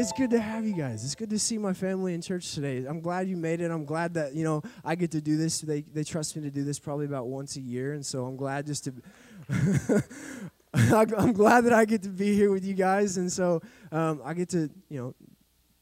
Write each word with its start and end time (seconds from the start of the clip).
it's 0.00 0.12
good 0.12 0.30
to 0.30 0.40
have 0.40 0.64
you 0.64 0.72
guys. 0.72 1.04
It's 1.04 1.14
good 1.14 1.28
to 1.28 1.38
see 1.38 1.58
my 1.58 1.74
family 1.74 2.14
in 2.14 2.22
church 2.22 2.54
today. 2.54 2.86
I'm 2.86 3.00
glad 3.00 3.28
you 3.28 3.36
made 3.36 3.60
it. 3.60 3.70
I'm 3.70 3.84
glad 3.84 4.14
that 4.14 4.34
you 4.34 4.44
know 4.44 4.62
I 4.82 4.94
get 4.94 5.10
to 5.10 5.20
do 5.20 5.36
this. 5.36 5.60
They 5.60 5.82
they 5.82 6.04
trust 6.04 6.36
me 6.36 6.42
to 6.42 6.50
do 6.50 6.64
this 6.64 6.78
probably 6.78 7.04
about 7.04 7.26
once 7.26 7.56
a 7.56 7.60
year, 7.60 7.92
and 7.92 8.04
so 8.04 8.24
I'm 8.24 8.36
glad 8.36 8.66
just 8.66 8.84
to. 8.84 8.94
I'm 10.72 11.32
glad 11.32 11.64
that 11.64 11.72
I 11.72 11.84
get 11.84 12.02
to 12.04 12.08
be 12.08 12.34
here 12.34 12.50
with 12.50 12.64
you 12.64 12.74
guys, 12.74 13.18
and 13.18 13.30
so 13.30 13.60
um, 13.92 14.22
I 14.24 14.32
get 14.32 14.48
to 14.50 14.70
you 14.88 15.00
know 15.00 15.14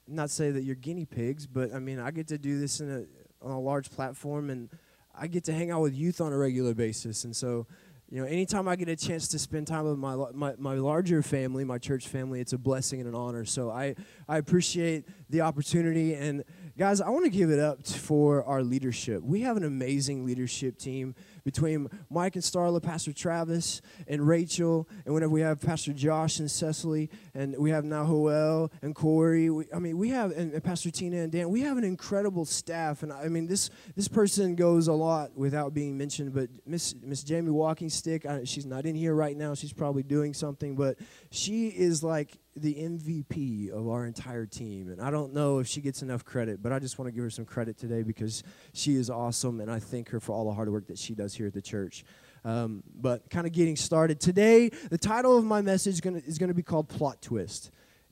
not 0.08 0.30
say 0.30 0.50
that 0.50 0.62
you're 0.62 0.74
guinea 0.74 1.04
pigs, 1.04 1.46
but 1.46 1.72
I 1.72 1.78
mean 1.78 2.00
I 2.00 2.10
get 2.10 2.26
to 2.28 2.38
do 2.38 2.58
this 2.58 2.80
in 2.80 2.90
a 2.90 3.46
on 3.46 3.52
a 3.52 3.60
large 3.60 3.88
platform, 3.88 4.50
and 4.50 4.68
I 5.14 5.28
get 5.28 5.44
to 5.44 5.52
hang 5.52 5.70
out 5.70 5.82
with 5.82 5.94
youth 5.94 6.20
on 6.20 6.32
a 6.32 6.36
regular 6.36 6.74
basis, 6.74 7.22
and 7.24 7.36
so 7.36 7.66
you 8.10 8.22
know, 8.22 8.26
anytime 8.26 8.68
I 8.68 8.76
get 8.76 8.88
a 8.88 8.96
chance 8.96 9.28
to 9.28 9.38
spend 9.38 9.66
time 9.66 9.84
with 9.84 9.98
my, 9.98 10.16
my, 10.32 10.54
my 10.58 10.74
larger 10.74 11.22
family, 11.22 11.62
my 11.64 11.76
church 11.76 12.08
family, 12.08 12.40
it's 12.40 12.54
a 12.54 12.58
blessing 12.58 13.00
and 13.00 13.08
an 13.08 13.14
honor. 13.14 13.44
So 13.44 13.70
I, 13.70 13.96
I 14.26 14.38
appreciate 14.38 15.04
the 15.28 15.42
opportunity. 15.42 16.14
And 16.14 16.42
guys, 16.78 17.00
I 17.00 17.08
want 17.08 17.24
to 17.24 17.30
give 17.30 17.50
it 17.50 17.58
up 17.58 17.84
for 17.84 18.44
our 18.44 18.62
leadership. 18.62 19.24
We 19.24 19.40
have 19.40 19.56
an 19.56 19.64
amazing 19.64 20.24
leadership 20.24 20.78
team 20.78 21.16
between 21.42 21.88
Mike 22.08 22.36
and 22.36 22.44
Starla, 22.44 22.80
Pastor 22.80 23.12
Travis 23.12 23.82
and 24.06 24.24
Rachel, 24.24 24.88
and 25.04 25.12
whenever 25.12 25.32
we 25.32 25.40
have 25.40 25.60
Pastor 25.60 25.92
Josh 25.92 26.38
and 26.38 26.48
Cecily, 26.48 27.10
and 27.34 27.58
we 27.58 27.70
have 27.70 27.84
Joel 27.84 28.70
and 28.80 28.94
Corey. 28.94 29.50
We, 29.50 29.64
I 29.74 29.80
mean, 29.80 29.98
we 29.98 30.10
have 30.10 30.30
and, 30.30 30.52
and, 30.52 30.62
Pastor 30.62 30.92
Tina 30.92 31.16
and 31.16 31.32
Dan. 31.32 31.50
We 31.50 31.62
have 31.62 31.78
an 31.78 31.84
incredible 31.84 32.44
staff, 32.44 33.02
and 33.02 33.12
I 33.12 33.26
mean, 33.26 33.48
this 33.48 33.70
this 33.96 34.06
person 34.06 34.54
goes 34.54 34.86
a 34.86 34.92
lot 34.92 35.36
without 35.36 35.74
being 35.74 35.98
mentioned. 35.98 36.32
But 36.32 36.48
Miss 36.64 36.94
Miss 37.02 37.24
Jamie 37.24 37.50
Walking 37.50 37.88
Stick, 37.88 38.24
I, 38.24 38.44
she's 38.44 38.66
not 38.66 38.86
in 38.86 38.94
here 38.94 39.16
right 39.16 39.36
now. 39.36 39.54
She's 39.54 39.72
probably 39.72 40.04
doing 40.04 40.32
something, 40.32 40.76
but 40.76 40.96
she 41.30 41.68
is 41.68 42.04
like 42.04 42.38
the 42.60 42.74
MVP 42.74 43.70
of 43.70 43.88
our 43.88 44.06
entire 44.06 44.46
team. 44.46 44.90
And 44.90 45.00
I 45.00 45.10
don't 45.10 45.32
know 45.32 45.58
if 45.58 45.66
she 45.66 45.80
gets 45.80 46.02
enough 46.02 46.24
credit, 46.24 46.62
but 46.62 46.72
I 46.72 46.78
just 46.78 46.98
want 46.98 47.08
to 47.08 47.12
give 47.12 47.24
her 47.24 47.30
some 47.30 47.44
credit 47.44 47.78
today 47.78 48.02
because 48.02 48.42
she 48.72 48.94
is 48.94 49.10
awesome, 49.10 49.60
and 49.60 49.70
I 49.70 49.78
thank 49.78 50.08
her 50.10 50.20
for 50.20 50.32
all 50.32 50.44
the 50.44 50.52
hard 50.52 50.70
work 50.70 50.86
that 50.88 50.98
she 50.98 51.14
does 51.14 51.34
here 51.34 51.46
at 51.46 51.54
the 51.54 51.62
church. 51.62 52.04
Um, 52.44 52.82
but 52.94 53.28
kind 53.30 53.46
of 53.46 53.52
getting 53.52 53.76
started 53.76 54.20
today, 54.20 54.70
the 54.90 54.98
title 54.98 55.36
of 55.36 55.44
my 55.44 55.60
message 55.60 55.94
is 55.94 56.00
gonna, 56.00 56.22
is 56.24 56.38
going 56.38 56.48
to 56.48 56.54
be 56.54 56.62
called 56.62 56.88
Plot 56.88 57.20
Twist. 57.20 57.70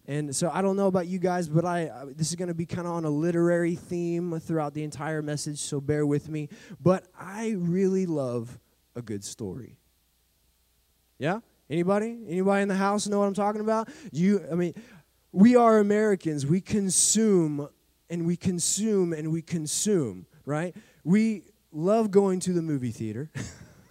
And 0.09 0.35
so 0.35 0.51
I 0.53 0.63
don't 0.63 0.77
know 0.77 0.87
about 0.87 1.09
you 1.09 1.19
guys, 1.19 1.49
but 1.49 1.65
I 1.65 1.89
uh, 1.89 2.07
this 2.15 2.29
is 2.31 2.37
going 2.37 2.49
to 2.49 2.55
be 2.55 2.67
kind 2.67 2.87
of 2.87 2.95
on 2.95 3.05
a 3.05 3.11
literary 3.11 3.75
theme 3.75 4.39
throughout 4.39 4.73
the 4.73 4.85
entire 4.85 5.21
message, 5.21 5.59
so 5.59 5.81
bear 5.81 6.07
with 6.07 6.29
me. 6.29 6.49
But 6.81 7.07
I 7.19 7.57
really 7.59 8.07
love 8.07 8.59
a 8.95 9.03
good 9.03 9.25
story. 9.25 9.79
Yeah? 11.19 11.41
Anybody? 11.69 12.19
Anybody 12.29 12.63
in 12.63 12.69
the 12.69 12.77
house 12.77 13.07
know 13.07 13.19
what 13.19 13.27
I'm 13.27 13.35
talking 13.35 13.61
about? 13.61 13.89
You 14.13 14.45
I 14.51 14.55
mean, 14.55 14.75
we 15.33 15.57
are 15.57 15.79
Americans. 15.79 16.47
We 16.47 16.61
consume 16.61 17.69
and 18.09 18.25
we 18.25 18.37
consume 18.37 19.13
and 19.13 19.33
we 19.33 19.43
consume, 19.43 20.27
right? 20.45 20.77
We 21.05 21.43
love 21.73 22.11
going 22.11 22.41
to 22.41 22.53
the 22.53 22.63
movie 22.63 22.93
theater. 22.93 23.31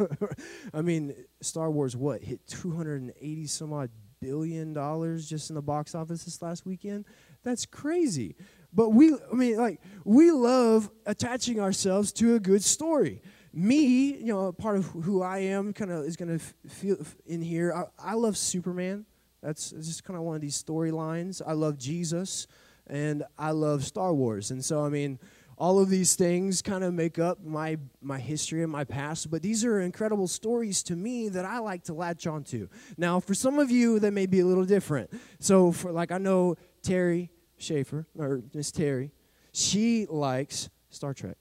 I 0.73 0.81
mean, 0.81 1.15
Star 1.41 1.69
Wars 1.69 1.95
what 1.95 2.21
hit 2.21 2.45
280 2.47 3.47
some 3.47 3.73
odd 3.73 3.89
billion 4.21 4.73
dollars 4.73 5.29
just 5.29 5.49
in 5.49 5.55
the 5.55 5.61
box 5.61 5.93
office 5.95 6.23
this 6.23 6.41
last 6.41 6.65
weekend? 6.65 7.05
That's 7.43 7.65
crazy. 7.65 8.35
But 8.73 8.89
we 8.89 9.13
I 9.13 9.35
mean 9.35 9.57
like 9.57 9.81
we 10.05 10.31
love 10.31 10.89
attaching 11.05 11.59
ourselves 11.59 12.13
to 12.13 12.35
a 12.35 12.39
good 12.39 12.63
story 12.63 13.21
me, 13.55 14.17
you 14.17 14.25
know, 14.25 14.51
part 14.51 14.77
of 14.77 14.85
who 14.87 15.21
I 15.21 15.39
am 15.39 15.71
kind 15.71 15.91
of 15.91 16.03
is 16.03 16.17
going 16.17 16.37
to 16.37 16.69
feel 16.69 16.97
in 17.25 17.41
here. 17.41 17.73
I, 17.73 18.11
I 18.11 18.13
love 18.15 18.37
Superman. 18.37 19.05
That's 19.41 19.71
just 19.71 20.03
kind 20.03 20.17
of 20.17 20.23
one 20.23 20.35
of 20.35 20.41
these 20.41 20.61
storylines. 20.61 21.41
I 21.45 21.53
love 21.53 21.77
Jesus 21.77 22.47
and 22.87 23.23
I 23.37 23.51
love 23.51 23.85
Star 23.85 24.13
Wars. 24.13 24.51
And 24.51 24.63
so, 24.63 24.83
I 24.83 24.89
mean, 24.89 25.19
all 25.57 25.79
of 25.79 25.89
these 25.89 26.15
things 26.15 26.61
kind 26.61 26.83
of 26.83 26.93
make 26.93 27.17
up 27.17 27.43
my 27.43 27.77
my 28.01 28.19
history 28.19 28.61
and 28.61 28.69
my 28.69 28.83
past 28.83 29.31
but 29.31 29.41
these 29.41 29.63
are 29.63 29.79
incredible 29.79 30.27
stories 30.27 30.83
to 30.83 30.97
me 30.97 31.29
that 31.29 31.45
i 31.45 31.59
like 31.59 31.81
to 31.81 31.93
latch 31.93 32.27
onto 32.27 32.67
now 32.97 33.21
for 33.21 33.33
some 33.33 33.57
of 33.57 33.71
you 33.71 33.97
that 33.97 34.11
may 34.11 34.25
be 34.25 34.41
a 34.41 34.45
little 34.45 34.65
different 34.65 35.09
so 35.39 35.71
for 35.71 35.93
like 35.93 36.11
i 36.11 36.17
know 36.17 36.55
terry 36.81 37.31
schaefer 37.57 38.05
or 38.17 38.41
miss 38.53 38.69
terry 38.69 39.13
she 39.53 40.05
likes 40.07 40.69
star 40.89 41.13
trek 41.13 41.37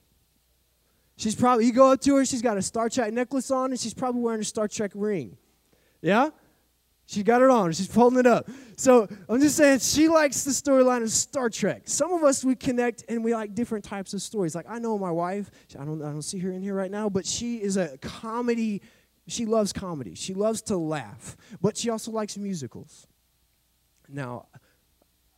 She's 1.16 1.34
probably, 1.34 1.66
you 1.66 1.72
go 1.72 1.92
up 1.92 2.00
to 2.02 2.16
her, 2.16 2.24
she's 2.24 2.42
got 2.42 2.56
a 2.56 2.62
Star 2.62 2.88
Trek 2.88 3.12
necklace 3.12 3.50
on, 3.50 3.70
and 3.70 3.78
she's 3.78 3.94
probably 3.94 4.20
wearing 4.20 4.40
a 4.40 4.44
Star 4.44 4.66
Trek 4.66 4.90
ring. 4.94 5.36
Yeah? 6.02 6.30
She 7.06 7.22
got 7.22 7.42
it 7.42 7.50
on. 7.50 7.72
She's 7.72 7.92
holding 7.92 8.18
it 8.18 8.26
up. 8.26 8.48
So 8.76 9.06
I'm 9.28 9.40
just 9.40 9.56
saying, 9.56 9.80
she 9.80 10.08
likes 10.08 10.42
the 10.42 10.52
storyline 10.52 11.02
of 11.02 11.10
Star 11.10 11.50
Trek. 11.50 11.82
Some 11.84 12.12
of 12.12 12.24
us 12.24 12.44
we 12.44 12.54
connect 12.54 13.04
and 13.08 13.22
we 13.22 13.34
like 13.34 13.54
different 13.54 13.84
types 13.84 14.14
of 14.14 14.22
stories. 14.22 14.54
Like 14.54 14.66
I 14.68 14.78
know 14.78 14.98
my 14.98 15.10
wife. 15.10 15.50
I 15.78 15.84
don't. 15.84 16.02
I 16.02 16.06
don't 16.06 16.22
see 16.22 16.38
her 16.38 16.50
in 16.50 16.62
here 16.62 16.74
right 16.74 16.90
now, 16.90 17.10
but 17.10 17.26
she 17.26 17.56
is 17.56 17.76
a 17.76 17.98
comedy. 17.98 18.80
She 19.28 19.44
loves 19.44 19.72
comedy. 19.72 20.14
She 20.14 20.32
loves 20.32 20.62
to 20.62 20.76
laugh, 20.78 21.36
but 21.60 21.76
she 21.76 21.90
also 21.90 22.10
likes 22.10 22.38
musicals. 22.38 23.06
Now, 24.08 24.46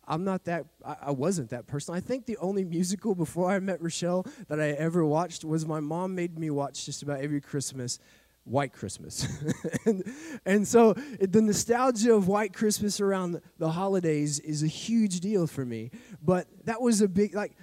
I'm 0.07 0.25
not 0.25 0.45
that, 0.45 0.67
I, 0.85 0.97
I, 1.03 1.11
wasn't 1.11 1.51
that 1.51 1.67
person. 1.67 1.95
I 1.95 2.01
think 2.01 2.27
the 2.27 2.37
only 2.39 2.65
musical 2.65 3.15
before 3.15 3.51
I 3.51 3.59
met 3.59 3.83
Rochelle 3.83 4.27
that 4.49 4.61
I 4.61 4.71
ever 4.71 5.05
watched 5.05 5.45
was 5.45 5.67
my 5.67 5.81
mom 5.81 6.15
made 6.15 6.39
me 6.39 6.51
watch 6.51 6.87
just 6.87 7.03
about 7.03 7.21
every 7.21 7.41
Christmas. 7.41 7.99
White 8.45 8.73
Christmas. 8.73 9.27
and, 9.87 10.05
and 10.45 10.69
so 10.69 10.93
the 11.21 11.43
nostalgia 11.43 12.15
of 12.15 12.29
White 12.29 12.53
Christmas 12.53 13.01
around 13.01 13.41
the 13.59 13.71
holidays 13.71 14.39
is 14.39 14.63
a 14.63 14.69
huge 14.69 15.19
deal 15.19 15.49
for 15.49 15.65
me. 15.65 15.91
But 16.23 16.47
that 16.65 16.81
was 16.81 17.01
a 17.01 17.09
big, 17.09 17.35
like, 17.35 17.57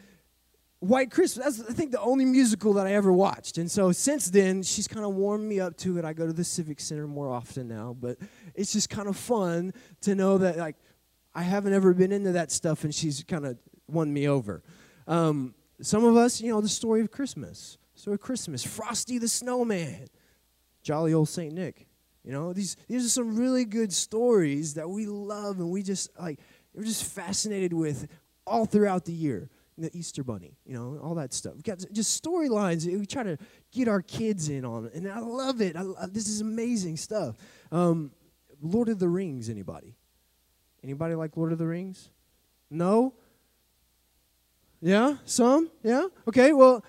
White 0.84 1.12
Christmas, 1.12 1.58
that's, 1.58 1.70
I 1.70 1.74
think, 1.74 1.92
the 1.92 2.02
only 2.02 2.26
musical 2.26 2.74
that 2.74 2.86
I 2.86 2.92
ever 2.92 3.14
watched. 3.14 3.58
And 3.58 3.72
so 3.72 3.94
since 3.94 4.30
then, 4.30 4.62
she's 4.64 4.86
kind 4.86 5.06
of 5.06 5.14
warmed 5.16 5.48
me 5.48 5.62
up 5.62 5.78
to 5.78 5.98
it. 5.98 6.04
I 6.04 6.12
go 6.12 6.28
to 6.28 6.34
the 6.34 6.44
Civic 6.44 6.82
Center 6.82 7.08
more 7.08 7.30
often 7.30 7.70
now, 7.70 7.96
but 7.98 8.18
it's 8.54 8.74
just 8.74 8.90
kind 8.90 9.08
of 9.08 9.16
fun 9.16 9.74
to 10.02 10.14
know 10.14 10.38
that, 10.40 10.58
like, 10.58 10.76
I 11.36 11.42
haven't 11.42 11.74
ever 11.74 11.94
been 11.94 12.12
into 12.12 12.34
that 12.34 12.52
stuff, 12.52 12.84
and 12.84 12.94
she's 12.94 13.24
kind 13.24 13.46
of 13.46 13.58
won 13.88 14.14
me 14.14 14.28
over. 14.28 14.64
Um, 15.08 15.56
some 15.82 16.06
of 16.06 16.16
us, 16.16 16.40
you 16.40 16.52
know, 16.52 16.62
the 16.62 16.70
story 16.70 17.02
of 17.02 17.12
Christmas. 17.12 17.78
Story 17.96 18.16
of 18.16 18.22
Christmas. 18.22 18.64
Frosty 18.64 19.18
the 19.18 19.28
Snowman. 19.28 20.08
Jolly 20.82 21.14
old 21.14 21.30
St. 21.30 21.54
Nick. 21.54 21.88
You 22.24 22.32
know, 22.32 22.54
these, 22.54 22.78
these 22.88 23.06
are 23.06 23.10
some 23.10 23.36
really 23.36 23.66
good 23.66 23.92
stories 23.92 24.76
that 24.76 24.90
we 24.90 25.06
love 25.06 25.60
and 25.60 25.70
we 25.70 25.84
just, 25.84 26.10
like, 26.20 26.40
we're 26.74 26.84
just 26.84 27.04
fascinated 27.04 27.74
with 27.74 28.08
all 28.48 28.66
throughout 28.66 29.06
the 29.06 29.14
year. 29.14 29.50
The 29.76 29.90
Easter 29.98 30.24
Bunny, 30.24 30.56
you 30.68 30.76
know, 30.76 31.00
all 31.02 31.16
that 31.16 31.34
stuff. 31.34 31.56
We've 31.56 31.64
got 31.64 31.84
just 31.92 32.24
storylines. 32.24 32.86
We 32.86 33.08
try 33.08 33.24
to 33.24 33.40
get 33.72 33.88
our 33.88 34.04
kids 34.04 34.48
in 34.48 34.66
on 34.66 34.86
it, 34.86 34.94
and 34.94 35.12
I 35.12 35.18
love 35.18 35.62
it. 35.62 35.76
I, 35.76 35.84
this 36.12 36.28
is 36.28 36.42
amazing 36.42 36.96
stuff. 36.96 37.36
Um, 37.72 38.12
Lord 38.62 38.88
of 38.88 39.00
the 39.00 39.08
Rings, 39.10 39.50
anybody? 39.50 39.96
Anybody 40.84 41.16
like 41.16 41.38
Lord 41.38 41.52
of 41.52 41.58
the 41.58 41.68
Rings? 41.68 42.10
No? 42.70 43.14
Yeah? 44.82 45.16
Some? 45.26 45.72
Yeah? 45.82 46.08
Okay, 46.28 46.52
well, 46.52 46.84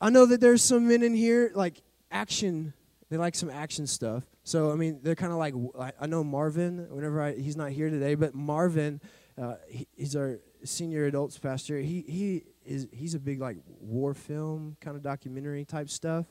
I 0.00 0.10
know 0.10 0.26
that 0.26 0.40
there's 0.40 0.62
some 0.62 0.88
men 0.88 1.02
in 1.02 1.14
here 1.14 1.52
like 1.54 1.82
action. 2.10 2.72
They 3.10 3.16
like 3.18 3.34
some 3.34 3.50
action 3.50 3.86
stuff. 3.86 4.24
So, 4.42 4.72
I 4.72 4.76
mean, 4.76 5.00
they're 5.02 5.14
kind 5.14 5.32
of 5.32 5.38
like, 5.38 5.54
I 6.00 6.06
know 6.06 6.22
Marvin, 6.24 6.86
whenever 6.90 7.20
I, 7.20 7.34
he's 7.34 7.56
not 7.56 7.72
here 7.72 7.90
today, 7.90 8.14
but 8.14 8.34
Marvin, 8.34 9.00
uh, 9.36 9.56
he, 9.68 9.86
he's 9.96 10.16
our 10.16 10.38
senior 10.64 11.04
adults 11.06 11.38
pastor. 11.38 11.78
He, 11.78 12.04
he 12.08 12.44
is, 12.64 12.88
he's 12.92 13.14
a 13.14 13.18
big 13.18 13.40
like 13.40 13.58
war 13.80 14.14
film 14.14 14.76
kind 14.80 14.96
of 14.96 15.02
documentary 15.02 15.64
type 15.64 15.90
stuff. 15.90 16.26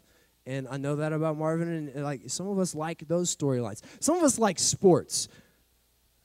And 0.46 0.68
I 0.70 0.78
know 0.78 0.96
that 0.98 1.12
about 1.12 1.38
Marvin. 1.38 1.68
And, 1.68 1.90
and 1.90 2.04
like 2.04 2.22
some 2.28 2.48
of 2.48 2.58
us 2.58 2.74
like 2.74 3.08
those 3.08 3.36
storylines. 3.36 3.82
Some 4.00 4.18
of 4.18 4.24
us 4.24 4.40
like 4.40 4.60
sports. 4.60 5.28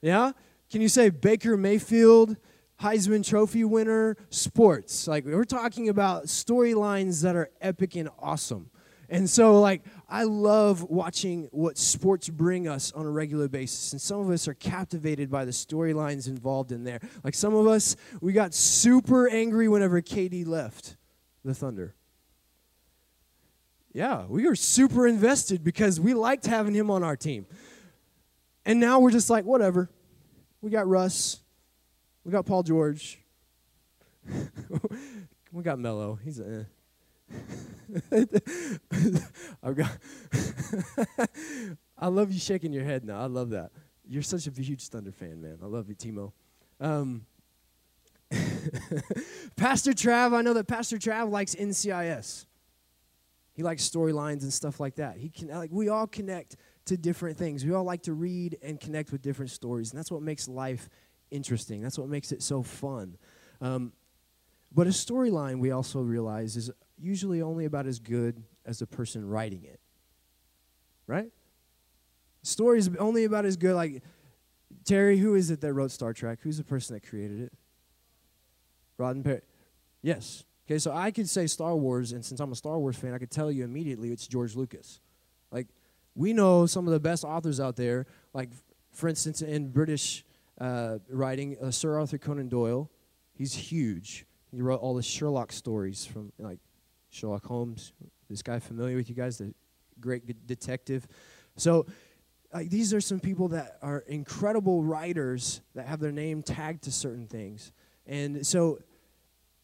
Yeah? 0.01 0.31
Can 0.71 0.79
you 0.79 0.87
say 0.87 1.09
Baker 1.09 1.57
Mayfield, 1.57 2.37
Heisman 2.79 3.27
Trophy 3.27 3.65
winner, 3.65 4.15
sports? 4.29 5.05
Like, 5.05 5.25
we're 5.25 5.43
talking 5.43 5.89
about 5.89 6.27
storylines 6.27 7.23
that 7.23 7.35
are 7.35 7.49
epic 7.59 7.97
and 7.97 8.07
awesome. 8.17 8.69
And 9.09 9.29
so, 9.29 9.59
like, 9.59 9.83
I 10.07 10.23
love 10.23 10.83
watching 10.83 11.49
what 11.51 11.77
sports 11.77 12.29
bring 12.29 12.69
us 12.69 12.93
on 12.93 13.05
a 13.05 13.09
regular 13.09 13.49
basis. 13.49 13.91
And 13.91 14.01
some 14.01 14.21
of 14.21 14.29
us 14.29 14.47
are 14.47 14.53
captivated 14.53 15.29
by 15.29 15.43
the 15.43 15.51
storylines 15.51 16.29
involved 16.29 16.71
in 16.71 16.85
there. 16.85 17.01
Like, 17.21 17.33
some 17.33 17.53
of 17.53 17.67
us, 17.67 17.97
we 18.21 18.31
got 18.31 18.53
super 18.53 19.27
angry 19.27 19.67
whenever 19.67 20.01
KD 20.01 20.47
left 20.47 20.95
the 21.43 21.53
Thunder. 21.53 21.95
Yeah, 23.91 24.23
we 24.29 24.47
were 24.47 24.55
super 24.55 25.05
invested 25.05 25.65
because 25.65 25.99
we 25.99 26.13
liked 26.13 26.45
having 26.45 26.73
him 26.73 26.89
on 26.89 27.03
our 27.03 27.17
team. 27.17 27.45
And 28.65 28.79
now 28.79 29.01
we're 29.01 29.11
just 29.11 29.29
like, 29.29 29.43
whatever. 29.43 29.89
We 30.61 30.69
got 30.69 30.87
Russ. 30.87 31.39
We 32.23 32.31
got 32.31 32.45
Paul 32.45 32.63
George. 32.63 33.19
we 35.51 35.63
got 35.63 35.79
Melo. 35.79 36.19
He's 36.23 36.39
a. 36.39 36.67
Eh. 37.31 37.35
I've 39.63 39.75
got. 39.75 39.97
I 41.97 42.07
love 42.07 42.31
you 42.31 42.39
shaking 42.39 42.73
your 42.73 42.83
head 42.83 43.03
now. 43.03 43.19
I 43.19 43.25
love 43.25 43.49
that. 43.51 43.71
You're 44.07 44.21
such 44.21 44.47
a 44.47 44.51
huge 44.51 44.87
Thunder 44.87 45.11
fan, 45.11 45.41
man. 45.41 45.57
I 45.63 45.65
love 45.65 45.89
you, 45.89 45.95
Timo. 45.95 46.31
Um, 46.79 47.25
Pastor 49.55 49.91
Trav, 49.91 50.33
I 50.33 50.41
know 50.41 50.53
that 50.53 50.67
Pastor 50.67 50.97
Trav 50.97 51.29
likes 51.29 51.55
NCIS. 51.55 52.45
He 53.53 53.63
likes 53.63 53.87
storylines 53.87 54.41
and 54.43 54.53
stuff 54.53 54.79
like 54.79 54.95
that. 54.95 55.17
He 55.17 55.29
can 55.29 55.49
like 55.49 55.71
we 55.71 55.89
all 55.89 56.07
connect 56.07 56.55
to 56.91 56.97
different 56.97 57.37
things. 57.37 57.65
We 57.65 57.73
all 57.73 57.83
like 57.83 58.03
to 58.03 58.13
read 58.13 58.57
and 58.61 58.79
connect 58.79 59.11
with 59.11 59.21
different 59.21 59.49
stories, 59.49 59.91
and 59.91 59.97
that's 59.97 60.11
what 60.11 60.21
makes 60.21 60.47
life 60.47 60.89
interesting. 61.31 61.81
That's 61.81 61.97
what 61.97 62.09
makes 62.09 62.31
it 62.31 62.43
so 62.43 62.61
fun. 62.61 63.17
Um, 63.61 63.93
but 64.73 64.87
a 64.87 64.91
storyline, 64.91 65.59
we 65.59 65.71
also 65.71 66.01
realize, 66.01 66.57
is 66.57 66.69
usually 66.97 67.41
only 67.41 67.65
about 67.65 67.87
as 67.87 67.99
good 67.99 68.43
as 68.65 68.79
the 68.79 68.87
person 68.87 69.27
writing 69.27 69.63
it. 69.63 69.79
Right? 71.07 71.29
Story 72.43 72.79
is 72.79 72.89
only 72.99 73.23
about 73.23 73.45
as 73.45 73.55
good. 73.55 73.75
Like 73.75 74.03
Terry, 74.83 75.17
who 75.17 75.35
is 75.35 75.49
it 75.49 75.61
that 75.61 75.73
wrote 75.73 75.91
Star 75.91 76.13
Trek? 76.13 76.39
Who's 76.41 76.57
the 76.57 76.63
person 76.63 76.95
that 76.95 77.07
created 77.07 77.39
it? 77.41 77.53
Roddenberry. 78.99 79.41
Yes. 80.01 80.43
Okay, 80.67 80.77
so 80.77 80.91
I 80.91 81.11
could 81.11 81.29
say 81.29 81.47
Star 81.47 81.75
Wars, 81.75 82.11
and 82.11 82.23
since 82.23 82.39
I'm 82.39 82.51
a 82.51 82.55
Star 82.55 82.77
Wars 82.79 82.97
fan, 82.97 83.13
I 83.13 83.17
could 83.17 83.31
tell 83.31 83.51
you 83.51 83.63
immediately 83.63 84.11
it's 84.11 84.27
George 84.27 84.55
Lucas. 84.55 84.99
Like, 85.51 85.67
we 86.15 86.33
know 86.33 86.65
some 86.65 86.87
of 86.87 86.93
the 86.93 86.99
best 86.99 87.23
authors 87.23 87.59
out 87.59 87.75
there, 87.75 88.05
like, 88.33 88.49
for 88.91 89.07
instance, 89.07 89.41
in 89.41 89.69
British 89.69 90.25
uh, 90.59 90.97
writing, 91.09 91.57
uh, 91.61 91.71
Sir 91.71 91.97
Arthur 91.99 92.17
Conan 92.17 92.49
Doyle. 92.49 92.89
He's 93.33 93.53
huge. 93.53 94.25
He 94.51 94.61
wrote 94.61 94.81
all 94.81 94.93
the 94.93 95.03
Sherlock 95.03 95.51
stories 95.51 96.05
from, 96.05 96.31
like, 96.37 96.59
Sherlock 97.09 97.45
Holmes. 97.45 97.93
This 98.29 98.41
guy 98.41 98.59
familiar 98.59 98.95
with 98.97 99.09
you 99.09 99.15
guys, 99.15 99.37
the 99.37 99.53
great 99.99 100.47
detective. 100.47 101.07
So, 101.55 101.85
like 102.53 102.69
these 102.69 102.93
are 102.93 103.01
some 103.01 103.19
people 103.19 103.49
that 103.49 103.77
are 103.81 103.99
incredible 103.99 104.83
writers 104.83 105.61
that 105.75 105.87
have 105.87 105.99
their 105.99 106.11
name 106.11 106.43
tagged 106.43 106.83
to 106.83 106.91
certain 106.91 107.27
things. 107.27 107.71
And 108.05 108.45
so 108.45 108.79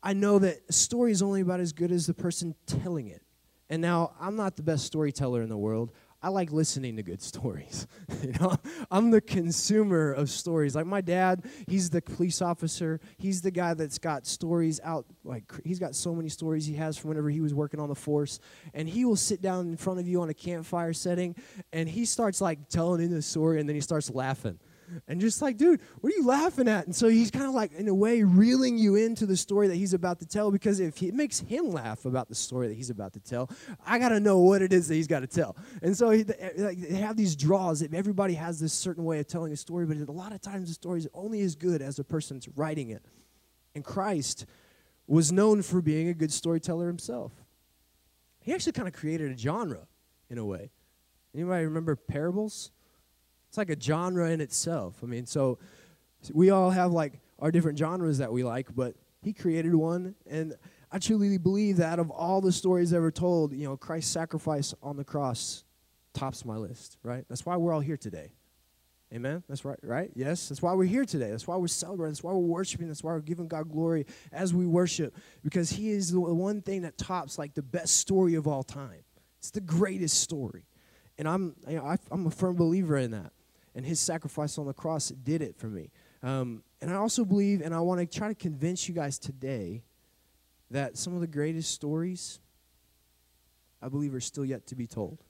I 0.01 0.13
know 0.13 0.39
that 0.39 0.57
a 0.69 0.73
story 0.73 1.11
is 1.11 1.21
only 1.21 1.41
about 1.41 1.59
as 1.59 1.73
good 1.73 1.91
as 1.91 2.07
the 2.07 2.13
person 2.13 2.55
telling 2.65 3.07
it. 3.07 3.21
And 3.69 3.81
now 3.81 4.13
I'm 4.21 4.37
not 4.37 4.55
the 4.55 4.63
best 4.63 4.85
storyteller 4.85 5.41
in 5.41 5.49
the 5.49 5.57
world. 5.57 5.91
I 6.27 6.29
like 6.29 6.51
listening 6.51 6.97
to 6.97 7.03
good 7.03 7.21
stories. 7.33 7.87
you 8.21 8.33
know, 8.33 8.53
I'm 8.91 9.11
the 9.11 9.21
consumer 9.21 10.11
of 10.11 10.29
stories. 10.29 10.75
Like 10.75 10.85
my 10.85 10.99
dad, 10.99 11.45
he's 11.69 11.89
the 11.89 12.01
police 12.01 12.41
officer. 12.41 12.99
He's 13.17 13.41
the 13.41 13.49
guy 13.49 13.73
that's 13.75 13.97
got 13.97 14.27
stories 14.27 14.81
out. 14.83 15.05
Like 15.23 15.45
he's 15.63 15.79
got 15.79 15.95
so 15.95 16.13
many 16.13 16.27
stories 16.27 16.65
he 16.65 16.73
has 16.73 16.97
from 16.97 17.11
whenever 17.11 17.29
he 17.29 17.39
was 17.39 17.53
working 17.53 17.79
on 17.79 17.87
the 17.87 17.95
force, 17.95 18.41
and 18.73 18.89
he 18.89 19.05
will 19.05 19.15
sit 19.15 19.41
down 19.41 19.69
in 19.69 19.77
front 19.77 20.01
of 20.01 20.07
you 20.09 20.21
on 20.21 20.27
a 20.27 20.33
campfire 20.33 20.91
setting, 20.91 21.33
and 21.71 21.87
he 21.87 22.03
starts 22.03 22.41
like 22.41 22.67
telling 22.67 23.01
in 23.01 23.11
the 23.11 23.21
story, 23.21 23.61
and 23.61 23.69
then 23.69 23.75
he 23.75 23.81
starts 23.81 24.09
laughing 24.09 24.59
and 25.07 25.19
just 25.19 25.41
like, 25.41 25.57
dude, 25.57 25.81
what 26.01 26.13
are 26.13 26.15
you 26.15 26.25
laughing 26.25 26.67
at? 26.67 26.85
And 26.85 26.95
so 26.95 27.07
he's 27.07 27.31
kind 27.31 27.45
of 27.45 27.53
like, 27.53 27.73
in 27.73 27.87
a 27.87 27.93
way, 27.93 28.23
reeling 28.23 28.77
you 28.77 28.95
into 28.95 29.25
the 29.25 29.37
story 29.37 29.67
that 29.67 29.75
he's 29.75 29.93
about 29.93 30.19
to 30.19 30.25
tell 30.25 30.51
because 30.51 30.79
if 30.79 31.01
it 31.01 31.13
makes 31.13 31.39
him 31.39 31.71
laugh 31.71 32.05
about 32.05 32.29
the 32.29 32.35
story 32.35 32.67
that 32.67 32.75
he's 32.75 32.89
about 32.89 33.13
to 33.13 33.19
tell, 33.19 33.49
I 33.85 33.99
got 33.99 34.09
to 34.09 34.19
know 34.19 34.39
what 34.39 34.61
it 34.61 34.73
is 34.73 34.87
that 34.87 34.95
he's 34.95 35.07
got 35.07 35.21
to 35.21 35.27
tell. 35.27 35.55
And 35.81 35.95
so 35.95 36.09
he, 36.11 36.25
eh, 36.39 36.51
like, 36.57 36.79
they 36.79 36.95
have 36.95 37.17
these 37.17 37.35
draws. 37.35 37.81
Everybody 37.81 38.33
has 38.35 38.59
this 38.59 38.73
certain 38.73 39.03
way 39.03 39.19
of 39.19 39.27
telling 39.27 39.51
a 39.51 39.57
story, 39.57 39.85
but 39.85 39.97
a 39.97 40.11
lot 40.11 40.31
of 40.31 40.41
times 40.41 40.69
the 40.69 40.73
story 40.73 40.99
is 40.99 41.07
only 41.13 41.41
as 41.41 41.55
good 41.55 41.81
as 41.81 41.97
the 41.97 42.03
person's 42.03 42.47
writing 42.55 42.89
it. 42.89 43.03
And 43.75 43.83
Christ 43.83 44.45
was 45.07 45.31
known 45.31 45.61
for 45.61 45.81
being 45.81 46.09
a 46.09 46.13
good 46.13 46.31
storyteller 46.31 46.87
himself. 46.87 47.31
He 48.41 48.53
actually 48.53 48.73
kind 48.73 48.87
of 48.87 48.93
created 48.93 49.31
a 49.31 49.37
genre 49.37 49.87
in 50.29 50.37
a 50.37 50.45
way. 50.45 50.71
Anybody 51.33 51.65
remember 51.65 51.95
parables? 51.95 52.71
It's 53.57 53.69
like 53.69 53.75
a 53.75 53.81
genre 53.81 54.29
in 54.29 54.39
itself. 54.39 54.99
I 55.01 55.07
mean, 55.07 55.25
so 55.25 55.57
we 56.31 56.51
all 56.51 56.69
have 56.69 56.91
like 56.91 57.13
our 57.39 57.49
different 57.49 57.79
genres 57.79 58.19
that 58.19 58.31
we 58.31 58.43
like, 58.43 58.67
but 58.75 58.93
he 59.23 59.33
created 59.33 59.73
one 59.73 60.13
and 60.27 60.53
I 60.91 60.99
truly 60.99 61.35
believe 61.39 61.77
that 61.77 61.97
of 61.97 62.11
all 62.11 62.39
the 62.39 62.51
stories 62.51 62.93
ever 62.93 63.09
told, 63.09 63.53
you 63.53 63.67
know, 63.67 63.75
Christ's 63.75 64.11
sacrifice 64.11 64.75
on 64.83 64.95
the 64.95 65.03
cross 65.03 65.63
tops 66.13 66.45
my 66.45 66.55
list, 66.55 66.97
right? 67.01 67.25
That's 67.29 67.47
why 67.47 67.57
we're 67.57 67.73
all 67.73 67.79
here 67.79 67.97
today. 67.97 68.33
Amen. 69.11 69.41
That's 69.49 69.65
right, 69.65 69.79
right? 69.81 70.11
Yes. 70.13 70.49
That's 70.49 70.61
why 70.61 70.73
we're 70.73 70.85
here 70.85 71.05
today. 71.05 71.31
That's 71.31 71.47
why 71.47 71.55
we're 71.57 71.65
celebrating. 71.65 72.11
That's 72.11 72.23
why 72.23 72.33
we're 72.33 72.37
worshiping. 72.37 72.89
That's 72.89 73.03
why 73.03 73.13
we're 73.13 73.21
giving 73.21 73.47
God 73.47 73.71
glory 73.71 74.05
as 74.31 74.53
we 74.53 74.67
worship 74.67 75.15
because 75.43 75.71
He 75.71 75.89
is 75.89 76.11
the 76.11 76.19
one 76.19 76.61
thing 76.61 76.83
that 76.83 76.99
tops 76.99 77.39
like 77.39 77.55
the 77.55 77.63
best 77.63 77.95
story 77.95 78.35
of 78.35 78.45
all 78.45 78.61
time. 78.61 79.03
It's 79.39 79.49
the 79.49 79.61
greatest 79.61 80.19
story, 80.19 80.65
and 81.17 81.27
I'm 81.27 81.55
you 81.67 81.77
know, 81.77 81.85
I, 81.85 81.97
I'm 82.11 82.27
a 82.27 82.31
firm 82.31 82.55
believer 82.55 82.97
in 82.97 83.11
that 83.11 83.31
and 83.77 83.85
his 83.85 83.99
sacrifice 83.99 84.57
on 84.57 84.65
the 84.65 84.73
cross 84.73 85.09
did 85.09 85.43
it 85.43 85.55
for 85.55 85.67
me. 85.67 85.91
Um, 86.23 86.63
and 86.81 86.89
I 86.89 86.95
also 86.95 87.23
believe, 87.23 87.61
and 87.61 87.75
I 87.75 87.79
want 87.79 88.01
to 88.01 88.07
try 88.07 88.27
to 88.27 88.33
convince 88.33 88.89
you 88.89 88.95
guys 88.95 89.19
today, 89.19 89.83
that 90.71 90.97
some 90.97 91.13
of 91.13 91.21
the 91.21 91.27
greatest 91.27 91.71
stories, 91.71 92.39
I 93.79 93.87
believe, 93.87 94.15
are 94.15 94.19
still 94.19 94.43
yet 94.43 94.65
to 94.67 94.75
be 94.75 94.87
told. 94.87 95.23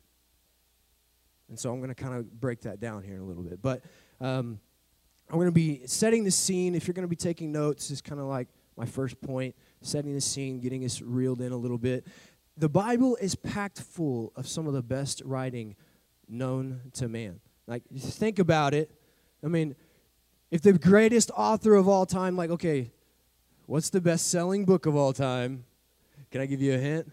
And 1.49 1.59
so 1.59 1.71
I'm 1.73 1.79
going 1.79 1.93
to 1.93 1.95
kind 1.95 2.15
of 2.15 2.39
break 2.39 2.61
that 2.61 2.79
down 2.79 3.03
here 3.03 3.15
in 3.15 3.21
a 3.21 3.25
little 3.25 3.43
bit. 3.43 3.61
But 3.61 3.83
um, 4.21 4.61
I'm 5.29 5.35
going 5.35 5.47
to 5.47 5.51
be 5.51 5.81
setting 5.85 6.23
the 6.23 6.31
scene. 6.31 6.73
If 6.73 6.87
you're 6.87 6.93
going 6.93 7.03
to 7.03 7.09
be 7.09 7.17
taking 7.17 7.51
notes, 7.51 7.91
is 7.91 8.01
kind 8.01 8.21
of 8.21 8.27
like 8.27 8.47
my 8.77 8.85
first 8.85 9.19
point 9.19 9.55
setting 9.81 10.13
the 10.13 10.21
scene, 10.21 10.61
getting 10.61 10.85
us 10.85 11.01
reeled 11.01 11.41
in 11.41 11.51
a 11.51 11.57
little 11.57 11.77
bit. 11.77 12.07
The 12.55 12.69
Bible 12.69 13.17
is 13.17 13.35
packed 13.35 13.81
full 13.81 14.31
of 14.37 14.47
some 14.47 14.67
of 14.67 14.73
the 14.73 14.81
best 14.81 15.21
writing 15.25 15.75
known 16.29 16.79
to 16.93 17.09
man. 17.09 17.41
Like, 17.67 17.83
think 17.95 18.39
about 18.39 18.73
it. 18.73 18.89
I 19.43 19.47
mean, 19.47 19.75
if 20.49 20.61
the 20.61 20.73
greatest 20.73 21.29
author 21.35 21.75
of 21.75 21.87
all 21.87 22.05
time, 22.05 22.37
like, 22.37 22.49
okay, 22.49 22.91
what's 23.65 23.89
the 23.89 24.01
best 24.01 24.31
selling 24.31 24.65
book 24.65 24.85
of 24.85 24.95
all 24.95 25.13
time? 25.13 25.65
Can 26.31 26.41
I 26.41 26.45
give 26.45 26.61
you 26.61 26.73
a 26.73 26.77
hint? 26.77 27.11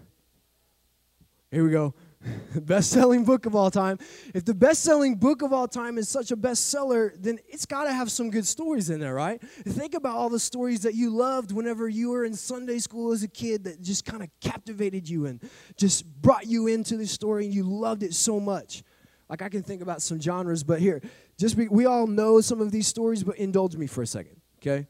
Here 1.50 1.64
we 1.64 1.70
go. 1.70 1.94
best 2.56 2.90
selling 2.90 3.24
book 3.24 3.46
of 3.46 3.54
all 3.54 3.70
time. 3.70 3.98
If 4.34 4.44
the 4.44 4.54
best 4.54 4.82
selling 4.82 5.16
book 5.16 5.42
of 5.42 5.52
all 5.52 5.68
time 5.68 5.98
is 5.98 6.08
such 6.08 6.30
a 6.30 6.36
bestseller, 6.36 7.12
then 7.20 7.38
it's 7.48 7.66
got 7.66 7.84
to 7.84 7.92
have 7.92 8.10
some 8.10 8.30
good 8.30 8.46
stories 8.46 8.90
in 8.90 9.00
there, 9.00 9.14
right? 9.14 9.40
Think 9.40 9.94
about 9.94 10.16
all 10.16 10.28
the 10.28 10.38
stories 10.38 10.80
that 10.82 10.94
you 10.94 11.10
loved 11.10 11.52
whenever 11.52 11.88
you 11.88 12.10
were 12.10 12.24
in 12.24 12.34
Sunday 12.34 12.78
school 12.78 13.12
as 13.12 13.22
a 13.22 13.28
kid 13.28 13.64
that 13.64 13.82
just 13.82 14.04
kind 14.04 14.22
of 14.22 14.28
captivated 14.40 15.08
you 15.08 15.26
and 15.26 15.42
just 15.76 16.06
brought 16.22 16.46
you 16.46 16.66
into 16.66 16.96
the 16.96 17.06
story 17.06 17.44
and 17.44 17.54
you 17.54 17.64
loved 17.64 18.02
it 18.02 18.14
so 18.14 18.40
much. 18.40 18.82
Like 19.28 19.42
I 19.42 19.48
can 19.48 19.62
think 19.62 19.82
about 19.82 20.02
some 20.02 20.20
genres, 20.20 20.62
but 20.62 20.80
here, 20.80 21.00
just 21.38 21.56
be, 21.56 21.68
we 21.68 21.86
all 21.86 22.06
know 22.06 22.40
some 22.40 22.60
of 22.60 22.70
these 22.70 22.86
stories, 22.86 23.22
but 23.24 23.36
indulge 23.36 23.76
me 23.76 23.86
for 23.86 24.02
a 24.02 24.06
second, 24.06 24.40
okay? 24.58 24.86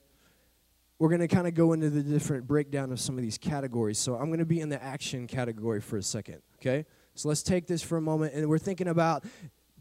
We're 0.99 1.09
to 1.21 1.29
kind 1.29 1.47
of 1.47 1.55
go 1.55 1.73
into 1.73 1.91
the 1.91 2.03
different 2.03 2.47
breakdown 2.47 2.91
of 2.93 3.01
some 3.01 3.17
of 3.17 3.23
these 3.23 3.39
categories. 3.39 3.99
So 3.99 4.15
I'm 4.15 4.27
to 4.39 4.45
be 4.45 4.61
in 4.61 4.69
the 4.69 4.83
action 4.83 5.27
category 5.27 5.81
for 5.81 5.97
a 5.97 6.03
second, 6.03 6.43
okay? 6.61 6.87
So 7.15 7.29
let's 7.29 7.43
take 7.43 7.67
this 7.67 7.83
for 7.83 7.97
a 7.97 8.01
moment, 8.01 8.35
and 8.35 8.49
we're 8.49 8.59
thinking 8.59 8.89
about 8.89 9.25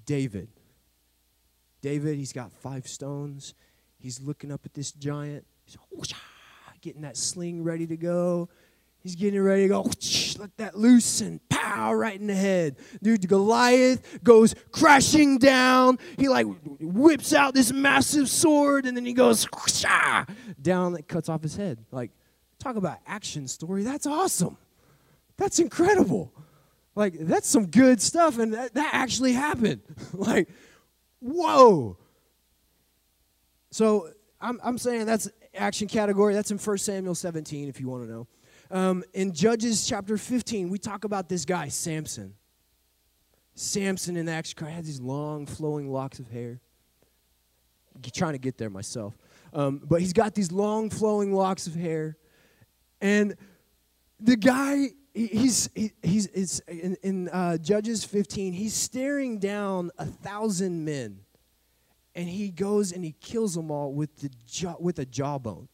David. 0.05 0.49
David, 1.81 2.17
he's 2.17 2.33
got 2.33 2.51
five 2.51 2.87
stones. 2.87 3.55
He's 3.97 4.21
looking 4.21 4.51
up 4.51 4.61
at 4.65 4.73
this 4.73 4.91
giant. 4.91 5.45
He's 5.65 5.77
ah, 6.13 6.73
getting 6.81 7.01
that 7.01 7.17
sling 7.17 7.63
ready 7.63 7.87
to 7.87 7.97
go. 7.97 8.49
He's 9.03 9.15
getting 9.15 9.41
ready 9.41 9.63
to 9.63 9.67
go, 9.67 9.81
let 10.39 10.55
that 10.57 10.77
loose 10.77 11.19
and 11.19 11.41
pow, 11.49 11.93
right 11.93 12.17
in 12.17 12.27
the 12.27 12.33
head. 12.33 12.77
Dude, 13.01 13.27
Goliath 13.27 14.23
goes 14.23 14.55
crashing 14.71 15.39
down. 15.39 15.99
He 16.17 16.29
like 16.29 16.47
whips 16.79 17.33
out 17.33 17.53
this 17.53 17.73
massive 17.73 18.29
sword 18.29 18.85
and 18.85 18.95
then 18.95 19.05
he 19.05 19.11
goes 19.11 19.45
ah, 19.85 20.25
down 20.61 20.93
that 20.93 21.09
cuts 21.09 21.27
off 21.27 21.43
his 21.43 21.57
head. 21.57 21.83
Like, 21.91 22.11
talk 22.59 22.77
about 22.77 22.99
action 23.05 23.45
story. 23.49 23.83
That's 23.83 24.07
awesome. 24.07 24.57
That's 25.35 25.59
incredible. 25.59 26.31
Like, 26.95 27.15
that's 27.19 27.47
some 27.47 27.65
good 27.65 28.01
stuff. 28.01 28.37
And 28.37 28.53
that, 28.53 28.73
that 28.75 28.93
actually 28.93 29.33
happened. 29.33 29.81
like, 30.13 30.47
whoa. 31.19 31.97
So 33.71 34.11
I'm, 34.39 34.61
I'm 34.63 34.77
saying 34.77 35.07
that's 35.07 35.29
action 35.53 35.89
category. 35.89 36.33
That's 36.33 36.51
in 36.51 36.57
1 36.57 36.77
Samuel 36.77 37.15
17, 37.15 37.67
if 37.67 37.81
you 37.81 37.89
want 37.89 38.05
to 38.05 38.09
know. 38.09 38.27
Um, 38.73 39.03
in 39.13 39.33
Judges 39.33 39.85
chapter 39.85 40.17
15, 40.17 40.67
we 40.67 40.79
talk 40.79 41.03
about 41.03 41.29
this 41.29 41.45
guy, 41.45 41.67
Samson. 41.67 42.33
Samson 43.53 44.17
in 44.17 44.25
the 44.25 44.31
action 44.31 44.65
had 44.65 44.83
these 44.83 44.99
long, 44.99 45.45
flowing 45.45 45.91
locks 45.91 46.17
of 46.17 46.27
hair. 46.31 46.59
I'm 47.93 48.01
trying 48.01 48.33
to 48.33 48.39
get 48.39 48.57
there 48.57 48.71
myself. 48.71 49.15
Um, 49.53 49.79
but 49.87 50.01
he's 50.01 50.11
got 50.11 50.33
these 50.33 50.51
long, 50.51 50.89
flowing 50.89 51.31
locks 51.35 51.67
of 51.67 51.75
hair. 51.75 52.17
And 52.99 53.35
the 54.19 54.35
guy, 54.35 54.87
he's, 55.13 55.69
he, 55.75 55.91
he's, 56.01 56.27
he's 56.33 56.59
in, 56.61 56.97
in 57.03 57.29
uh, 57.29 57.59
Judges 57.59 58.03
15, 58.03 58.53
he's 58.53 58.73
staring 58.73 59.37
down 59.37 59.91
a 59.99 60.05
thousand 60.05 60.83
men. 60.83 61.19
And 62.15 62.27
he 62.27 62.49
goes 62.49 62.91
and 62.91 63.05
he 63.05 63.13
kills 63.21 63.53
them 63.53 63.69
all 63.69 63.93
with, 63.93 64.15
the 64.17 64.31
jaw, 64.47 64.75
with 64.79 64.97
a 64.97 65.05
jawbone. 65.05 65.67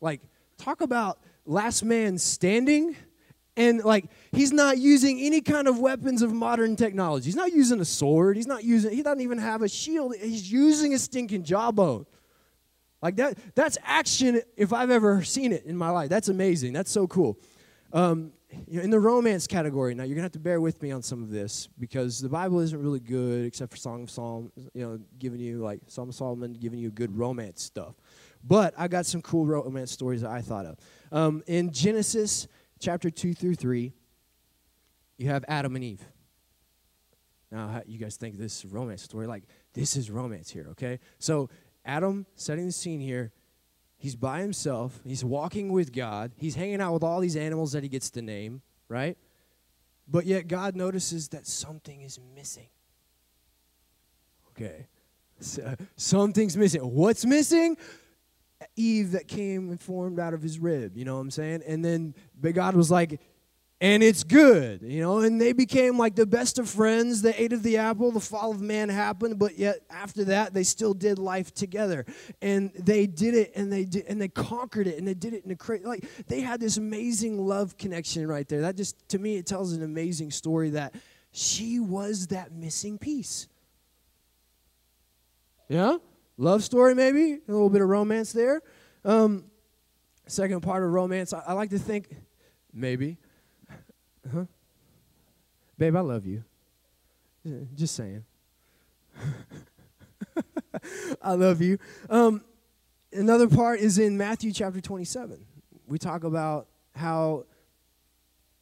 Like, 0.00 0.20
talk 0.58 0.80
about 0.80 1.18
last 1.48 1.84
man 1.84 2.18
standing 2.18 2.94
and 3.56 3.82
like 3.82 4.04
he's 4.32 4.52
not 4.52 4.78
using 4.78 5.18
any 5.20 5.40
kind 5.40 5.66
of 5.66 5.78
weapons 5.80 6.22
of 6.22 6.32
modern 6.32 6.76
technology 6.76 7.24
he's 7.24 7.36
not 7.36 7.52
using 7.52 7.80
a 7.80 7.84
sword 7.84 8.36
he's 8.36 8.46
not 8.46 8.62
using 8.62 8.92
he 8.92 9.02
doesn't 9.02 9.22
even 9.22 9.38
have 9.38 9.62
a 9.62 9.68
shield 9.68 10.14
he's 10.20 10.50
using 10.50 10.94
a 10.94 10.98
stinking 10.98 11.42
jawbone 11.42 12.06
Like 13.02 13.16
that, 13.16 13.38
that's 13.54 13.78
action 13.84 14.40
if 14.56 14.72
I've 14.72 14.90
ever 14.90 15.22
seen 15.22 15.52
it 15.52 15.64
in 15.64 15.76
my 15.76 15.90
life. 15.90 16.08
That's 16.08 16.28
amazing. 16.28 16.72
That's 16.72 16.90
so 16.90 17.06
cool. 17.06 17.38
Um, 17.92 18.32
you 18.66 18.78
know, 18.78 18.82
in 18.82 18.90
the 18.90 18.98
romance 18.98 19.46
category, 19.46 19.94
now 19.94 20.04
you're 20.04 20.14
gonna 20.14 20.24
have 20.24 20.32
to 20.32 20.38
bear 20.38 20.60
with 20.60 20.82
me 20.82 20.90
on 20.90 21.02
some 21.02 21.22
of 21.22 21.30
this 21.30 21.68
because 21.78 22.18
the 22.20 22.28
Bible 22.28 22.60
isn't 22.60 22.80
really 22.82 23.00
good 23.00 23.44
except 23.44 23.70
for 23.70 23.76
Song 23.76 24.02
of 24.02 24.10
Psalms, 24.10 24.50
you 24.74 24.82
know, 24.82 24.98
giving 25.18 25.38
you 25.38 25.58
like 25.58 25.80
Psalm 25.86 26.08
of 26.08 26.14
Solomon, 26.14 26.54
giving 26.54 26.78
you 26.78 26.90
good 26.90 27.16
romance 27.16 27.62
stuff. 27.62 27.94
But 28.42 28.74
I 28.76 28.88
got 28.88 29.04
some 29.06 29.20
cool 29.20 29.46
romance 29.46 29.92
stories 29.92 30.22
that 30.22 30.30
I 30.30 30.40
thought 30.40 30.64
of. 30.64 30.78
Um, 31.10 31.42
in 31.46 31.72
Genesis 31.72 32.48
chapter 32.78 33.10
two 33.10 33.34
through 33.34 33.54
three, 33.54 33.92
you 35.16 35.28
have 35.28 35.44
Adam 35.48 35.74
and 35.74 35.84
Eve. 35.84 36.04
Now, 37.50 37.82
you 37.86 37.98
guys 37.98 38.16
think 38.16 38.36
this 38.36 38.64
is 38.64 38.70
romance 38.70 39.02
story? 39.02 39.26
Like, 39.26 39.44
this 39.72 39.96
is 39.96 40.10
romance 40.10 40.50
here, 40.50 40.68
okay? 40.72 41.00
So, 41.18 41.48
Adam, 41.84 42.26
setting 42.34 42.66
the 42.66 42.72
scene 42.72 43.00
here, 43.00 43.32
he's 43.96 44.16
by 44.16 44.42
himself. 44.42 45.00
He's 45.02 45.24
walking 45.24 45.72
with 45.72 45.92
God. 45.92 46.32
He's 46.36 46.54
hanging 46.56 46.80
out 46.82 46.92
with 46.92 47.02
all 47.02 47.20
these 47.20 47.36
animals 47.36 47.72
that 47.72 47.82
he 47.82 47.88
gets 47.88 48.10
to 48.10 48.22
name, 48.22 48.60
right? 48.88 49.16
But 50.06 50.26
yet, 50.26 50.46
God 50.46 50.76
notices 50.76 51.28
that 51.28 51.46
something 51.46 52.02
is 52.02 52.20
missing. 52.34 52.68
Okay. 54.50 54.86
So, 55.40 55.74
something's 55.96 56.56
missing. 56.56 56.82
What's 56.82 57.24
missing? 57.24 57.78
Eve 58.76 59.12
that 59.12 59.28
came 59.28 59.70
and 59.70 59.80
formed 59.80 60.18
out 60.18 60.34
of 60.34 60.42
his 60.42 60.58
rib, 60.58 60.96
you 60.96 61.04
know 61.04 61.14
what 61.14 61.22
I'm 61.22 61.30
saying? 61.30 61.62
And 61.66 61.84
then 61.84 62.14
but 62.40 62.54
God 62.54 62.74
was 62.74 62.90
like, 62.90 63.20
and 63.80 64.02
it's 64.02 64.24
good, 64.24 64.82
you 64.82 65.00
know. 65.00 65.18
And 65.18 65.40
they 65.40 65.52
became 65.52 65.98
like 65.98 66.16
the 66.16 66.26
best 66.26 66.58
of 66.58 66.68
friends. 66.68 67.22
They 67.22 67.34
ate 67.34 67.52
of 67.52 67.62
the 67.62 67.76
apple. 67.76 68.10
The 68.10 68.20
fall 68.20 68.50
of 68.50 68.60
man 68.60 68.88
happened, 68.88 69.38
but 69.38 69.56
yet 69.56 69.80
after 69.88 70.24
that, 70.24 70.52
they 70.52 70.64
still 70.64 70.94
did 70.94 71.18
life 71.18 71.54
together, 71.54 72.04
and 72.42 72.72
they 72.74 73.06
did 73.06 73.34
it, 73.34 73.52
and 73.54 73.72
they 73.72 73.84
did, 73.84 74.06
and 74.08 74.20
they 74.20 74.28
conquered 74.28 74.88
it, 74.88 74.98
and 74.98 75.06
they 75.06 75.14
did 75.14 75.32
it 75.32 75.44
in 75.44 75.50
a 75.52 75.56
crazy 75.56 75.84
like 75.84 76.08
they 76.26 76.40
had 76.40 76.60
this 76.60 76.76
amazing 76.76 77.46
love 77.46 77.78
connection 77.78 78.26
right 78.26 78.48
there. 78.48 78.62
That 78.62 78.76
just 78.76 79.08
to 79.10 79.18
me, 79.18 79.36
it 79.36 79.46
tells 79.46 79.72
an 79.72 79.82
amazing 79.84 80.32
story 80.32 80.70
that 80.70 80.94
she 81.30 81.78
was 81.78 82.28
that 82.28 82.52
missing 82.52 82.98
piece. 82.98 83.46
Yeah, 85.68 85.98
love 86.38 86.64
story 86.64 86.94
maybe 86.94 87.34
a 87.46 87.52
little 87.52 87.68
bit 87.68 87.82
of 87.82 87.88
romance 87.88 88.32
there. 88.32 88.62
Um, 89.04 89.44
second 90.26 90.62
part 90.62 90.82
of 90.82 90.90
romance, 90.90 91.34
I, 91.34 91.42
I 91.48 91.52
like 91.52 91.70
to 91.70 91.78
think 91.78 92.08
maybe 92.72 93.18
Huh? 94.32 94.44
Babe, 95.76 95.96
I 95.96 96.00
love 96.00 96.26
you. 96.26 96.44
Just 97.74 97.94
saying. 97.94 98.24
I 101.22 101.32
love 101.32 101.62
you. 101.62 101.78
Um, 102.10 102.42
another 103.12 103.48
part 103.48 103.80
is 103.80 103.98
in 103.98 104.18
Matthew 104.18 104.52
chapter 104.52 104.80
27. 104.80 105.44
We 105.86 105.98
talk 105.98 106.24
about 106.24 106.66
how 106.94 107.44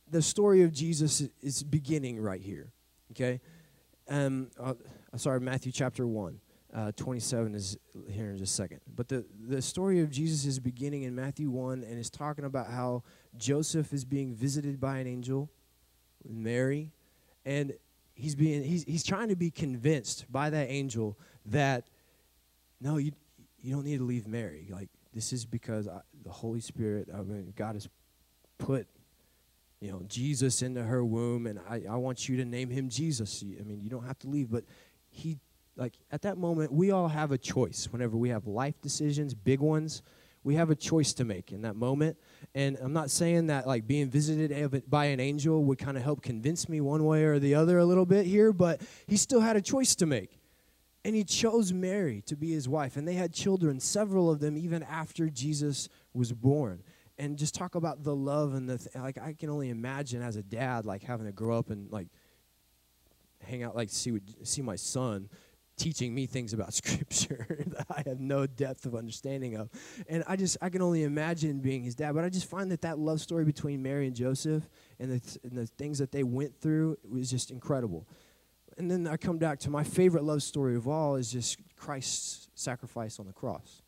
the 0.08 0.22
story 0.22 0.62
of 0.62 0.72
Jesus 0.72 1.22
is 1.42 1.62
beginning 1.62 2.20
right 2.20 2.40
here. 2.40 2.72
Okay? 3.12 3.40
Um, 4.08 4.50
uh, 4.60 4.74
sorry, 5.16 5.40
Matthew 5.40 5.72
chapter 5.72 6.06
1. 6.06 6.38
Uh, 6.74 6.92
27 6.96 7.54
is 7.54 7.78
here 8.10 8.30
in 8.30 8.36
just 8.36 8.52
a 8.52 8.56
second. 8.56 8.80
But 8.94 9.08
the, 9.08 9.24
the 9.48 9.62
story 9.62 10.00
of 10.00 10.10
Jesus 10.10 10.44
is 10.44 10.58
beginning 10.58 11.04
in 11.04 11.14
Matthew 11.14 11.48
1 11.48 11.84
and 11.84 11.98
is 11.98 12.10
talking 12.10 12.44
about 12.44 12.68
how 12.68 13.02
Joseph 13.36 13.92
is 13.92 14.04
being 14.04 14.34
visited 14.34 14.80
by 14.80 14.98
an 14.98 15.06
angel, 15.06 15.48
Mary, 16.28 16.92
and 17.44 17.72
he's 18.14 18.34
being 18.34 18.64
he's 18.64 18.82
he's 18.84 19.04
trying 19.04 19.28
to 19.28 19.36
be 19.36 19.50
convinced 19.50 20.30
by 20.30 20.50
that 20.50 20.68
angel 20.68 21.16
that 21.46 21.86
no, 22.80 22.96
you 22.96 23.12
you 23.60 23.74
don't 23.74 23.84
need 23.84 23.98
to 23.98 24.04
leave 24.04 24.26
Mary. 24.26 24.68
Like 24.70 24.88
this 25.14 25.32
is 25.32 25.44
because 25.44 25.86
I, 25.86 26.00
the 26.24 26.30
Holy 26.30 26.60
Spirit, 26.60 27.08
I 27.14 27.22
mean, 27.22 27.52
God 27.56 27.74
has 27.74 27.88
put 28.58 28.86
you 29.80 29.92
know 29.92 30.02
Jesus 30.08 30.62
into 30.62 30.82
her 30.82 31.04
womb, 31.04 31.46
and 31.46 31.60
I 31.68 31.82
I 31.88 31.96
want 31.96 32.28
you 32.28 32.36
to 32.38 32.44
name 32.44 32.70
him 32.70 32.88
Jesus. 32.88 33.42
I 33.42 33.62
mean, 33.62 33.80
you 33.80 33.90
don't 33.90 34.06
have 34.06 34.18
to 34.20 34.28
leave, 34.28 34.50
but 34.50 34.64
he 35.08 35.38
like 35.76 35.94
at 36.10 36.22
that 36.22 36.38
moment 36.38 36.72
we 36.72 36.90
all 36.90 37.08
have 37.08 37.32
a 37.32 37.38
choice 37.38 37.88
whenever 37.90 38.16
we 38.16 38.30
have 38.30 38.46
life 38.46 38.80
decisions, 38.80 39.34
big 39.34 39.60
ones 39.60 40.02
we 40.46 40.54
have 40.54 40.70
a 40.70 40.76
choice 40.76 41.12
to 41.12 41.24
make 41.24 41.50
in 41.50 41.62
that 41.62 41.74
moment. 41.74 42.16
And 42.54 42.78
I'm 42.80 42.92
not 42.92 43.10
saying 43.10 43.48
that 43.48 43.66
like 43.66 43.84
being 43.84 44.08
visited 44.08 44.88
by 44.88 45.06
an 45.06 45.18
angel 45.18 45.64
would 45.64 45.78
kind 45.78 45.96
of 45.96 46.04
help 46.04 46.22
convince 46.22 46.68
me 46.68 46.80
one 46.80 47.04
way 47.04 47.24
or 47.24 47.40
the 47.40 47.56
other 47.56 47.78
a 47.78 47.84
little 47.84 48.06
bit 48.06 48.26
here, 48.26 48.52
but 48.52 48.80
he 49.08 49.16
still 49.16 49.40
had 49.40 49.56
a 49.56 49.60
choice 49.60 49.96
to 49.96 50.06
make. 50.06 50.38
And 51.04 51.16
he 51.16 51.24
chose 51.24 51.72
Mary 51.72 52.22
to 52.26 52.36
be 52.36 52.52
his 52.52 52.68
wife. 52.68 52.96
And 52.96 53.08
they 53.08 53.14
had 53.14 53.32
children, 53.32 53.80
several 53.80 54.30
of 54.30 54.38
them, 54.38 54.56
even 54.56 54.84
after 54.84 55.28
Jesus 55.28 55.88
was 56.14 56.32
born. 56.32 56.84
And 57.18 57.36
just 57.36 57.54
talk 57.54 57.74
about 57.74 58.04
the 58.04 58.14
love 58.14 58.54
and 58.54 58.68
the, 58.68 58.78
th- 58.78 58.94
like, 58.94 59.18
I 59.18 59.32
can 59.32 59.50
only 59.50 59.70
imagine 59.70 60.22
as 60.22 60.36
a 60.36 60.42
dad, 60.44 60.86
like 60.86 61.02
having 61.02 61.26
to 61.26 61.32
grow 61.32 61.58
up 61.58 61.70
and 61.70 61.90
like 61.90 62.06
hang 63.42 63.64
out, 63.64 63.74
like 63.74 63.90
see, 63.90 64.20
see 64.44 64.62
my 64.62 64.76
son 64.76 65.28
teaching 65.76 66.14
me 66.14 66.26
things 66.26 66.52
about 66.52 66.74
scripture 66.82 67.64
that 67.66 67.86
I 67.90 68.02
have 68.06 68.20
no 68.20 68.46
depth 68.46 68.86
of 68.86 68.94
understanding 68.94 69.56
of. 69.56 69.70
And 70.08 70.24
I 70.26 70.36
just, 70.36 70.56
I 70.60 70.68
can 70.68 70.82
only 70.82 71.04
imagine 71.04 71.60
being 71.60 71.82
his 71.82 71.94
dad. 71.94 72.14
But 72.14 72.24
I 72.24 72.28
just 72.28 72.48
find 72.48 72.70
that 72.70 72.82
that 72.82 72.98
love 72.98 73.20
story 73.20 73.44
between 73.44 73.82
Mary 73.82 74.06
and 74.06 74.16
Joseph 74.16 74.68
and 74.98 75.12
the, 75.12 75.20
th- 75.20 75.38
and 75.44 75.52
the 75.52 75.66
things 75.66 75.98
that 75.98 76.12
they 76.12 76.22
went 76.22 76.60
through 76.60 76.96
was 77.08 77.30
just 77.30 77.50
incredible. 77.50 78.06
And 78.78 78.90
then 78.90 79.06
I 79.06 79.16
come 79.16 79.38
back 79.38 79.58
to 79.60 79.70
my 79.70 79.84
favorite 79.84 80.24
love 80.24 80.42
story 80.42 80.76
of 80.76 80.86
all 80.86 81.16
is 81.16 81.30
just 81.30 81.58
Christ's 81.76 82.48
sacrifice 82.54 83.18
on 83.18 83.26
the 83.26 83.32
cross. 83.32 83.82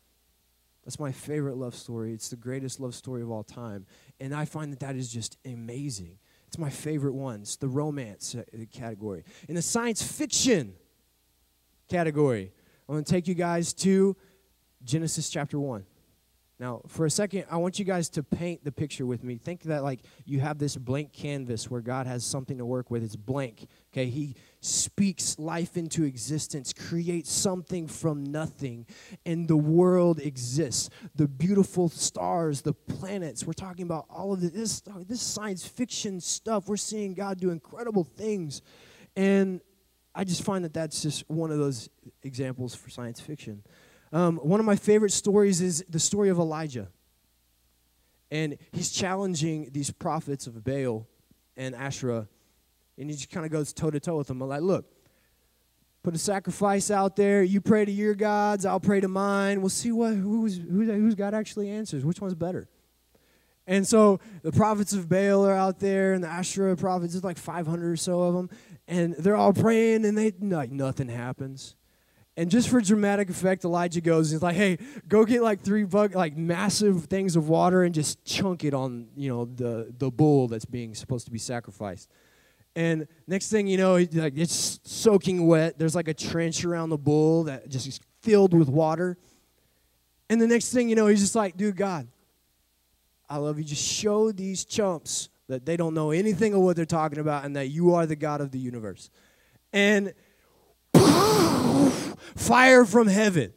That's 0.83 0.99
my 0.99 1.11
favorite 1.11 1.57
love 1.57 1.75
story. 1.75 2.13
It's 2.13 2.29
the 2.29 2.35
greatest 2.35 2.79
love 2.79 2.95
story 2.95 3.21
of 3.21 3.29
all 3.29 3.43
time. 3.43 3.85
And 4.19 4.33
I 4.33 4.45
find 4.45 4.71
that 4.71 4.79
that 4.79 4.95
is 4.95 5.11
just 5.11 5.37
amazing. 5.45 6.17
It's 6.47 6.57
my 6.57 6.71
favorite 6.71 7.13
one. 7.13 7.41
It's 7.41 7.57
the 7.57 7.67
romance 7.67 8.33
uh, 8.33 8.41
category. 8.73 9.23
In 9.47 9.53
the 9.53 9.61
science 9.61 10.01
fiction 10.01 10.73
category. 11.89 12.53
I 12.87 12.93
want 12.93 13.05
to 13.05 13.11
take 13.11 13.27
you 13.27 13.35
guys 13.35 13.73
to 13.73 14.15
Genesis 14.83 15.29
chapter 15.29 15.59
1. 15.59 15.85
Now, 16.59 16.81
for 16.87 17.05
a 17.05 17.09
second, 17.09 17.45
I 17.49 17.55
want 17.55 17.79
you 17.79 17.85
guys 17.85 18.09
to 18.09 18.23
paint 18.23 18.65
the 18.65 18.71
picture 18.71 19.05
with 19.05 19.23
me. 19.23 19.37
Think 19.37 19.63
that 19.63 19.81
like 19.81 20.01
you 20.25 20.41
have 20.41 20.57
this 20.57 20.75
blank 20.75 21.13
canvas 21.13 21.71
where 21.71 21.79
God 21.79 22.05
has 22.05 22.25
something 22.25 22.57
to 22.57 22.65
work 22.65 22.91
with. 22.91 23.01
It's 23.01 23.15
blank. 23.15 23.65
Okay, 23.93 24.07
He 24.07 24.35
speaks 24.59 25.39
life 25.39 25.77
into 25.77 26.03
existence, 26.03 26.73
creates 26.73 27.31
something 27.31 27.87
from 27.87 28.25
nothing, 28.25 28.85
and 29.25 29.47
the 29.47 29.55
world 29.55 30.19
exists. 30.19 30.89
The 31.15 31.29
beautiful 31.29 31.87
stars, 31.87 32.61
the 32.61 32.73
planets. 32.73 33.45
We're 33.45 33.53
talking 33.53 33.85
about 33.85 34.05
all 34.09 34.33
of 34.33 34.41
this. 34.41 34.81
This 35.07 35.21
science 35.21 35.65
fiction 35.65 36.19
stuff. 36.19 36.67
We're 36.67 36.75
seeing 36.75 37.13
God 37.13 37.39
do 37.39 37.51
incredible 37.51 38.03
things, 38.03 38.61
and 39.15 39.61
I 40.19 40.25
just 40.25 40.43
find 40.43 40.65
that 40.65 40.73
that's 40.73 41.01
just 41.01 41.23
one 41.29 41.49
of 41.49 41.59
those 41.59 41.87
examples 42.23 42.75
for 42.75 42.89
science 42.89 43.21
fiction. 43.21 43.63
Um, 44.11 44.35
one 44.39 44.59
of 44.59 44.65
my 44.65 44.75
favorite 44.75 45.13
stories 45.13 45.61
is 45.61 45.81
the 45.87 45.97
story 45.97 46.27
of 46.27 46.39
Elijah. 46.39 46.89
And 48.29 48.57
he's 48.73 48.91
challenging 48.91 49.69
these 49.71 49.91
prophets 49.91 50.45
of 50.45 50.61
Baal 50.61 51.07
and 51.55 51.73
Asherah. 51.73 52.27
And 52.97 53.09
he 53.09 53.15
just 53.15 53.31
kind 53.31 53.45
of 53.45 53.51
goes 53.53 53.71
toe 53.71 53.91
to 53.91 53.99
toe 54.01 54.17
with 54.17 54.27
them. 54.27 54.41
I'm 54.41 54.49
like, 54.49 54.61
look, 54.61 54.91
put 56.03 56.13
a 56.13 56.17
sacrifice 56.17 56.91
out 56.91 57.15
there. 57.15 57.41
You 57.41 57.61
pray 57.61 57.85
to 57.85 57.91
your 57.91 58.13
gods, 58.13 58.65
I'll 58.65 58.81
pray 58.81 58.99
to 58.99 59.07
mine. 59.07 59.61
We'll 59.61 59.69
see 59.69 59.93
what 59.93 60.15
who's, 60.15 60.57
who, 60.57 60.83
whose 60.83 61.15
God 61.15 61.33
actually 61.33 61.69
answers. 61.69 62.03
Which 62.03 62.19
one's 62.19 62.35
better? 62.35 62.67
And 63.69 63.87
so 63.87 64.19
the 64.41 64.51
prophets 64.51 64.93
of 64.93 65.07
Baal 65.07 65.45
are 65.45 65.53
out 65.53 65.79
there, 65.79 66.13
and 66.13 66.23
the 66.23 66.27
Asherah 66.27 66.75
prophets, 66.75 67.13
there's 67.13 67.23
like 67.23 67.37
500 67.37 67.91
or 67.91 67.95
so 67.95 68.21
of 68.23 68.33
them 68.33 68.49
and 68.89 69.13
they're 69.13 69.35
all 69.35 69.53
praying 69.53 70.03
and 70.03 70.17
they 70.17 70.33
like 70.41 70.71
nothing 70.71 71.07
happens. 71.07 71.75
And 72.35 72.49
just 72.49 72.69
for 72.69 72.81
dramatic 72.81 73.29
effect 73.29 73.63
elijah 73.63 74.01
goes 74.01 74.31
and 74.31 74.37
he's 74.37 74.43
like 74.43 74.55
hey 74.55 74.77
go 75.07 75.25
get 75.25 75.41
like 75.41 75.61
three 75.61 75.83
bug 75.83 76.15
like 76.15 76.35
massive 76.35 77.05
things 77.05 77.35
of 77.35 77.49
water 77.49 77.83
and 77.83 77.93
just 77.93 78.23
chunk 78.23 78.63
it 78.63 78.73
on 78.73 79.07
you 79.15 79.29
know 79.29 79.45
the 79.45 79.93
the 79.97 80.09
bull 80.09 80.47
that's 80.47 80.65
being 80.65 80.95
supposed 80.95 81.25
to 81.25 81.31
be 81.31 81.37
sacrificed. 81.37 82.09
And 82.75 83.07
next 83.27 83.49
thing 83.49 83.67
you 83.67 83.77
know 83.77 83.95
like 84.13 84.37
it's 84.37 84.79
soaking 84.83 85.45
wet. 85.47 85.77
There's 85.77 85.95
like 85.95 86.07
a 86.07 86.13
trench 86.13 86.65
around 86.65 86.89
the 86.89 86.97
bull 86.97 87.43
that 87.43 87.69
just 87.69 87.87
is 87.87 87.99
filled 88.21 88.53
with 88.53 88.69
water. 88.69 89.17
And 90.29 90.41
the 90.41 90.47
next 90.47 90.73
thing 90.73 90.89
you 90.89 90.95
know 90.95 91.07
he's 91.07 91.21
just 91.21 91.35
like 91.35 91.57
dude 91.57 91.75
god 91.75 92.07
i 93.29 93.37
love 93.37 93.59
you. 93.59 93.65
Just 93.65 93.83
show 93.83 94.31
these 94.31 94.65
chumps 94.65 95.29
that 95.49 95.65
they 95.65 95.75
don't 95.75 95.93
know 95.93 96.11
anything 96.11 96.53
of 96.53 96.61
what 96.61 96.75
they're 96.75 96.85
talking 96.85 97.19
about, 97.19 97.43
and 97.43 97.55
that 97.55 97.67
you 97.67 97.93
are 97.95 98.05
the 98.05 98.15
God 98.15 98.39
of 98.39 98.51
the 98.51 98.59
universe. 98.59 99.09
And 99.73 100.13
fire 102.35 102.85
from 102.85 103.07
heaven. 103.07 103.53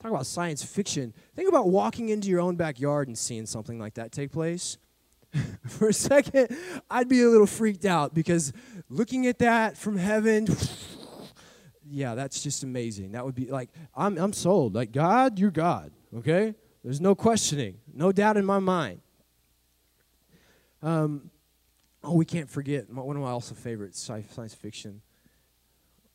Talk 0.00 0.10
about 0.10 0.26
science 0.26 0.64
fiction. 0.64 1.14
Think 1.36 1.48
about 1.48 1.68
walking 1.68 2.08
into 2.08 2.28
your 2.28 2.40
own 2.40 2.56
backyard 2.56 3.06
and 3.06 3.16
seeing 3.16 3.46
something 3.46 3.78
like 3.78 3.94
that 3.94 4.10
take 4.10 4.32
place. 4.32 4.78
For 5.68 5.88
a 5.88 5.92
second, 5.92 6.56
I'd 6.90 7.08
be 7.08 7.22
a 7.22 7.28
little 7.28 7.46
freaked 7.46 7.84
out 7.84 8.12
because 8.12 8.52
looking 8.88 9.26
at 9.28 9.38
that 9.38 9.78
from 9.78 9.96
heaven, 9.96 10.48
yeah, 11.88 12.16
that's 12.16 12.42
just 12.42 12.64
amazing. 12.64 13.12
That 13.12 13.24
would 13.24 13.36
be 13.36 13.46
like, 13.46 13.70
I'm, 13.94 14.18
I'm 14.18 14.32
sold. 14.32 14.74
Like, 14.74 14.90
God, 14.90 15.38
you're 15.38 15.52
God, 15.52 15.92
okay? 16.16 16.56
There's 16.82 17.00
no 17.00 17.14
questioning, 17.14 17.78
no 17.94 18.10
doubt 18.10 18.36
in 18.36 18.44
my 18.44 18.58
mind. 18.58 19.02
Um, 20.82 21.30
oh, 22.02 22.14
we 22.14 22.24
can't 22.24 22.50
forget 22.50 22.90
my, 22.90 23.02
one 23.02 23.16
of 23.16 23.22
my 23.22 23.30
also 23.30 23.54
favorite 23.54 23.94
science 23.94 24.54
fiction. 24.54 25.00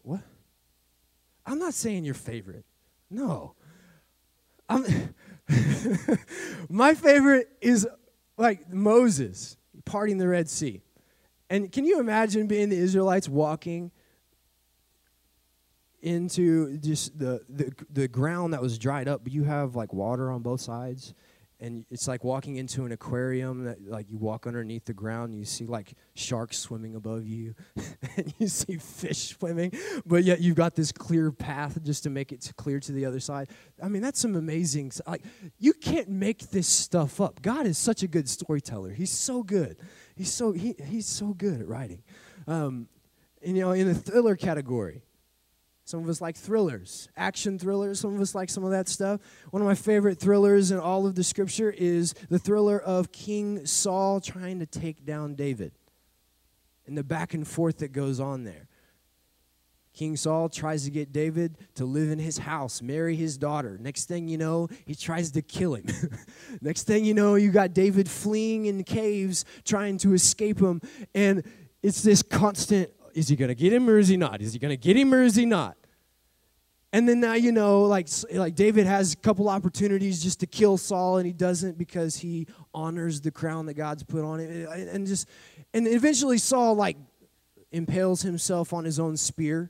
What? 0.04 0.22
I'm 1.46 1.60
not 1.60 1.74
saying 1.74 2.04
your 2.04 2.14
favorite. 2.14 2.66
No. 3.10 3.56
I'm 4.70 4.86
my 6.70 6.94
favorite 6.94 7.50
is 7.62 7.88
like 8.38 8.72
Moses 8.72 9.56
parting 9.86 10.18
the 10.18 10.28
Red 10.28 10.50
Sea. 10.50 10.82
And 11.50 11.72
can 11.72 11.86
you 11.86 12.00
imagine 12.00 12.48
being 12.48 12.70
the 12.70 12.78
Israelites 12.78 13.30
walking 13.30 13.92
into 16.02 16.78
just 16.78 17.18
the, 17.18 17.42
the, 17.48 17.74
the 17.90 18.08
ground 18.08 18.54
that 18.54 18.62
was 18.62 18.78
dried 18.78 19.08
up, 19.08 19.24
but 19.24 19.32
you 19.32 19.46
have 19.46 19.76
like 19.76 19.94
water 19.94 20.30
on 20.30 20.42
both 20.42 20.60
sides? 20.60 21.14
And 21.60 21.86
it's 21.90 22.08
like 22.08 22.24
walking 22.24 22.58
into 22.58 22.86
an 22.86 22.92
aquarium 22.92 23.64
that 23.64 23.82
like 23.88 24.10
you 24.10 24.18
walk 24.18 24.46
underneath 24.46 24.86
the 24.86 24.94
ground 24.94 25.34
you 25.34 25.46
see 25.46 25.66
like 25.66 25.94
sharks 26.14 26.58
swimming 26.58 26.96
above 26.96 27.26
you 27.26 27.56
and 28.18 28.34
you 28.38 28.48
see 28.48 28.78
fish 28.78 29.30
swimming 29.30 29.72
but 30.06 30.24
yet 30.24 30.42
you've 30.42 30.56
got 30.56 30.76
this 30.76 30.92
clear 30.92 31.32
path 31.32 31.82
just 31.84 32.04
to 32.04 32.10
make 32.10 32.32
it 32.32 32.52
clear 32.58 32.80
to 32.80 32.92
the 32.92 33.06
other 33.06 33.20
side. 33.20 33.50
I 33.82 33.88
mean 33.88 34.02
that's 34.02 34.20
some 34.20 34.36
amazing 34.36 34.92
like 35.06 35.24
you 35.60 35.74
can't 35.74 36.10
make 36.10 36.50
this 36.50 36.68
stuff 36.68 37.22
up. 37.22 37.42
God 37.42 37.66
is 37.66 37.78
such 37.78 38.04
a 38.04 38.08
good 38.08 38.30
storyteller. 38.30 38.92
He's 38.92 39.12
so 39.12 39.44
good. 39.44 39.78
He's 40.16 40.32
so 40.32 40.52
he, 40.52 40.76
he's 40.86 41.06
so 41.06 41.34
good 41.34 41.62
at 41.62 41.68
writing. 41.68 42.04
Um, 42.48 42.88
and, 43.44 43.56
you 43.56 43.64
know 43.64 43.72
in 43.72 43.88
the 43.88 43.96
thriller 43.96 44.36
category 44.36 45.04
some 45.88 46.04
of 46.04 46.10
us 46.10 46.20
like 46.20 46.36
thrillers, 46.36 47.08
action 47.16 47.58
thrillers. 47.58 48.02
Some 48.02 48.14
of 48.14 48.20
us 48.20 48.36
like 48.36 48.50
some 48.50 48.66
of 48.66 48.72
that 48.72 48.90
stuff. 48.90 49.22
One 49.52 49.62
of 49.62 49.66
my 49.66 49.74
favorite 49.74 50.20
thrillers 50.20 50.70
in 50.70 50.80
all 50.80 51.08
of 51.08 51.16
the 51.16 51.24
scripture 51.24 51.74
is 51.78 52.14
the 52.30 52.38
thriller 52.38 52.78
of 52.78 53.14
King 53.14 53.66
Saul 53.66 54.20
trying 54.20 54.60
to 54.60 54.66
take 54.66 55.06
down 55.06 55.36
David 55.36 55.72
and 56.88 56.98
the 56.98 57.06
back 57.06 57.34
and 57.34 57.48
forth 57.48 57.78
that 57.78 57.94
goes 57.94 58.20
on 58.20 58.44
there. 58.44 58.68
King 59.94 60.18
Saul 60.18 60.50
tries 60.50 60.84
to 60.84 60.92
get 60.92 61.14
David 61.14 61.56
to 61.76 61.86
live 61.86 62.12
in 62.12 62.20
his 62.20 62.38
house, 62.38 62.82
marry 62.82 63.16
his 63.16 63.38
daughter. 63.38 63.78
Next 63.80 64.10
thing 64.10 64.28
you 64.28 64.38
know, 64.38 64.68
he 64.86 64.94
tries 64.94 65.32
to 65.32 65.42
kill 65.42 65.76
him. 65.76 65.86
Next 66.62 66.84
thing 66.84 67.06
you 67.06 67.14
know, 67.14 67.36
you 67.36 67.50
got 67.50 67.74
David 67.74 68.10
fleeing 68.10 68.66
in 68.66 68.84
caves, 68.84 69.46
trying 69.64 70.00
to 70.00 70.14
escape 70.14 70.60
him. 70.60 70.82
And 71.16 71.44
it's 71.82 72.04
this 72.04 72.22
constant 72.22 72.92
is 73.18 73.28
he 73.28 73.36
going 73.36 73.50
to 73.50 73.56
get 73.56 73.74
him 73.74 73.90
or 73.90 73.98
is 73.98 74.10
he 74.10 74.16
not? 74.16 74.42
Is 74.42 74.54
he 74.54 74.60
going 74.60 74.70
to 74.70 74.78
get 74.78 74.96
him 74.96 75.12
or 75.12 75.24
is 75.24 75.36
he 75.36 75.46
not? 75.46 75.76
And 76.94 77.10
then 77.10 77.20
now 77.20 77.34
you 77.34 77.52
know, 77.52 77.82
like 77.82 78.08
like 78.32 78.56
David 78.56 78.86
has 78.86 79.14
a 79.14 79.18
couple 79.18 79.50
opportunities 79.50 80.24
just 80.24 80.40
to 80.40 80.48
kill 80.48 80.78
Saul, 80.78 81.18
and 81.18 81.28
he 81.28 81.34
doesn't 81.34 81.78
because 81.78 82.16
he 82.16 82.48
honors 82.74 83.20
the 83.20 83.30
crown 83.30 83.66
that 83.66 83.74
God's 83.74 84.04
put 84.04 84.24
on 84.24 84.40
him, 84.40 84.68
and 84.72 85.06
just 85.06 85.28
and 85.74 85.86
eventually 85.86 86.38
Saul 86.38 86.76
like 86.76 86.96
impales 87.72 88.22
himself 88.22 88.72
on 88.72 88.86
his 88.86 89.00
own 89.00 89.18
spear. 89.18 89.70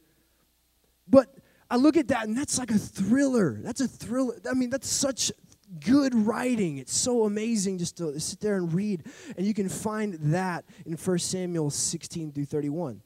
But 1.07 1.33
I 1.71 1.77
look 1.77 1.97
at 1.97 2.09
that, 2.09 2.27
and 2.27 2.37
that's 2.37 2.59
like 2.59 2.69
a 2.69 2.77
thriller. 2.77 3.59
That's 3.63 3.81
a 3.81 3.87
thriller. 3.87 4.35
I 4.49 4.53
mean, 4.53 4.69
that's 4.69 4.89
such 4.89 5.31
good 5.79 6.13
writing. 6.13 6.77
It's 6.77 6.95
so 6.95 7.23
amazing 7.23 7.79
just 7.79 7.97
to 7.97 8.19
sit 8.19 8.41
there 8.41 8.57
and 8.57 8.71
read, 8.71 9.05
and 9.37 9.45
you 9.45 9.55
can 9.55 9.69
find 9.69 10.13
that 10.33 10.65
in 10.85 10.93
1 10.93 11.17
Samuel 11.17 11.71
16 11.71 12.31
through 12.31 12.45
31 12.45 13.01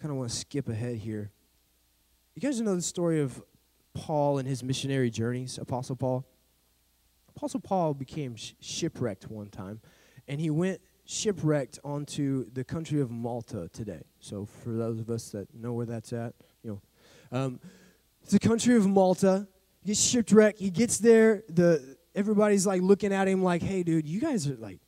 kind 0.00 0.12
of 0.12 0.16
want 0.16 0.30
to 0.30 0.36
skip 0.36 0.68
ahead 0.68 0.96
here. 0.96 1.30
You 2.34 2.40
guys 2.40 2.60
know 2.60 2.74
the 2.74 2.82
story 2.82 3.20
of 3.20 3.42
Paul 3.94 4.38
and 4.38 4.48
his 4.48 4.62
missionary 4.62 5.10
journeys, 5.10 5.58
Apostle 5.58 5.96
Paul? 5.96 6.24
Apostle 7.36 7.60
Paul 7.60 7.94
became 7.94 8.36
sh- 8.36 8.52
shipwrecked 8.60 9.28
one 9.28 9.48
time, 9.48 9.80
and 10.28 10.40
he 10.40 10.50
went 10.50 10.80
shipwrecked 11.04 11.80
onto 11.82 12.48
the 12.50 12.62
country 12.62 13.00
of 13.00 13.10
Malta 13.10 13.68
today. 13.72 14.02
So, 14.20 14.46
for 14.46 14.70
those 14.70 15.00
of 15.00 15.10
us 15.10 15.30
that 15.30 15.52
know 15.52 15.72
where 15.72 15.86
that's 15.86 16.12
at, 16.12 16.34
you 16.62 16.70
know, 17.32 17.38
um, 17.38 17.60
it's 18.22 18.32
the 18.32 18.38
country 18.38 18.76
of 18.76 18.86
Malta. 18.86 19.48
He 19.80 19.88
gets 19.88 20.00
shipwrecked. 20.00 20.60
He 20.60 20.70
gets 20.70 20.98
there. 20.98 21.42
The 21.48 21.96
everybody's 22.14 22.66
like 22.66 22.82
looking 22.82 23.12
at 23.12 23.26
him 23.26 23.42
like, 23.42 23.62
"Hey, 23.62 23.82
dude, 23.82 24.06
you 24.06 24.20
guys 24.20 24.46
are 24.46 24.56
like 24.56 24.78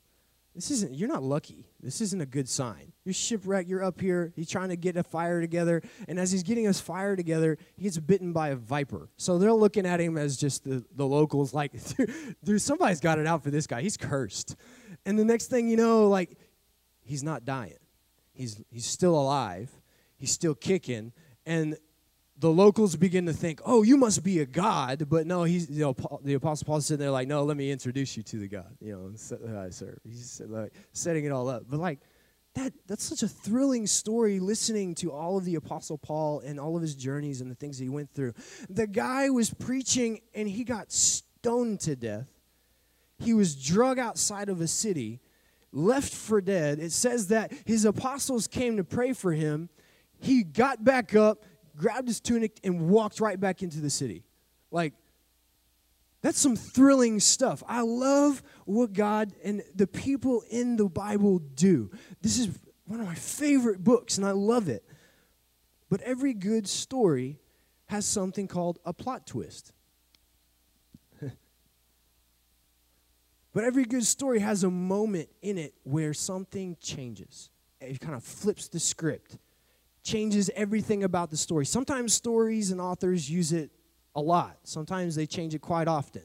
this 0.55 0.71
isn't, 0.71 0.95
you're 0.95 1.09
not 1.09 1.23
lucky. 1.23 1.67
This 1.81 2.01
isn't 2.01 2.21
a 2.21 2.27
good 2.27 2.49
sign. 2.49 2.93
You're 3.05 3.15
shipwrecked, 3.15 3.69
you're 3.69 3.85
up 3.85 4.01
here, 4.01 4.33
he's 4.35 4.51
trying 4.51 4.71
to 4.71 4.77
get 4.77 4.97
a 4.97 5.03
fire 5.03 5.41
together, 5.41 5.81
and 6.09 6.19
as 6.19 6.33
he's 6.33 6.43
getting 6.43 6.65
his 6.65 6.81
fire 6.81 7.17
together, 7.17 7.57
he 7.77 7.85
gets 7.85 7.99
bitten 7.99 8.33
by 8.33 8.49
a 8.49 8.57
viper. 8.57 9.09
So 9.17 9.39
they're 9.39 9.53
looking 9.53 9.87
at 9.87 10.01
him 10.01 10.19
as 10.19 10.37
just 10.37 10.65
the, 10.65 10.85
the 10.95 11.07
locals, 11.07 11.55
like, 11.55 11.73
dude, 12.45 12.61
somebody's 12.61 13.01
got 13.01 13.19
it 13.19 13.27
out 13.27 13.43
for 13.43 13.51
this 13.51 13.67
guy. 13.67 13.81
He's 13.81 13.97
cursed. 13.97 14.57
And 15.07 15.19
the 15.19 15.25
next 15.25 15.47
thing 15.47 15.69
you 15.69 15.77
know, 15.77 16.09
like, 16.09 16.37
he's 17.01 17.23
not 17.23 17.45
dying. 17.45 17.79
He's, 18.33 18.63
he's 18.71 18.87
still 18.87 19.19
alive, 19.19 19.71
he's 20.17 20.33
still 20.33 20.55
kicking, 20.55 21.13
and 21.47 21.77
the 22.41 22.51
locals 22.51 22.97
begin 22.97 23.27
to 23.27 23.33
think, 23.33 23.61
"Oh, 23.65 23.83
you 23.83 23.97
must 23.97 24.25
be 24.25 24.41
a 24.41 24.47
god," 24.47 25.09
but 25.09 25.27
no, 25.27 25.45
he's 25.45 25.69
you 25.71 25.81
know 25.81 25.95
Paul, 25.95 26.21
the 26.25 26.35
apostle 26.35 26.67
Paul's 26.67 26.87
sitting 26.87 27.01
there 27.01 27.11
like, 27.11 27.29
"No, 27.29 27.45
let 27.45 27.57
me 27.57 27.71
introduce 27.71 28.17
you 28.17 28.23
to 28.25 28.39
the 28.39 28.49
God." 28.49 28.77
You 28.81 28.93
know, 28.93 29.11
that 29.11 29.57
I 29.57 29.71
serve. 29.71 29.99
He's 30.05 30.41
like 30.47 30.73
setting 30.93 31.27
it 31.27 31.33
all 31.33 31.49
up, 31.49 31.65
but 31.69 31.79
like 31.79 32.01
that 32.55 32.73
that's 32.87 33.05
such 33.05 33.23
a 33.23 33.29
thrilling 33.29 33.87
story 33.87 34.41
listening 34.41 34.95
to 34.97 35.13
all 35.13 35.37
of 35.37 35.45
the 35.45 35.55
apostle 35.55 35.99
Paul 35.99 36.41
and 36.41 36.59
all 36.59 36.77
of 36.77 36.83
his 36.83 36.95
journeys 36.95 37.41
and 37.41 37.51
the 37.51 37.55
things 37.55 37.79
he 37.79 37.89
went 37.89 38.13
through. 38.13 38.33
The 38.69 38.87
guy 38.87 39.31
was 39.31 39.53
preaching 39.53 40.21
and 40.35 40.49
he 40.49 40.65
got 40.65 40.91
stoned 40.91 41.81
to 41.81 41.95
death. 41.95 42.27
He 43.19 43.35
was 43.35 43.55
drug 43.55 43.99
outside 43.99 44.49
of 44.49 44.61
a 44.63 44.67
city, 44.67 45.21
left 45.73 46.13
for 46.13 46.41
dead. 46.41 46.79
It 46.79 46.93
says 46.93 47.29
that 47.29 47.53
his 47.67 47.85
apostles 47.85 48.47
came 48.47 48.79
to 48.79 48.85
pray 48.85 49.13
for 49.13 49.33
him. 49.33 49.69
He 50.19 50.43
got 50.43 50.83
back 50.83 51.15
up 51.15 51.45
grabbed 51.81 52.09
his 52.09 52.21
tunic, 52.21 52.61
and 52.63 52.89
walked 52.89 53.21
right 53.21 53.41
back 53.41 53.63
into 53.63 53.81
the 53.81 53.91
city. 53.91 54.23
Like, 54.71 54.93
that's 56.23 56.39
some 56.39 56.55
thrilling 56.55 57.19
stuff. 57.19 57.63
I 57.67 57.81
love 57.81 58.43
what 58.67 58.93
God 58.93 59.33
and 59.43 59.63
the 59.75 59.87
people 59.87 60.45
in 60.51 60.77
the 60.77 60.89
Bible 60.89 61.39
do. 61.39 61.91
This 62.21 62.39
is 62.39 62.51
one 62.85 63.01
of 63.01 63.07
my 63.07 63.15
favorite 63.15 63.83
books, 63.83 64.19
and 64.19 64.27
I 64.27 64.33
love 64.33 64.69
it. 64.69 64.85
But 65.89 66.03
every 66.03 66.35
good 66.35 66.69
story 66.69 67.41
has 67.87 68.05
something 68.05 68.47
called 68.47 68.79
a 68.85 68.93
plot 68.93 69.27
twist. 69.27 69.73
but 73.53 73.65
every 73.65 73.85
good 73.85 74.05
story 74.05 74.41
has 74.41 74.63
a 74.63 74.71
moment 74.71 75.31
in 75.41 75.57
it 75.57 75.73
where 75.85 76.13
something 76.13 76.77
changes. 76.81 77.49
It 77.81 77.99
kind 78.01 78.15
of 78.15 78.23
flips 78.23 78.69
the 78.69 78.79
script 78.79 79.39
changes 80.11 80.51
everything 80.57 81.05
about 81.05 81.31
the 81.31 81.37
story. 81.37 81.65
Sometimes 81.65 82.13
stories 82.13 82.73
and 82.73 82.81
authors 82.81 83.31
use 83.31 83.53
it 83.53 83.71
a 84.17 84.21
lot, 84.21 84.59
sometimes 84.65 85.15
they 85.15 85.27
change 85.27 85.55
it 85.55 85.61
quite 85.61 85.87
often. 85.87 86.23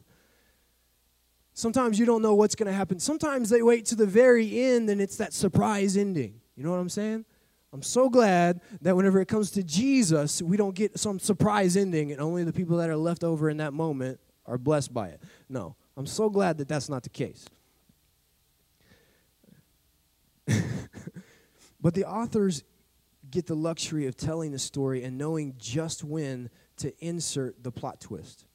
Sometimes 1.54 1.98
you 1.98 2.06
don't 2.06 2.22
know 2.22 2.36
what's 2.36 2.56
going 2.56 2.68
to 2.68 2.74
happen. 2.74 3.00
Sometimes 3.00 3.50
they 3.50 3.62
wait 3.62 3.86
to 3.86 3.96
the 3.96 4.06
very 4.06 4.60
end 4.60 4.90
and 4.90 5.00
it's 5.00 5.16
that 5.18 5.32
surprise 5.32 5.96
ending. 5.96 6.42
You 6.58 6.64
know 6.66 6.72
what 6.72 6.80
I'm 6.80 6.90
saying? 6.90 7.24
I'm 7.72 7.82
so 7.82 8.10
glad 8.10 8.60
that 8.82 8.94
whenever 8.96 9.22
it 9.22 9.28
comes 9.28 9.52
to 9.52 9.64
Jesus, 9.64 10.42
we 10.42 10.58
don't 10.58 10.76
get 10.76 11.00
some 11.00 11.18
surprise 11.18 11.78
ending 11.78 12.12
and 12.12 12.20
only 12.20 12.44
the 12.44 12.52
people 12.52 12.76
that 12.78 12.90
are 12.90 12.98
left 12.98 13.24
over 13.24 13.50
in 13.50 13.58
that 13.58 13.72
moment 13.72 14.20
are 14.46 14.58
blessed 14.58 14.94
by 14.94 15.08
it. 15.10 15.22
No, 15.48 15.78
I'm 15.96 16.08
so 16.08 16.30
glad 16.30 16.58
that 16.58 16.68
that's 16.68 16.90
not 16.90 17.04
the 17.04 17.10
case. 17.10 17.46
but 21.80 21.94
the 21.94 22.06
authors 22.06 22.64
get 23.36 23.48
the 23.48 23.56
luxury 23.56 24.08
of 24.08 24.16
telling 24.16 24.54
the 24.54 24.60
story 24.60 25.04
and 25.04 25.18
knowing 25.18 25.56
just 25.58 26.06
when 26.06 26.50
to 26.78 26.94
insert 27.06 27.62
the 27.62 27.72
plot 27.72 28.00
twist. 28.00 28.46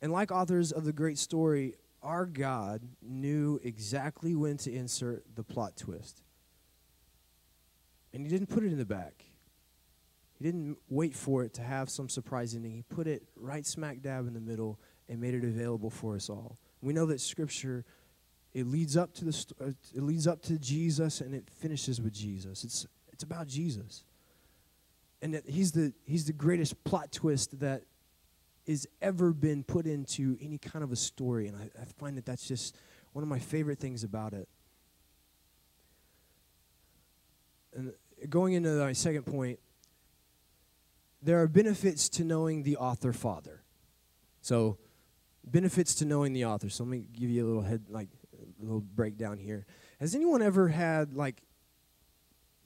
And 0.00 0.10
like 0.10 0.32
authors 0.32 0.72
of 0.72 0.86
the 0.86 0.92
great 0.92 1.18
story, 1.18 1.74
our 2.02 2.24
God 2.24 2.80
knew 3.02 3.60
exactly 3.62 4.34
when 4.34 4.56
to 4.58 4.72
insert 4.72 5.22
the 5.34 5.42
plot 5.42 5.76
twist. 5.76 6.22
And 8.14 8.24
he 8.24 8.30
didn't 8.30 8.48
put 8.48 8.64
it 8.64 8.72
in 8.72 8.78
the 8.78 8.86
back. 8.86 9.26
He 10.38 10.44
didn't 10.44 10.78
wait 10.88 11.14
for 11.14 11.44
it 11.44 11.52
to 11.54 11.62
have 11.62 11.90
some 11.90 12.08
surprise 12.08 12.54
ending. 12.54 12.72
He 12.72 12.82
put 12.82 13.06
it 13.06 13.22
right 13.36 13.66
smack 13.66 14.00
dab 14.00 14.26
in 14.28 14.32
the 14.32 14.40
middle 14.40 14.80
and 15.10 15.20
made 15.20 15.34
it 15.34 15.44
available 15.44 15.90
for 15.90 16.14
us 16.14 16.30
all. 16.30 16.56
We 16.80 16.94
know 16.94 17.04
that 17.06 17.20
scripture 17.20 17.84
it 18.54 18.66
leads 18.66 18.96
up 18.96 19.12
to 19.14 19.26
the 19.26 19.54
uh, 19.60 19.66
it 19.94 20.02
leads 20.02 20.26
up 20.26 20.42
to 20.42 20.58
Jesus 20.58 21.20
and 21.20 21.34
it 21.34 21.48
finishes 21.60 22.00
with 22.00 22.12
Jesus. 22.12 22.64
It's 22.64 22.86
it's 23.20 23.24
about 23.24 23.48
Jesus. 23.48 24.02
And 25.20 25.34
that 25.34 25.46
he's 25.46 25.72
the 25.72 25.92
he's 26.06 26.24
the 26.24 26.32
greatest 26.32 26.82
plot 26.84 27.12
twist 27.12 27.60
that 27.60 27.82
is 28.64 28.88
ever 29.02 29.34
been 29.34 29.62
put 29.62 29.84
into 29.84 30.38
any 30.40 30.56
kind 30.56 30.82
of 30.82 30.90
a 30.90 30.96
story. 30.96 31.46
And 31.46 31.54
I, 31.54 31.64
I 31.78 31.84
find 31.98 32.16
that 32.16 32.24
that's 32.24 32.48
just 32.48 32.74
one 33.12 33.22
of 33.22 33.28
my 33.28 33.38
favorite 33.38 33.78
things 33.78 34.04
about 34.04 34.32
it. 34.32 34.48
And 37.74 37.92
going 38.30 38.54
into 38.54 38.70
my 38.70 38.94
second 38.94 39.24
point, 39.24 39.58
there 41.20 41.42
are 41.42 41.46
benefits 41.46 42.08
to 42.10 42.24
knowing 42.24 42.62
the 42.62 42.78
author 42.78 43.12
father. 43.12 43.60
So, 44.40 44.78
benefits 45.44 45.94
to 45.96 46.06
knowing 46.06 46.32
the 46.32 46.46
author. 46.46 46.70
So 46.70 46.84
let 46.84 46.90
me 46.90 47.04
give 47.12 47.28
you 47.28 47.44
a 47.44 47.46
little 47.46 47.62
head, 47.62 47.82
like 47.90 48.08
a 48.32 48.64
little 48.64 48.80
breakdown 48.80 49.36
here. 49.36 49.66
Has 49.98 50.14
anyone 50.14 50.40
ever 50.40 50.68
had 50.68 51.12
like 51.12 51.42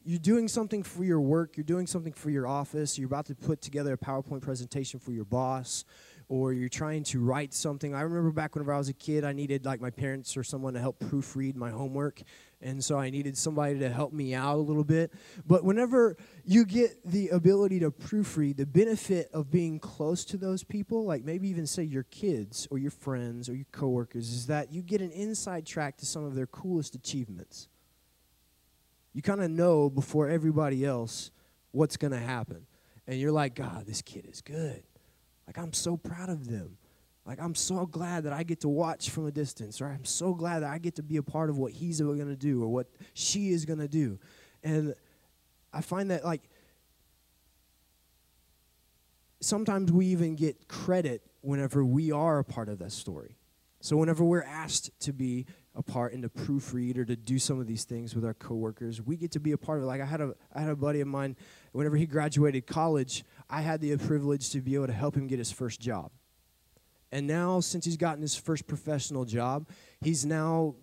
you're 0.04 0.18
doing 0.18 0.48
something 0.48 0.82
for 0.82 1.02
your 1.02 1.20
work, 1.20 1.56
you're 1.56 1.64
doing 1.64 1.86
something 1.86 2.12
for 2.12 2.30
your 2.30 2.46
office, 2.46 2.98
you're 2.98 3.06
about 3.06 3.26
to 3.26 3.34
put 3.34 3.62
together 3.62 3.94
a 3.94 3.98
PowerPoint 3.98 4.42
presentation 4.42 5.00
for 5.00 5.12
your 5.12 5.24
boss, 5.24 5.84
or 6.28 6.52
you're 6.52 6.68
trying 6.68 7.04
to 7.04 7.20
write 7.20 7.54
something. 7.54 7.94
I 7.94 8.02
remember 8.02 8.30
back 8.30 8.54
whenever 8.54 8.72
I 8.72 8.78
was 8.78 8.88
a 8.88 8.94
kid, 8.94 9.24
I 9.24 9.32
needed 9.32 9.64
like 9.64 9.80
my 9.80 9.90
parents 9.90 10.36
or 10.36 10.44
someone 10.44 10.74
to 10.74 10.80
help 10.80 10.98
proofread 10.98 11.54
my 11.54 11.70
homework. 11.70 12.22
And 12.60 12.82
so 12.82 12.98
I 12.98 13.10
needed 13.10 13.36
somebody 13.36 13.78
to 13.78 13.90
help 13.90 14.12
me 14.12 14.34
out 14.34 14.56
a 14.56 14.60
little 14.60 14.84
bit. 14.84 15.12
But 15.46 15.64
whenever 15.64 16.16
you 16.44 16.64
get 16.64 16.98
the 17.04 17.28
ability 17.28 17.80
to 17.80 17.90
proofread, 17.90 18.56
the 18.56 18.66
benefit 18.66 19.28
of 19.34 19.50
being 19.50 19.78
close 19.78 20.24
to 20.26 20.38
those 20.38 20.64
people, 20.64 21.04
like 21.04 21.24
maybe 21.24 21.48
even 21.48 21.66
say 21.66 21.82
your 21.82 22.04
kids 22.04 22.66
or 22.70 22.78
your 22.78 22.90
friends 22.90 23.48
or 23.48 23.54
your 23.54 23.66
coworkers, 23.70 24.30
is 24.30 24.46
that 24.46 24.72
you 24.72 24.80
get 24.80 25.02
an 25.02 25.10
inside 25.10 25.66
track 25.66 25.98
to 25.98 26.06
some 26.06 26.24
of 26.24 26.34
their 26.34 26.46
coolest 26.46 26.94
achievements. 26.94 27.68
You 29.14 29.22
kind 29.22 29.42
of 29.42 29.50
know 29.50 29.88
before 29.88 30.28
everybody 30.28 30.84
else 30.84 31.30
what's 31.70 31.96
going 31.96 32.12
to 32.12 32.18
happen. 32.18 32.66
And 33.06 33.18
you're 33.18 33.32
like, 33.32 33.54
God, 33.54 33.86
this 33.86 34.02
kid 34.02 34.26
is 34.30 34.40
good. 34.40 34.82
Like, 35.46 35.58
I'm 35.58 35.72
so 35.72 35.96
proud 35.96 36.28
of 36.28 36.48
them. 36.48 36.78
Like, 37.24 37.40
I'm 37.40 37.54
so 37.54 37.86
glad 37.86 38.24
that 38.24 38.32
I 38.32 38.42
get 38.42 38.60
to 38.60 38.68
watch 38.68 39.10
from 39.10 39.26
a 39.26 39.30
distance, 39.30 39.80
right? 39.80 39.94
I'm 39.94 40.04
so 40.04 40.34
glad 40.34 40.60
that 40.60 40.70
I 40.70 40.78
get 40.78 40.96
to 40.96 41.02
be 41.02 41.16
a 41.16 41.22
part 41.22 41.48
of 41.48 41.56
what 41.56 41.72
he's 41.72 42.00
going 42.00 42.18
to 42.18 42.36
do 42.36 42.62
or 42.62 42.68
what 42.68 42.88
she 43.14 43.50
is 43.50 43.64
going 43.64 43.78
to 43.78 43.88
do. 43.88 44.18
And 44.62 44.94
I 45.72 45.80
find 45.80 46.10
that, 46.10 46.24
like, 46.24 46.42
sometimes 49.40 49.92
we 49.92 50.06
even 50.06 50.34
get 50.34 50.68
credit 50.68 51.22
whenever 51.40 51.84
we 51.84 52.10
are 52.12 52.38
a 52.38 52.44
part 52.44 52.68
of 52.68 52.78
that 52.80 52.92
story. 52.92 53.36
So, 53.80 53.96
whenever 53.96 54.24
we're 54.24 54.42
asked 54.42 54.90
to 55.00 55.12
be 55.12 55.46
a 55.74 55.82
part 55.82 56.12
and 56.12 56.22
to 56.22 56.28
proofread 56.28 56.96
or 56.96 57.04
to 57.04 57.16
do 57.16 57.38
some 57.38 57.60
of 57.60 57.66
these 57.66 57.84
things 57.84 58.14
with 58.14 58.24
our 58.24 58.34
coworkers, 58.34 59.02
we 59.02 59.16
get 59.16 59.32
to 59.32 59.40
be 59.40 59.52
a 59.52 59.58
part 59.58 59.78
of 59.78 59.84
it. 59.84 59.86
Like 59.86 60.00
I 60.00 60.06
had 60.06 60.20
a 60.20 60.34
I 60.52 60.60
had 60.60 60.70
a 60.70 60.76
buddy 60.76 61.00
of 61.00 61.08
mine, 61.08 61.36
whenever 61.72 61.96
he 61.96 62.06
graduated 62.06 62.66
college, 62.66 63.24
I 63.50 63.60
had 63.60 63.80
the 63.80 63.96
privilege 63.96 64.50
to 64.50 64.60
be 64.60 64.74
able 64.74 64.86
to 64.86 64.92
help 64.92 65.16
him 65.16 65.26
get 65.26 65.38
his 65.38 65.50
first 65.50 65.80
job. 65.80 66.10
And 67.10 67.26
now, 67.26 67.60
since 67.60 67.84
he's 67.84 67.96
gotten 67.96 68.22
his 68.22 68.34
first 68.34 68.66
professional 68.66 69.24
job, 69.24 69.68
he's 70.00 70.24
now 70.24 70.74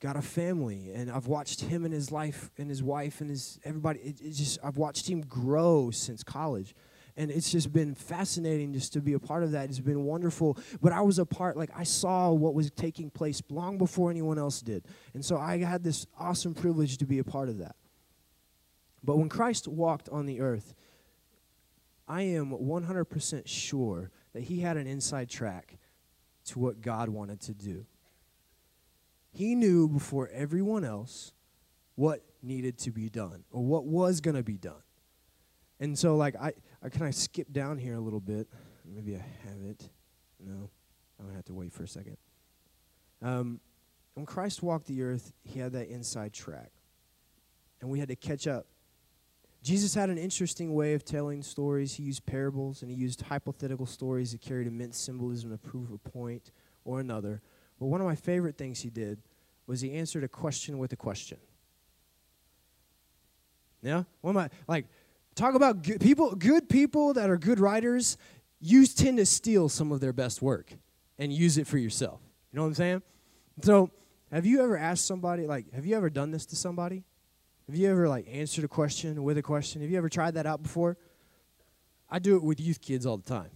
got 0.00 0.16
a 0.16 0.22
family, 0.22 0.90
and 0.94 1.10
I've 1.10 1.26
watched 1.26 1.60
him 1.60 1.84
and 1.84 1.92
his 1.92 2.10
life 2.10 2.50
and 2.58 2.68
his 2.68 2.82
wife 2.82 3.20
and 3.20 3.30
his 3.30 3.60
everybody. 3.64 4.00
It, 4.00 4.20
it 4.20 4.32
just 4.32 4.58
I've 4.62 4.76
watched 4.76 5.08
him 5.08 5.20
grow 5.22 5.90
since 5.90 6.22
college 6.22 6.74
and 7.16 7.30
it's 7.30 7.50
just 7.50 7.72
been 7.72 7.94
fascinating 7.94 8.72
just 8.72 8.92
to 8.94 9.00
be 9.00 9.12
a 9.14 9.18
part 9.18 9.42
of 9.42 9.52
that. 9.52 9.68
It's 9.68 9.80
been 9.80 10.04
wonderful. 10.04 10.58
But 10.80 10.92
I 10.92 11.00
was 11.00 11.18
a 11.18 11.26
part, 11.26 11.56
like, 11.56 11.70
I 11.74 11.84
saw 11.84 12.30
what 12.30 12.54
was 12.54 12.70
taking 12.70 13.10
place 13.10 13.42
long 13.50 13.78
before 13.78 14.10
anyone 14.10 14.38
else 14.38 14.60
did. 14.60 14.86
And 15.14 15.24
so 15.24 15.36
I 15.36 15.58
had 15.58 15.84
this 15.84 16.06
awesome 16.18 16.54
privilege 16.54 16.98
to 16.98 17.06
be 17.06 17.18
a 17.18 17.24
part 17.24 17.48
of 17.48 17.58
that. 17.58 17.76
But 19.02 19.16
when 19.16 19.28
Christ 19.28 19.66
walked 19.66 20.08
on 20.08 20.26
the 20.26 20.40
earth, 20.40 20.74
I 22.06 22.22
am 22.22 22.50
100% 22.50 23.46
sure 23.46 24.10
that 24.32 24.42
he 24.42 24.60
had 24.60 24.76
an 24.76 24.86
inside 24.86 25.28
track 25.28 25.78
to 26.46 26.58
what 26.58 26.80
God 26.80 27.08
wanted 27.08 27.40
to 27.42 27.54
do. 27.54 27.86
He 29.32 29.54
knew 29.54 29.88
before 29.88 30.28
everyone 30.32 30.84
else 30.84 31.32
what 31.94 32.24
needed 32.42 32.78
to 32.78 32.90
be 32.90 33.08
done 33.08 33.44
or 33.50 33.62
what 33.62 33.84
was 33.84 34.20
going 34.20 34.36
to 34.36 34.42
be 34.42 34.56
done. 34.56 34.82
And 35.78 35.98
so, 35.98 36.16
like, 36.16 36.36
I, 36.36 36.52
I 36.82 36.88
can 36.88 37.02
I 37.02 37.10
skip 37.10 37.52
down 37.52 37.78
here 37.78 37.94
a 37.94 38.00
little 38.00 38.20
bit? 38.20 38.48
Maybe 38.84 39.14
I 39.14 39.24
have 39.48 39.62
it. 39.68 39.88
No, 40.38 40.70
I'm 41.18 41.26
gonna 41.26 41.36
have 41.36 41.44
to 41.46 41.54
wait 41.54 41.72
for 41.72 41.84
a 41.84 41.88
second. 41.88 42.16
Um, 43.22 43.60
when 44.14 44.26
Christ 44.26 44.62
walked 44.62 44.86
the 44.86 45.02
earth, 45.02 45.32
he 45.42 45.60
had 45.60 45.72
that 45.72 45.88
inside 45.88 46.32
track, 46.32 46.70
and 47.80 47.90
we 47.90 47.98
had 47.98 48.08
to 48.08 48.16
catch 48.16 48.46
up. 48.46 48.66
Jesus 49.62 49.94
had 49.94 50.08
an 50.08 50.16
interesting 50.16 50.74
way 50.74 50.94
of 50.94 51.04
telling 51.04 51.42
stories. 51.42 51.94
He 51.94 52.02
used 52.02 52.24
parables 52.24 52.80
and 52.80 52.90
he 52.90 52.96
used 52.96 53.20
hypothetical 53.20 53.84
stories 53.84 54.32
that 54.32 54.40
carried 54.40 54.66
immense 54.66 54.96
symbolism 54.96 55.50
to 55.50 55.58
prove 55.58 55.92
a 55.92 55.98
point 55.98 56.50
or 56.84 57.00
another. 57.00 57.42
But 57.78 57.86
one 57.86 58.00
of 58.00 58.06
my 58.06 58.14
favorite 58.14 58.56
things 58.56 58.80
he 58.80 58.88
did 58.88 59.20
was 59.66 59.82
he 59.82 59.92
answered 59.92 60.24
a 60.24 60.28
question 60.28 60.78
with 60.78 60.92
a 60.92 60.96
question. 60.96 61.38
Yeah? 63.82 64.04
One 64.22 64.34
of 64.34 64.42
my 64.42 64.50
like 64.66 64.86
talk 65.34 65.54
about 65.54 65.82
good 65.82 66.00
people, 66.00 66.34
good 66.34 66.68
people 66.68 67.14
that 67.14 67.30
are 67.30 67.36
good 67.36 67.60
writers, 67.60 68.16
you 68.60 68.86
tend 68.86 69.18
to 69.18 69.26
steal 69.26 69.68
some 69.68 69.92
of 69.92 70.00
their 70.00 70.12
best 70.12 70.42
work 70.42 70.72
and 71.18 71.32
use 71.32 71.58
it 71.58 71.66
for 71.66 71.78
yourself. 71.78 72.20
You 72.52 72.56
know 72.56 72.62
what 72.62 72.68
I'm 72.68 72.74
saying? 72.74 73.02
So, 73.62 73.90
have 74.32 74.46
you 74.46 74.62
ever 74.62 74.76
asked 74.76 75.06
somebody, 75.06 75.46
like, 75.46 75.72
have 75.72 75.84
you 75.84 75.96
ever 75.96 76.08
done 76.08 76.30
this 76.30 76.46
to 76.46 76.56
somebody? 76.56 77.04
Have 77.66 77.76
you 77.76 77.90
ever, 77.90 78.08
like, 78.08 78.26
answered 78.30 78.64
a 78.64 78.68
question 78.68 79.22
with 79.22 79.38
a 79.38 79.42
question? 79.42 79.82
Have 79.82 79.90
you 79.90 79.98
ever 79.98 80.08
tried 80.08 80.34
that 80.34 80.46
out 80.46 80.62
before? 80.62 80.96
I 82.08 82.18
do 82.18 82.36
it 82.36 82.42
with 82.42 82.60
youth 82.60 82.80
kids 82.80 83.06
all 83.06 83.16
the 83.16 83.28
time. 83.28 83.50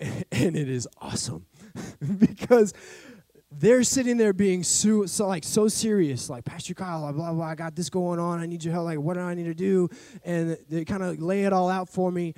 and 0.32 0.56
it 0.56 0.68
is 0.68 0.88
awesome 0.98 1.46
because 2.18 2.72
they're 3.52 3.82
sitting 3.82 4.16
there 4.16 4.32
being 4.32 4.62
so, 4.62 5.06
so, 5.06 5.26
like 5.26 5.42
so 5.42 5.66
serious, 5.66 6.30
like 6.30 6.44
Pastor 6.44 6.74
Kyle, 6.74 7.00
blah, 7.00 7.12
blah 7.12 7.32
blah. 7.32 7.46
I 7.46 7.54
got 7.54 7.74
this 7.74 7.90
going 7.90 8.20
on. 8.20 8.38
I 8.38 8.46
need 8.46 8.62
your 8.62 8.72
help. 8.72 8.84
Like, 8.84 9.00
what 9.00 9.14
do 9.14 9.20
I 9.20 9.34
need 9.34 9.44
to 9.44 9.54
do? 9.54 9.88
And 10.24 10.56
they 10.68 10.84
kind 10.84 11.02
of 11.02 11.20
lay 11.20 11.44
it 11.44 11.52
all 11.52 11.68
out 11.68 11.88
for 11.88 12.12
me, 12.12 12.34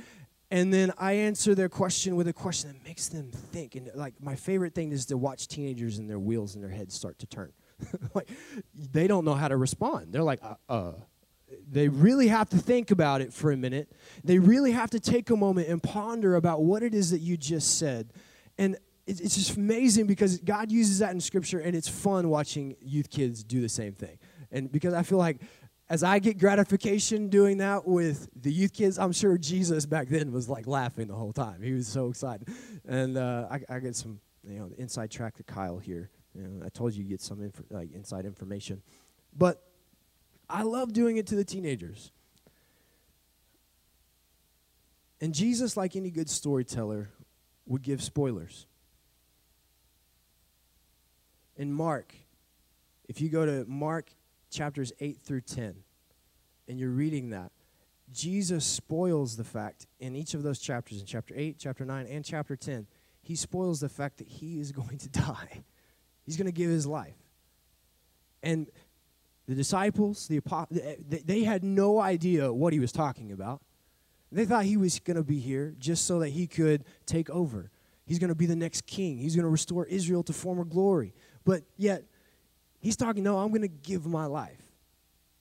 and 0.52 0.72
then 0.72 0.92
I 0.98 1.14
answer 1.14 1.54
their 1.54 1.70
question 1.70 2.14
with 2.14 2.28
a 2.28 2.32
question 2.34 2.70
that 2.70 2.84
makes 2.84 3.08
them 3.08 3.30
think. 3.30 3.74
And 3.74 3.90
like 3.94 4.12
my 4.20 4.36
favorite 4.36 4.74
thing 4.74 4.92
is 4.92 5.06
to 5.06 5.16
watch 5.16 5.48
teenagers 5.48 5.96
and 5.96 6.10
their 6.10 6.18
wheels 6.18 6.54
in 6.54 6.60
their 6.60 6.70
heads 6.70 6.94
start 6.94 7.18
to 7.20 7.26
turn. 7.26 7.52
like 8.14 8.28
they 8.74 9.06
don't 9.06 9.24
know 9.24 9.32
how 9.32 9.48
to 9.48 9.56
respond. 9.56 10.12
They're 10.12 10.22
like, 10.22 10.40
uh, 10.42 10.54
uh. 10.68 10.92
They 11.70 11.88
really 11.88 12.28
have 12.28 12.50
to 12.50 12.58
think 12.58 12.90
about 12.90 13.22
it 13.22 13.32
for 13.32 13.50
a 13.50 13.56
minute. 13.56 13.92
They 14.24 14.38
really 14.38 14.72
have 14.72 14.90
to 14.90 15.00
take 15.00 15.30
a 15.30 15.36
moment 15.36 15.68
and 15.68 15.82
ponder 15.82 16.36
about 16.36 16.62
what 16.62 16.82
it 16.82 16.94
is 16.94 17.10
that 17.10 17.20
you 17.20 17.36
just 17.36 17.78
said. 17.78 18.12
And 18.58 18.76
it's 19.06 19.34
just 19.34 19.56
amazing 19.56 20.06
because 20.06 20.38
God 20.38 20.70
uses 20.70 21.00
that 21.00 21.10
in 21.10 21.20
Scripture, 21.20 21.58
and 21.58 21.74
it's 21.74 21.88
fun 21.88 22.28
watching 22.28 22.76
youth 22.80 23.10
kids 23.10 23.42
do 23.42 23.60
the 23.60 23.68
same 23.68 23.92
thing. 23.92 24.18
And 24.52 24.70
because 24.70 24.94
I 24.94 25.02
feel 25.02 25.18
like 25.18 25.38
as 25.88 26.02
I 26.02 26.20
get 26.20 26.38
gratification 26.38 27.28
doing 27.28 27.58
that 27.58 27.86
with 27.86 28.28
the 28.40 28.52
youth 28.52 28.72
kids, 28.72 28.98
I'm 28.98 29.12
sure 29.12 29.36
Jesus 29.36 29.86
back 29.86 30.08
then 30.08 30.32
was 30.32 30.48
like 30.48 30.66
laughing 30.66 31.08
the 31.08 31.14
whole 31.14 31.32
time. 31.32 31.62
He 31.62 31.72
was 31.72 31.88
so 31.88 32.08
excited. 32.08 32.48
And 32.86 33.16
uh, 33.16 33.48
I, 33.50 33.60
I, 33.68 33.78
get 33.78 33.96
some, 33.96 34.20
you 34.42 34.58
know, 34.58 34.70
inside 34.78 35.10
track 35.10 35.36
to 35.36 35.42
Kyle 35.42 35.78
here. 35.78 36.10
You 36.34 36.42
know, 36.42 36.64
I 36.64 36.68
told 36.68 36.94
you 36.94 37.02
you 37.02 37.10
get 37.10 37.20
some 37.20 37.42
inf- 37.42 37.62
like 37.70 37.92
inside 37.92 38.24
information, 38.24 38.82
but 39.36 39.62
I 40.48 40.62
love 40.62 40.92
doing 40.92 41.16
it 41.16 41.26
to 41.26 41.34
the 41.34 41.44
teenagers. 41.44 42.10
And 45.20 45.34
Jesus, 45.34 45.76
like 45.76 45.94
any 45.94 46.10
good 46.10 46.30
storyteller, 46.30 47.10
would 47.66 47.82
give 47.82 48.02
spoilers 48.02 48.66
in 51.56 51.72
Mark, 51.72 52.14
if 53.08 53.20
you 53.20 53.28
go 53.28 53.44
to 53.44 53.64
Mark 53.68 54.10
chapters 54.50 54.92
8 55.00 55.18
through 55.22 55.42
10, 55.42 55.74
and 56.68 56.78
you're 56.78 56.90
reading 56.90 57.30
that, 57.30 57.52
Jesus 58.12 58.64
spoils 58.64 59.36
the 59.36 59.44
fact 59.44 59.86
in 59.98 60.14
each 60.14 60.34
of 60.34 60.42
those 60.42 60.58
chapters, 60.58 61.00
in 61.00 61.06
chapter 61.06 61.34
8, 61.36 61.56
chapter 61.58 61.84
9, 61.84 62.06
and 62.06 62.24
chapter 62.24 62.56
10, 62.56 62.86
he 63.22 63.36
spoils 63.36 63.80
the 63.80 63.88
fact 63.88 64.18
that 64.18 64.28
he 64.28 64.60
is 64.60 64.72
going 64.72 64.98
to 64.98 65.08
die. 65.08 65.64
He's 66.24 66.36
going 66.36 66.46
to 66.46 66.52
give 66.52 66.70
his 66.70 66.86
life. 66.86 67.16
And 68.42 68.68
the 69.48 69.54
disciples, 69.54 70.28
the 70.28 70.40
they 71.24 71.42
had 71.42 71.64
no 71.64 72.00
idea 72.00 72.52
what 72.52 72.72
he 72.72 72.78
was 72.78 72.92
talking 72.92 73.32
about. 73.32 73.60
They 74.30 74.46
thought 74.46 74.64
he 74.64 74.76
was 74.76 74.98
going 74.98 75.16
to 75.16 75.22
be 75.22 75.40
here 75.40 75.74
just 75.78 76.06
so 76.06 76.20
that 76.20 76.30
he 76.30 76.46
could 76.46 76.84
take 77.06 77.28
over. 77.28 77.70
He's 78.06 78.18
going 78.18 78.28
to 78.28 78.34
be 78.34 78.46
the 78.46 78.56
next 78.56 78.86
king. 78.86 79.18
He's 79.18 79.36
going 79.36 79.44
to 79.44 79.50
restore 79.50 79.86
Israel 79.86 80.22
to 80.24 80.32
former 80.32 80.64
glory. 80.64 81.14
But 81.44 81.62
yet, 81.76 82.04
he's 82.80 82.96
talking, 82.96 83.22
no, 83.22 83.38
I'm 83.38 83.48
going 83.48 83.62
to 83.62 83.68
give 83.68 84.06
my 84.06 84.26
life. 84.26 84.60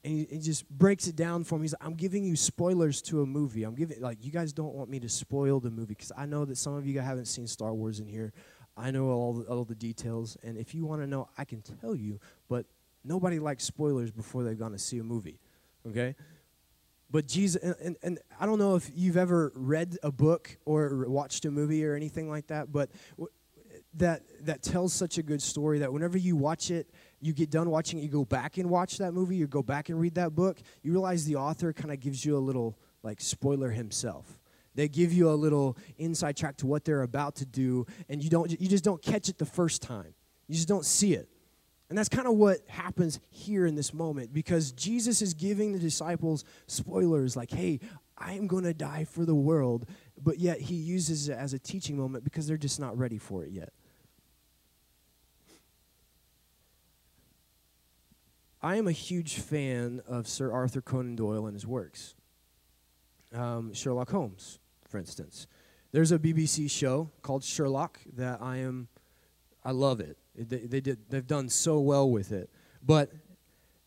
And 0.03 0.13
he, 0.13 0.27
he, 0.31 0.39
just 0.39 0.67
breaks 0.69 1.07
it 1.07 1.15
down 1.15 1.43
for 1.43 1.57
me. 1.57 1.63
He's 1.63 1.73
like, 1.73 1.85
I'm 1.85 1.93
giving 1.93 2.23
you 2.23 2.35
spoilers 2.35 3.01
to 3.03 3.21
a 3.21 3.25
movie. 3.25 3.63
I'm 3.63 3.75
giving, 3.75 4.01
like, 4.01 4.17
you 4.25 4.31
guys 4.31 4.51
don't 4.51 4.73
want 4.73 4.89
me 4.89 4.99
to 4.99 5.09
spoil 5.09 5.59
the 5.59 5.69
movie 5.69 5.93
because 5.93 6.11
I 6.17 6.25
know 6.25 6.43
that 6.45 6.57
some 6.57 6.73
of 6.73 6.87
you 6.87 6.93
guys 6.93 7.05
haven't 7.05 7.25
seen 7.25 7.45
Star 7.45 7.73
Wars 7.73 7.99
in 7.99 8.07
here. 8.07 8.33
I 8.75 8.89
know 8.89 9.09
all 9.09 9.33
the, 9.33 9.45
all 9.45 9.63
the 9.63 9.75
details. 9.75 10.37
And 10.43 10.57
if 10.57 10.73
you 10.73 10.85
want 10.85 11.01
to 11.01 11.07
know, 11.07 11.29
I 11.37 11.45
can 11.45 11.61
tell 11.61 11.95
you. 11.95 12.19
But 12.49 12.65
nobody 13.03 13.37
likes 13.37 13.63
spoilers 13.63 14.11
before 14.11 14.43
they've 14.43 14.57
gone 14.57 14.71
to 14.71 14.79
see 14.79 14.97
a 14.97 15.03
movie. 15.03 15.39
Okay? 15.87 16.15
But 17.11 17.27
Jesus, 17.27 17.61
and, 17.61 17.75
and, 17.83 17.97
and, 18.01 18.19
I 18.39 18.45
don't 18.45 18.57
know 18.57 18.75
if 18.75 18.89
you've 18.95 19.17
ever 19.17 19.51
read 19.53 19.97
a 20.01 20.11
book 20.11 20.57
or 20.65 21.05
watched 21.09 21.43
a 21.43 21.51
movie 21.51 21.85
or 21.85 21.93
anything 21.93 22.29
like 22.29 22.47
that, 22.47 22.71
but 22.71 22.89
that 23.95 24.21
that 24.45 24.63
tells 24.63 24.93
such 24.93 25.17
a 25.17 25.23
good 25.23 25.41
story 25.41 25.79
that 25.79 25.91
whenever 25.91 26.17
you 26.17 26.35
watch 26.35 26.71
it, 26.71 26.89
you 27.19 27.33
get 27.33 27.49
done 27.49 27.69
watching 27.69 27.99
it, 27.99 28.03
you 28.03 28.09
go 28.09 28.25
back 28.25 28.57
and 28.57 28.69
watch 28.69 28.97
that 28.97 29.13
movie, 29.13 29.35
you 29.35 29.47
go 29.47 29.61
back 29.61 29.89
and 29.89 29.99
read 29.99 30.15
that 30.15 30.33
book, 30.33 30.59
you 30.81 30.91
realize 30.91 31.25
the 31.25 31.35
author 31.35 31.73
kind 31.73 31.91
of 31.91 31.99
gives 31.99 32.25
you 32.25 32.37
a 32.37 32.39
little 32.39 32.77
like 33.03 33.19
spoiler 33.19 33.69
himself. 33.69 34.39
They 34.73 34.87
give 34.87 35.11
you 35.11 35.29
a 35.29 35.35
little 35.35 35.77
inside 35.97 36.37
track 36.37 36.57
to 36.57 36.67
what 36.67 36.85
they're 36.85 37.01
about 37.01 37.35
to 37.37 37.45
do, 37.45 37.85
and 38.07 38.23
you 38.23 38.29
don't 38.29 38.49
you 38.59 38.67
just 38.67 38.83
don't 38.83 39.01
catch 39.01 39.27
it 39.27 39.37
the 39.37 39.45
first 39.45 39.81
time. 39.81 40.13
You 40.47 40.55
just 40.55 40.67
don't 40.67 40.85
see 40.85 41.13
it. 41.13 41.27
And 41.89 41.97
that's 41.97 42.07
kind 42.07 42.25
of 42.25 42.35
what 42.35 42.59
happens 42.69 43.19
here 43.29 43.65
in 43.65 43.75
this 43.75 43.93
moment 43.93 44.31
because 44.31 44.71
Jesus 44.71 45.21
is 45.21 45.33
giving 45.33 45.73
the 45.73 45.79
disciples 45.79 46.45
spoilers 46.65 47.35
like, 47.35 47.51
hey, 47.51 47.81
I 48.17 48.33
am 48.33 48.47
going 48.47 48.63
to 48.63 48.73
die 48.73 49.03
for 49.03 49.25
the 49.25 49.35
world, 49.35 49.85
but 50.21 50.39
yet 50.39 50.61
he 50.61 50.75
uses 50.75 51.27
it 51.27 51.37
as 51.37 51.53
a 51.53 51.59
teaching 51.59 51.97
moment 51.97 52.23
because 52.23 52.47
they're 52.47 52.55
just 52.55 52.79
not 52.79 52.97
ready 52.97 53.17
for 53.17 53.43
it 53.43 53.51
yet. 53.51 53.73
I 58.63 58.75
am 58.75 58.87
a 58.87 58.91
huge 58.91 59.39
fan 59.39 60.01
of 60.07 60.27
Sir 60.27 60.51
Arthur 60.51 60.81
Conan 60.81 61.15
Doyle 61.15 61.47
and 61.47 61.55
his 61.55 61.65
works. 61.65 62.13
Um, 63.33 63.73
Sherlock 63.73 64.11
Holmes, 64.11 64.59
for 64.87 64.99
instance. 64.99 65.47
There's 65.91 66.11
a 66.11 66.19
BBC 66.19 66.69
show 66.69 67.09
called 67.23 67.43
Sherlock 67.43 67.99
that 68.15 68.39
I 68.41 68.57
am, 68.57 68.87
I 69.63 69.71
love 69.71 69.99
it. 69.99 70.17
They, 70.35 70.59
they 70.59 70.79
did, 70.79 70.99
they've 71.09 71.25
done 71.25 71.49
so 71.49 71.79
well 71.79 72.09
with 72.09 72.31
it. 72.31 72.51
But 72.83 73.11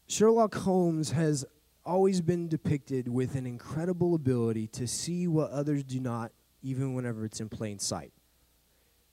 Sherlock 0.09 0.55
Holmes 0.57 1.13
has 1.13 1.45
always 1.85 2.21
been 2.21 2.49
depicted 2.49 3.07
with 3.09 3.37
an 3.37 3.47
incredible 3.47 4.15
ability 4.15 4.67
to 4.69 4.89
see 4.89 5.29
what 5.29 5.51
others 5.51 5.85
do 5.85 6.01
not, 6.01 6.33
even 6.63 6.95
whenever 6.95 7.25
it's 7.25 7.41
in 7.41 7.49
plain 7.49 7.79
sight. 7.79 8.13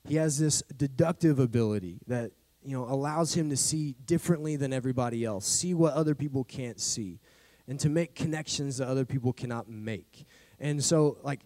He 0.07 0.15
has 0.15 0.39
this 0.39 0.63
deductive 0.75 1.37
ability 1.37 1.99
that 2.07 2.31
you 2.63 2.77
know 2.77 2.83
allows 2.85 3.33
him 3.33 3.49
to 3.49 3.57
see 3.57 3.95
differently 4.05 4.55
than 4.55 4.73
everybody 4.73 5.25
else, 5.25 5.45
see 5.47 5.73
what 5.73 5.93
other 5.93 6.15
people 6.15 6.43
can't 6.43 6.79
see, 6.79 7.19
and 7.67 7.79
to 7.79 7.89
make 7.89 8.15
connections 8.15 8.77
that 8.77 8.87
other 8.87 9.05
people 9.05 9.33
cannot 9.33 9.69
make. 9.69 10.25
And 10.59 10.83
so, 10.83 11.17
like, 11.23 11.41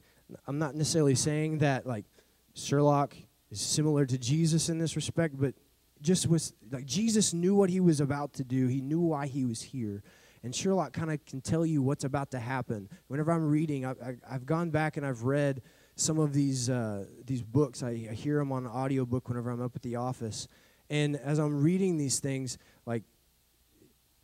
I'm 0.47 0.59
not 0.59 0.75
necessarily 0.75 1.15
saying 1.15 1.59
that 1.59 1.85
like 1.85 2.05
Sherlock 2.53 3.15
is 3.51 3.61
similar 3.61 4.05
to 4.05 4.17
Jesus 4.17 4.69
in 4.69 4.77
this 4.79 4.95
respect, 4.95 5.39
but 5.39 5.53
just 6.01 6.27
was 6.27 6.53
like 6.71 6.85
Jesus 6.85 7.33
knew 7.33 7.55
what 7.55 7.69
he 7.69 7.79
was 7.79 7.99
about 7.99 8.33
to 8.33 8.43
do. 8.43 8.67
He 8.67 8.81
knew 8.81 8.99
why 8.99 9.27
he 9.27 9.45
was 9.45 9.61
here. 9.61 10.03
And 10.43 10.53
Sherlock 10.53 10.93
kind 10.93 11.11
of 11.11 11.25
can 11.25 11.41
tell 11.41 11.65
you 11.65 11.81
what's 11.81 12.03
about 12.03 12.29
to 12.31 12.39
happen. 12.39 12.87
Whenever 13.07 13.31
I'm 13.31 13.49
reading, 13.49 13.83
I, 13.83 13.95
have 14.29 14.45
gone 14.45 14.69
back 14.69 14.95
and 14.95 15.03
I've 15.03 15.23
read 15.23 15.63
some 15.95 16.19
of 16.19 16.33
these 16.33 16.69
uh, 16.69 17.05
these 17.25 17.41
books. 17.41 17.81
I, 17.81 18.07
I 18.11 18.13
hear 18.13 18.37
them 18.37 18.51
on 18.51 18.67
audiobook 18.67 19.27
whenever 19.27 19.49
I'm 19.49 19.61
up 19.61 19.75
at 19.75 19.81
the 19.81 19.95
office. 19.95 20.47
And 20.89 21.15
as 21.17 21.39
I'm 21.39 21.63
reading 21.63 21.97
these 21.97 22.19
things, 22.19 22.57
like 22.85 23.03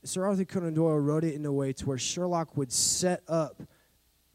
Sir 0.03 0.25
Arthur 0.25 0.45
Conan 0.45 0.73
Doyle 0.73 0.99
wrote 0.99 1.23
it 1.23 1.35
in 1.35 1.45
a 1.45 1.51
way 1.51 1.73
to 1.73 1.85
where 1.85 1.97
Sherlock 1.97 2.57
would 2.57 2.71
set 2.71 3.23
up 3.27 3.61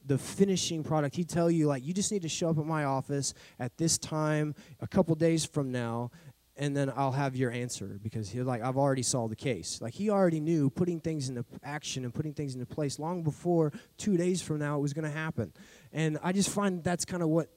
the 0.05 0.19
finishing 0.19 0.85
product. 0.85 1.17
He'd 1.17 1.29
tell 1.29 1.51
you, 1.51 1.67
like, 1.67 1.85
you 1.85 1.93
just 1.93 2.12
need 2.12 2.23
to 2.23 2.29
show 2.29 2.51
up 2.51 2.59
at 2.59 2.65
my 2.65 2.85
office 2.85 3.35
at 3.59 3.77
this 3.77 3.99
time 3.99 4.55
a 4.81 4.87
couple 4.87 5.15
days 5.17 5.45
from 5.45 5.73
now, 5.73 6.12
and 6.57 6.77
then 6.77 6.93
I'll 6.97 7.12
have 7.12 7.37
your 7.37 7.51
answer 7.51 7.99
because 8.03 8.31
he's 8.31 8.45
like, 8.45 8.62
I've 8.62 8.77
already 8.77 9.03
solved 9.03 9.33
the 9.33 9.37
case. 9.37 9.81
Like 9.83 9.93
he 9.93 10.09
already 10.09 10.41
knew 10.41 10.71
putting 10.71 11.01
things 11.01 11.29
into 11.29 11.45
action 11.62 12.05
and 12.05 12.15
putting 12.15 12.33
things 12.33 12.55
into 12.55 12.67
place 12.67 12.99
long 12.99 13.23
before 13.23 13.73
two 13.99 14.17
days 14.17 14.41
from 14.41 14.59
now 14.59 14.79
it 14.79 14.81
was 14.81 14.95
going 14.95 15.05
to 15.05 15.11
happen. 15.11 15.53
And 15.93 16.19
I 16.23 16.33
just 16.33 16.49
find 16.49 16.83
that's 16.83 17.05
kind 17.05 17.23
of 17.23 17.29
what 17.29 17.51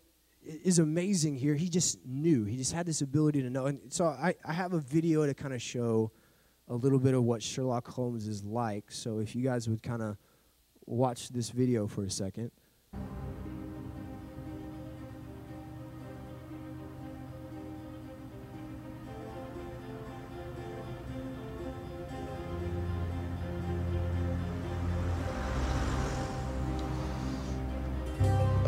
is 0.49 0.79
amazing 0.79 1.35
here. 1.35 1.55
He 1.55 1.69
just 1.69 1.99
knew. 2.05 2.45
He 2.45 2.57
just 2.57 2.73
had 2.73 2.85
this 2.85 3.01
ability 3.01 3.41
to 3.41 3.49
know. 3.49 3.67
And 3.67 3.79
so 3.89 4.05
I, 4.05 4.35
I 4.45 4.53
have 4.53 4.73
a 4.73 4.79
video 4.79 5.25
to 5.25 5.33
kind 5.33 5.53
of 5.53 5.61
show 5.61 6.11
a 6.67 6.75
little 6.75 6.99
bit 6.99 7.13
of 7.13 7.23
what 7.23 7.41
Sherlock 7.41 7.87
Holmes 7.87 8.27
is 8.27 8.43
like. 8.43 8.91
So 8.91 9.19
if 9.19 9.35
you 9.35 9.43
guys 9.43 9.67
would 9.67 9.83
kind 9.83 10.01
of 10.01 10.17
watch 10.85 11.29
this 11.29 11.49
video 11.49 11.87
for 11.87 12.03
a 12.03 12.09
second. 12.09 12.51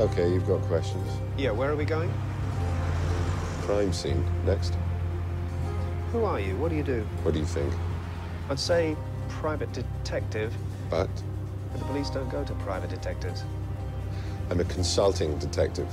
Okay, 0.02 0.34
you've 0.34 0.48
got 0.48 0.60
questions. 0.64 1.08
Yeah, 1.38 1.52
where 1.52 1.70
are 1.70 1.76
we 1.76 1.86
going? 1.86 2.12
Crime 3.62 3.94
scene. 3.94 4.26
Next. 4.48 4.76
Who 6.12 6.24
are 6.24 6.40
you? 6.40 6.58
What 6.58 6.72
do 6.72 6.76
you 6.76 6.82
do? 6.82 7.02
What 7.22 7.36
do 7.36 7.40
you 7.40 7.46
think? 7.46 7.72
I'd 8.50 8.60
say 8.60 8.98
private 9.30 9.72
detective. 9.74 10.56
But? 10.90 11.08
But 11.72 11.80
the 11.82 11.86
police 11.86 12.10
don't 12.10 12.30
go 12.30 12.44
to 12.44 12.54
private 12.56 12.90
detectives. 12.90 13.44
I'm 14.50 14.60
a 14.60 14.64
consulting 14.64 15.38
detective. 15.38 15.88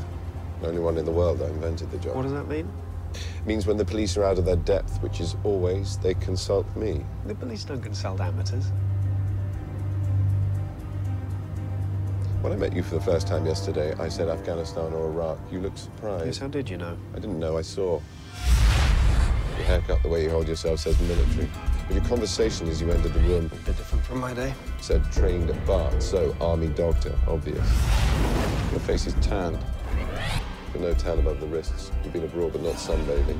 The 0.62 0.68
only 0.68 0.81
one 0.81 0.97
in 0.97 1.05
the 1.05 1.12
world 1.12 1.40
that 1.40 1.51
invented 1.51 1.90
the 1.90 1.99
job. 1.99 2.16
What 2.16 2.23
does 2.23 2.33
that 2.33 2.49
mean? 2.49 2.66
It 3.12 3.47
means 3.47 3.66
when 3.66 3.77
the 3.77 3.85
police 3.85 4.16
are 4.16 4.25
out 4.25 4.38
of 4.38 4.47
their 4.47 4.57
depth, 4.57 5.03
which 5.03 5.21
is 5.21 5.37
always, 5.44 5.99
they 5.99 6.14
consult 6.14 6.64
me. 6.75 7.05
The 7.27 7.35
police 7.35 7.62
don't 7.62 7.83
consult 7.83 8.23
amateurs. 8.23 8.73
When 12.40 12.53
I 12.53 12.57
met 12.57 12.72
you 12.72 12.85
for 12.85 12.94
the 12.94 13.01
first 13.01 13.27
time 13.27 13.44
yesterday, 13.46 13.94
I 13.98 14.09
said 14.09 14.29
Afghanistan 14.29 14.92
or 14.92 15.07
Iraq. 15.07 15.38
You 15.51 15.61
looked 15.61 15.81
surprised. 15.81 16.27
Yes, 16.27 16.38
how 16.38 16.46
did 16.46 16.70
you 16.70 16.77
know? 16.77 16.96
I 17.12 17.18
didn't 17.18 17.40
know, 17.40 17.59
I 17.59 17.62
saw. 17.62 18.01
Your 19.57 19.66
haircut, 19.66 20.05
the 20.05 20.09
way 20.09 20.22
you 20.22 20.31
hold 20.31 20.46
yourself 20.46 20.79
says 20.79 21.01
military. 21.01 21.48
But 21.88 21.96
your 21.96 22.05
conversation 22.05 22.68
as 22.68 22.81
you 22.81 22.92
entered 22.92 23.12
the 23.12 23.20
room... 23.20 23.46
A 23.46 23.57
bit 23.57 23.77
different 23.77 24.05
from 24.05 24.20
my 24.20 24.33
day. 24.35 24.55
Said 24.81 25.03
trained 25.11 25.51
at 25.51 25.66
Bart, 25.66 26.01
so 26.01 26.37
army 26.40 26.68
doctor, 26.68 27.12
obvious. 27.27 27.68
Your 28.70 28.81
face 28.81 29.09
is 29.09 29.14
tanned. 29.14 29.59
But 30.72 30.81
no 30.81 30.94
tan 30.94 31.18
above 31.18 31.40
the 31.40 31.46
wrists. 31.46 31.90
You've 32.05 32.12
been 32.12 32.22
abroad, 32.22 32.53
but 32.53 32.62
not 32.62 32.74
sunbathing. 32.74 33.38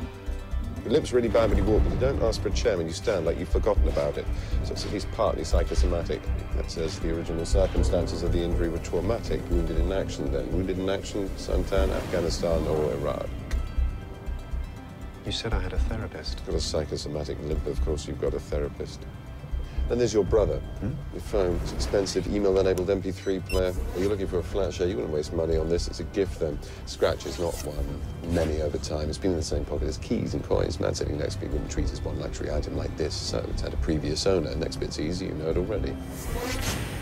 Your 0.88 0.94
lips 0.94 1.12
really 1.12 1.29
bad 1.29 1.51
when 1.51 1.59
you 1.59 1.64
walk, 1.64 1.83
but 1.85 1.92
you 1.92 1.98
don't 1.98 2.22
ask 2.22 2.40
for 2.40 2.48
a 2.48 2.53
chair 2.53 2.79
when 2.79 2.87
you 2.87 2.94
stand, 2.94 3.27
like 3.27 3.38
you've 3.38 3.51
forgotten 3.51 3.87
about 3.88 4.16
it. 4.16 4.24
So 4.64 4.72
it's 4.72 4.87
at 4.87 4.92
least 4.94 5.07
partly 5.12 5.44
psychosomatic. 5.44 6.22
That 6.57 6.70
says 6.70 6.98
the 6.98 7.14
original 7.14 7.44
circumstances 7.44 8.22
of 8.22 8.33
the 8.33 8.42
injury 8.42 8.70
were 8.70 8.79
traumatic. 8.79 9.42
Wounded 9.51 9.79
in 9.79 9.92
action, 9.92 10.33
then. 10.33 10.51
Wounded 10.51 10.79
in 10.79 10.88
action, 10.88 11.29
suntan, 11.37 11.90
Afghanistan, 11.90 12.66
or 12.66 12.90
Iraq. 12.94 13.29
You 15.27 15.33
said 15.33 15.53
I 15.53 15.61
had 15.61 15.74
a 15.74 15.79
therapist. 15.79 16.46
Got 16.46 16.55
a 16.55 16.61
psychosomatic 16.61 17.37
limp, 17.42 17.66
of 17.66 17.79
course 17.85 18.09
you've 18.09 18.22
got 18.22 18.33
a 18.33 18.40
therapist. 18.40 19.05
Then 19.88 19.98
there's 19.98 20.12
your 20.12 20.24
brother. 20.24 20.59
Hmm? 20.81 20.92
Your 21.12 21.22
phone. 21.22 21.61
It's 21.62 21.72
expensive, 21.72 22.27
email-enabled 22.27 22.88
MP3 22.88 23.46
player. 23.46 23.72
Well, 23.72 24.01
you're 24.01 24.11
looking 24.11 24.27
for 24.27 24.38
a 24.38 24.42
flat 24.42 24.74
share. 24.74 24.87
You 24.87 24.96
wouldn't 24.96 25.14
waste 25.14 25.33
money 25.33 25.57
on 25.57 25.68
this. 25.68 25.88
It's 25.88 26.01
a 26.01 26.05
gift, 26.05 26.40
then. 26.40 26.59
Scratch 26.87 27.24
is 27.27 27.38
not 27.38 27.55
one. 27.64 28.33
Many 28.35 28.61
over 28.61 28.79
time. 28.79 29.09
It's 29.09 29.18
been 29.18 29.31
in 29.31 29.38
the 29.38 29.42
same 29.42 29.64
pocket 29.64 29.88
as 29.88 29.96
keys 29.98 30.35
and 30.35 30.44
coins. 30.44 30.79
Man 30.79 30.94
sitting 30.94 31.18
next 31.18 31.37
to 31.37 31.42
me 31.42 31.48
wouldn't 31.48 31.70
treat 31.70 31.90
as 31.90 32.03
one 32.03 32.20
luxury 32.20 32.51
item 32.51 32.77
like 32.77 32.94
this. 32.96 33.14
So 33.14 33.38
it's 33.51 33.62
had 33.62 33.72
a 33.72 33.79
previous 33.79 34.27
owner. 34.27 34.55
Next 34.55 34.77
bit's 34.77 35.01
easy. 35.01 35.27
You 35.27 35.33
know 35.33 35.51
it 35.51 35.57
already. 35.57 35.96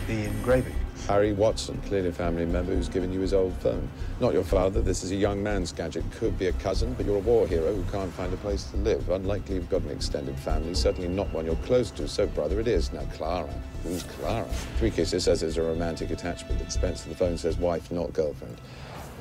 The 0.06 0.24
engraving. 0.24 0.74
Harry 1.08 1.32
Watson, 1.32 1.80
clearly 1.86 2.08
a 2.08 2.12
family 2.12 2.46
member 2.46 2.74
who's 2.74 2.88
given 2.88 3.12
you 3.12 3.20
his 3.20 3.34
old 3.34 3.52
phone. 3.54 3.88
Not 4.20 4.32
your 4.34 4.44
father, 4.44 4.80
this 4.80 5.04
is 5.04 5.10
a 5.10 5.16
young 5.16 5.42
man's 5.42 5.72
gadget. 5.72 6.04
Could 6.12 6.38
be 6.38 6.46
a 6.46 6.52
cousin, 6.54 6.94
but 6.94 7.06
you're 7.06 7.16
a 7.16 7.20
war 7.20 7.46
hero 7.46 7.74
who 7.74 7.82
can't 7.90 8.12
find 8.12 8.32
a 8.32 8.36
place 8.38 8.64
to 8.70 8.76
live. 8.78 9.08
Unlikely 9.08 9.56
you've 9.56 9.70
got 9.70 9.82
an 9.82 9.90
extended 9.90 10.38
family, 10.38 10.74
certainly 10.74 11.08
not 11.08 11.32
one 11.32 11.44
you're 11.44 11.56
close 11.56 11.90
to, 11.92 12.08
so 12.08 12.26
brother 12.26 12.58
it 12.60 12.68
is. 12.68 12.92
Now, 12.92 13.04
Clara. 13.14 13.52
Who's 13.82 14.02
Clara? 14.04 14.48
Three 14.78 14.90
Kisses 14.90 15.24
says 15.24 15.40
there's 15.40 15.58
a 15.58 15.62
romantic 15.62 16.10
attachment. 16.10 16.60
Expense 16.60 17.04
of 17.04 17.10
the 17.10 17.16
phone 17.16 17.36
says 17.36 17.56
wife, 17.56 17.90
not 17.90 18.12
girlfriend. 18.12 18.56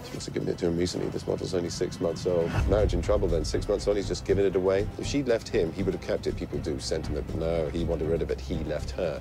She 0.05 0.13
must 0.13 0.25
have 0.27 0.33
given 0.35 0.49
it 0.49 0.57
to 0.59 0.67
him 0.67 0.77
recently. 0.77 1.09
This 1.09 1.25
model's 1.25 1.53
only 1.53 1.69
six 1.69 1.99
months 1.99 2.27
old. 2.27 2.51
Marriage 2.69 2.93
in 2.93 3.01
trouble 3.01 3.27
then. 3.27 3.43
Six 3.43 3.67
months 3.67 3.87
old, 3.87 3.97
he's 3.97 4.07
just 4.07 4.25
given 4.25 4.45
it 4.45 4.55
away. 4.55 4.87
If 4.99 5.07
she'd 5.07 5.27
left 5.27 5.47
him, 5.47 5.71
he 5.73 5.83
would 5.83 5.93
have 5.93 6.03
kept 6.03 6.27
it. 6.27 6.35
People 6.35 6.59
do 6.59 6.79
sentiment, 6.79 7.25
but 7.27 7.37
no, 7.37 7.69
he 7.69 7.83
wanted 7.83 8.09
rid 8.09 8.21
of 8.21 8.29
it. 8.29 8.39
He 8.39 8.55
left 8.65 8.91
her. 8.91 9.19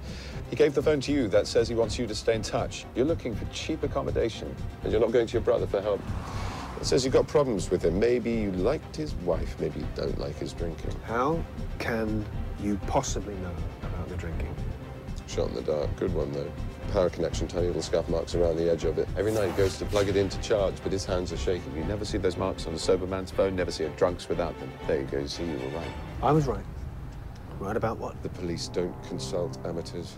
He 0.51 0.57
gave 0.57 0.75
the 0.75 0.83
phone 0.83 1.01
to 1.01 1.13
you. 1.13 1.29
That 1.29 1.47
says 1.47 1.69
he 1.69 1.75
wants 1.75 1.99
you 1.99 2.07
to 2.07 2.15
stay 2.15 2.35
in 2.35 2.43
touch. 2.43 2.85
You're 2.95 3.07
looking 3.07 3.35
for 3.35 3.47
cheap 3.47 3.83
accommodation, 3.83 4.55
and 4.83 4.93
you're 4.93 5.01
not 5.01 5.13
going 5.13 5.27
to 5.27 5.33
your 5.33 5.43
brother 5.43 5.67
for 5.67 5.81
help. 5.81 6.01
It 6.81 6.85
says 6.87 7.05
you've 7.05 7.15
got 7.15 7.27
problems 7.27 7.71
with 7.71 7.83
him. 7.83 7.99
Maybe 7.99 8.33
you 8.33 8.53
liked 8.53 8.95
his 8.95 9.15
wife. 9.17 9.59
Maybe 9.59 9.81
you 9.81 9.87
don't 9.95 10.19
like 10.19 10.37
his 10.39 10.53
drinking. 10.53 10.95
How 11.07 11.43
can 11.79 12.27
you 12.61 12.77
possibly 12.87 13.35
know 13.37 13.55
about 13.83 14.09
the 14.09 14.17
drinking? 14.17 14.55
Shot 15.27 15.49
in 15.49 15.55
the 15.55 15.63
dark. 15.63 15.97
Good 15.97 16.13
one, 16.13 16.31
though 16.33 16.51
power 16.95 17.11
connection, 17.11 17.49
tiny 17.49 17.67
little 17.67 17.83
scuff 17.83 18.09
marks 18.09 18.37
around 18.37 18.57
the 18.57 18.71
edge 18.71 18.85
of 18.85 18.99
it. 18.99 19.09
Every 19.19 19.33
night 19.33 19.51
he 19.51 19.57
goes 19.57 19.77
to 19.79 19.85
plug 19.85 20.09
it 20.09 20.17
in 20.17 20.29
to 20.29 20.41
charge, 20.41 20.77
but 20.85 20.93
his 20.93 21.05
hands 21.05 21.33
are 21.33 21.37
shaking. 21.37 21.77
You 21.77 21.83
never 21.85 22.05
see 22.05 22.19
those 22.19 22.37
marks 22.37 22.69
on 22.69 22.75
a 22.75 22.79
sober 22.79 23.05
man's 23.05 23.33
phone, 23.33 23.57
never 23.57 23.73
see 23.73 23.83
a 23.83 23.89
drunk's 23.91 24.29
without 24.29 24.57
them. 24.61 24.71
There 24.87 25.01
you 25.01 25.07
go, 25.07 25.19
you 25.19 25.27
see, 25.27 25.43
you 25.43 25.59
were 25.59 25.77
right. 25.77 25.91
I 26.23 26.31
was 26.31 26.47
right. 26.47 26.65
Right 27.59 27.77
about 27.77 27.99
what? 27.99 28.23
The 28.23 28.29
police 28.29 28.69
don't 28.69 28.95
consult 29.09 29.59
amateurs. 29.65 30.15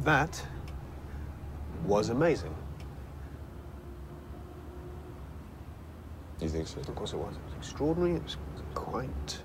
That 0.00 0.42
was 1.84 2.08
amazing. 2.08 2.54
You 6.40 6.48
think 6.48 6.66
so? 6.66 6.80
Of 6.80 6.94
course 6.94 7.12
it 7.12 7.18
was. 7.18 7.36
It 7.36 7.44
was 7.44 7.54
extraordinary. 7.58 8.16
It 8.16 8.24
was 8.24 8.38
quite. 8.74 9.42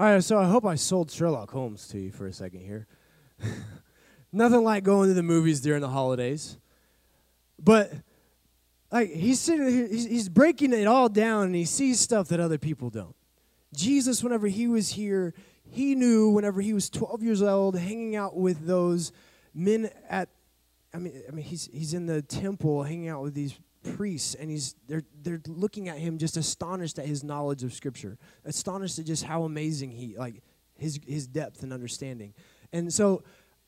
All 0.00 0.06
right, 0.06 0.24
so 0.24 0.38
I 0.38 0.46
hope 0.46 0.64
I 0.64 0.76
sold 0.76 1.10
Sherlock 1.10 1.50
Holmes 1.50 1.86
to 1.88 1.98
you 1.98 2.10
for 2.10 2.26
a 2.26 2.32
second 2.32 2.60
here. 2.60 2.86
Nothing 4.32 4.64
like 4.64 4.82
going 4.82 5.10
to 5.10 5.14
the 5.14 5.22
movies 5.22 5.60
during 5.60 5.82
the 5.82 5.90
holidays. 5.90 6.56
But 7.62 7.92
like 8.90 9.12
he's 9.12 9.40
sitting 9.40 9.68
here, 9.68 9.86
he's, 9.88 10.06
he's 10.06 10.28
breaking 10.30 10.72
it 10.72 10.86
all 10.86 11.10
down 11.10 11.48
and 11.48 11.54
he 11.54 11.66
sees 11.66 12.00
stuff 12.00 12.28
that 12.28 12.40
other 12.40 12.56
people 12.56 12.88
don't. 12.88 13.14
Jesus, 13.74 14.24
whenever 14.24 14.46
he 14.46 14.66
was 14.66 14.88
here, 14.88 15.34
he 15.68 15.94
knew 15.94 16.30
whenever 16.30 16.62
he 16.62 16.72
was 16.72 16.88
12 16.88 17.22
years 17.22 17.42
old, 17.42 17.76
hanging 17.76 18.16
out 18.16 18.34
with 18.34 18.66
those 18.66 19.12
men 19.52 19.90
at, 20.08 20.30
I 20.94 20.96
mean, 20.96 21.22
I 21.28 21.30
mean, 21.30 21.44
he's 21.44 21.68
he's 21.70 21.92
in 21.92 22.06
the 22.06 22.22
temple 22.22 22.84
hanging 22.84 23.10
out 23.10 23.22
with 23.22 23.34
these 23.34 23.54
priests, 23.82 24.34
and 24.34 24.50
he's 24.50 24.74
they're 24.86 25.02
they're 25.22 25.40
looking 25.46 25.88
at 25.88 25.98
him 25.98 26.18
just 26.18 26.36
astonished 26.36 26.98
at 26.98 27.06
his 27.06 27.24
knowledge 27.24 27.62
of 27.62 27.72
Scripture, 27.72 28.18
astonished 28.44 28.98
at 28.98 29.06
just 29.06 29.24
how 29.24 29.44
amazing 29.44 29.90
he 29.90 30.16
like 30.16 30.42
his 30.76 31.00
his 31.06 31.26
depth 31.26 31.62
and 31.62 31.72
understanding, 31.72 32.34
and 32.72 32.92
so. 32.92 33.22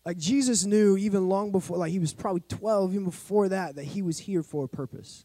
Like 0.05 0.17
Jesus 0.17 0.65
knew 0.65 0.97
even 0.97 1.29
long 1.29 1.53
before, 1.53 1.77
like 1.77 1.93
he 1.93 2.01
was 2.01 2.13
probably 2.13 2.43
12, 2.49 2.95
even 2.95 3.05
before 3.05 3.49
that, 3.51 3.77
that 3.77 3.85
he 3.85 4.03
was 4.03 4.19
here 4.19 4.43
for 4.43 4.65
a 4.65 4.69
purpose 4.69 5.25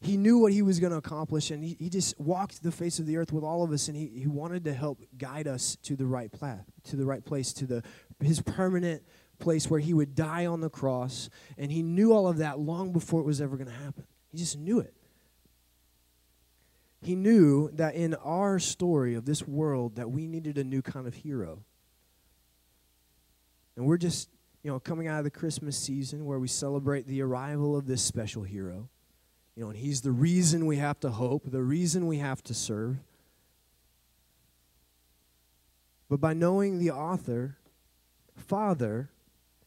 he 0.00 0.16
knew 0.16 0.38
what 0.38 0.52
he 0.52 0.62
was 0.62 0.78
going 0.78 0.92
to 0.92 0.98
accomplish 0.98 1.50
and 1.50 1.64
he, 1.64 1.76
he 1.78 1.88
just 1.88 2.18
walked 2.20 2.62
the 2.62 2.70
face 2.70 2.98
of 2.98 3.06
the 3.06 3.16
earth 3.16 3.32
with 3.32 3.42
all 3.42 3.64
of 3.64 3.72
us 3.72 3.88
and 3.88 3.96
he, 3.96 4.06
he 4.06 4.26
wanted 4.26 4.64
to 4.64 4.72
help 4.72 5.00
guide 5.16 5.48
us 5.48 5.76
to 5.82 5.96
the 5.96 6.06
right 6.06 6.30
path 6.38 6.64
to 6.84 6.96
the 6.96 7.04
right 7.04 7.24
place 7.24 7.52
to 7.52 7.66
the 7.66 7.82
his 8.20 8.40
permanent 8.40 9.02
place 9.38 9.70
where 9.70 9.80
he 9.80 9.94
would 9.94 10.14
die 10.14 10.46
on 10.46 10.60
the 10.60 10.70
cross 10.70 11.30
and 11.56 11.70
he 11.70 11.82
knew 11.82 12.12
all 12.12 12.28
of 12.28 12.38
that 12.38 12.58
long 12.58 12.92
before 12.92 13.20
it 13.20 13.24
was 13.24 13.40
ever 13.40 13.56
going 13.56 13.68
to 13.68 13.74
happen. 13.74 14.04
He 14.30 14.38
just 14.38 14.58
knew 14.58 14.80
it. 14.80 14.94
He 17.00 17.14
knew 17.14 17.70
that 17.72 17.94
in 17.94 18.14
our 18.14 18.58
story 18.58 19.14
of 19.14 19.24
this 19.24 19.46
world 19.46 19.96
that 19.96 20.10
we 20.10 20.26
needed 20.26 20.58
a 20.58 20.64
new 20.64 20.82
kind 20.82 21.06
of 21.06 21.14
hero. 21.14 21.62
And 23.76 23.86
we're 23.86 23.98
just 23.98 24.28
you 24.62 24.70
know 24.70 24.80
coming 24.80 25.06
out 25.06 25.18
of 25.18 25.24
the 25.24 25.30
christmas 25.30 25.78
season 25.78 26.26
where 26.26 26.40
we 26.40 26.48
celebrate 26.48 27.06
the 27.06 27.22
arrival 27.22 27.76
of 27.76 27.86
this 27.86 28.02
special 28.02 28.42
hero. 28.42 28.88
You 29.54 29.64
know, 29.64 29.70
and 29.70 29.78
he's 29.78 30.02
the 30.02 30.12
reason 30.12 30.66
we 30.66 30.76
have 30.76 31.00
to 31.00 31.10
hope, 31.10 31.42
the 31.50 31.62
reason 31.62 32.06
we 32.06 32.18
have 32.18 32.42
to 32.44 32.54
serve. 32.54 32.98
But 36.08 36.20
by 36.20 36.32
knowing 36.32 36.78
the 36.78 36.92
author, 36.92 37.58
father, 38.36 39.10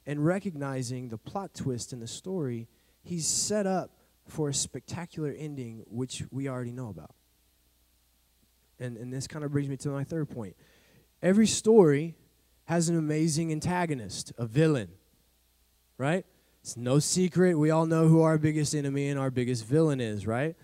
and 0.05 0.25
recognizing 0.25 1.09
the 1.09 1.17
plot 1.17 1.53
twist 1.53 1.93
in 1.93 1.99
the 1.99 2.07
story, 2.07 2.67
he's 3.03 3.27
set 3.27 3.67
up 3.67 3.91
for 4.27 4.49
a 4.49 4.53
spectacular 4.53 5.33
ending, 5.37 5.83
which 5.87 6.23
we 6.31 6.47
already 6.47 6.71
know 6.71 6.89
about. 6.89 7.13
And, 8.79 8.97
and 8.97 9.13
this 9.13 9.27
kind 9.27 9.45
of 9.45 9.51
brings 9.51 9.69
me 9.69 9.77
to 9.77 9.89
my 9.89 10.03
third 10.03 10.29
point. 10.29 10.55
Every 11.21 11.47
story 11.47 12.15
has 12.65 12.89
an 12.89 12.97
amazing 12.97 13.51
antagonist, 13.51 14.33
a 14.37 14.45
villain, 14.45 14.89
right? 15.97 16.25
It's 16.61 16.77
no 16.77 16.99
secret. 16.99 17.57
We 17.57 17.69
all 17.69 17.85
know 17.85 18.07
who 18.07 18.21
our 18.21 18.37
biggest 18.37 18.73
enemy 18.73 19.09
and 19.09 19.19
our 19.19 19.31
biggest 19.31 19.65
villain 19.65 19.99
is, 19.99 20.25
right? 20.25 20.55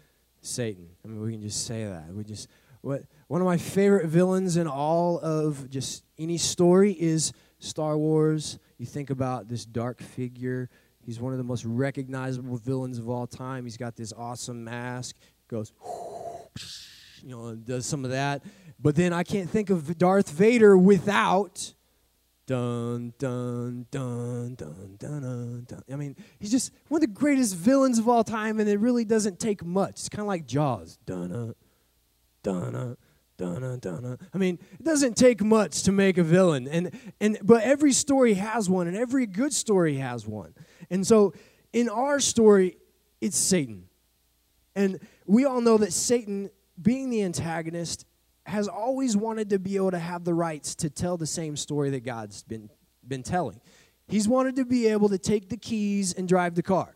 Satan. 0.41 0.89
I 1.03 1.07
mean, 1.07 1.21
we 1.21 1.31
can 1.33 1.41
just 1.41 1.65
say 1.65 1.85
that. 1.85 2.13
We 2.13 2.23
just 2.23 2.47
what 2.81 3.03
one 3.27 3.41
of 3.41 3.45
my 3.45 3.57
favorite 3.57 4.07
villains 4.07 4.57
in 4.57 4.67
all 4.67 5.19
of 5.19 5.69
just 5.69 6.03
any 6.17 6.37
story 6.37 6.93
is 6.93 7.33
Star 7.59 7.97
Wars. 7.97 8.59
You 8.77 8.85
think 8.85 9.09
about 9.09 9.47
this 9.47 9.65
dark 9.65 10.01
figure. 10.01 10.69
He's 11.03 11.19
one 11.19 11.31
of 11.33 11.37
the 11.37 11.43
most 11.43 11.65
recognizable 11.65 12.57
villains 12.57 12.99
of 12.99 13.09
all 13.09 13.27
time. 13.27 13.63
He's 13.63 13.77
got 13.77 13.95
this 13.95 14.13
awesome 14.13 14.63
mask. 14.63 15.15
Goes, 15.47 15.71
you 17.23 17.29
know, 17.29 17.55
does 17.55 17.85
some 17.85 18.05
of 18.05 18.11
that. 18.11 18.43
But 18.79 18.95
then 18.95 19.13
I 19.13 19.23
can't 19.23 19.49
think 19.49 19.69
of 19.69 19.97
Darth 19.97 20.29
Vader 20.29 20.77
without 20.77 21.73
Dun, 22.47 23.13
dun, 23.19 23.87
dun, 23.91 24.55
dun, 24.55 24.95
dun, 24.97 25.65
dun. 25.67 25.83
I 25.91 25.97
mean, 25.97 26.15
he's 26.39 26.49
just 26.49 26.71
one 26.87 26.99
of 26.99 27.01
the 27.01 27.13
greatest 27.13 27.53
villains 27.57 27.99
of 27.99 28.07
all 28.07 28.23
time, 28.23 28.61
and 28.61 28.69
it 28.69 28.79
really 28.79 29.03
doesn't 29.03 29.37
take 29.37 29.65
much. 29.65 29.99
It's 29.99 30.07
kind 30.07 30.21
of 30.21 30.27
like 30.27 30.47
Jaws. 30.47 30.97
Dun, 31.05 31.29
dun, 31.29 32.71
dun, 32.71 32.97
dun. 33.37 34.17
I 34.33 34.37
mean, 34.37 34.59
it 34.79 34.83
doesn't 34.83 35.15
take 35.15 35.43
much 35.43 35.83
to 35.83 35.91
make 35.91 36.17
a 36.17 36.23
villain, 36.23 36.67
and 36.67 36.91
and 37.21 37.37
but 37.43 37.63
every 37.63 37.93
story 37.93 38.33
has 38.35 38.69
one, 38.69 38.87
and 38.87 38.97
every 38.97 39.25
good 39.25 39.53
story 39.53 39.95
has 39.97 40.27
one. 40.27 40.53
And 40.89 41.05
so, 41.05 41.33
in 41.73 41.89
our 41.89 42.19
story, 42.19 42.77
it's 43.21 43.37
Satan, 43.37 43.85
and 44.75 44.99
we 45.25 45.45
all 45.45 45.61
know 45.61 45.77
that 45.77 45.93
Satan, 45.93 46.49
being 46.81 47.09
the 47.09 47.23
antagonist, 47.23 48.05
has 48.47 48.67
always 48.67 49.17
wanted 49.17 49.49
to 49.49 49.59
be 49.59 49.75
able 49.75 49.91
to 49.91 49.99
have 49.99 50.23
the 50.23 50.33
rights 50.33 50.73
to 50.75 50.89
tell 50.89 51.17
the 51.17 51.27
same 51.27 51.57
story 51.57 51.89
that 51.89 52.05
God's 52.05 52.43
been, 52.43 52.69
been 53.05 53.21
telling. 53.21 53.59
He's 54.07 54.27
wanted 54.27 54.55
to 54.55 54.65
be 54.65 54.87
able 54.87 55.09
to 55.09 55.17
take 55.17 55.49
the 55.49 55.57
keys 55.57 56.13
and 56.13 56.29
drive 56.29 56.55
the 56.55 56.63
car. 56.63 56.95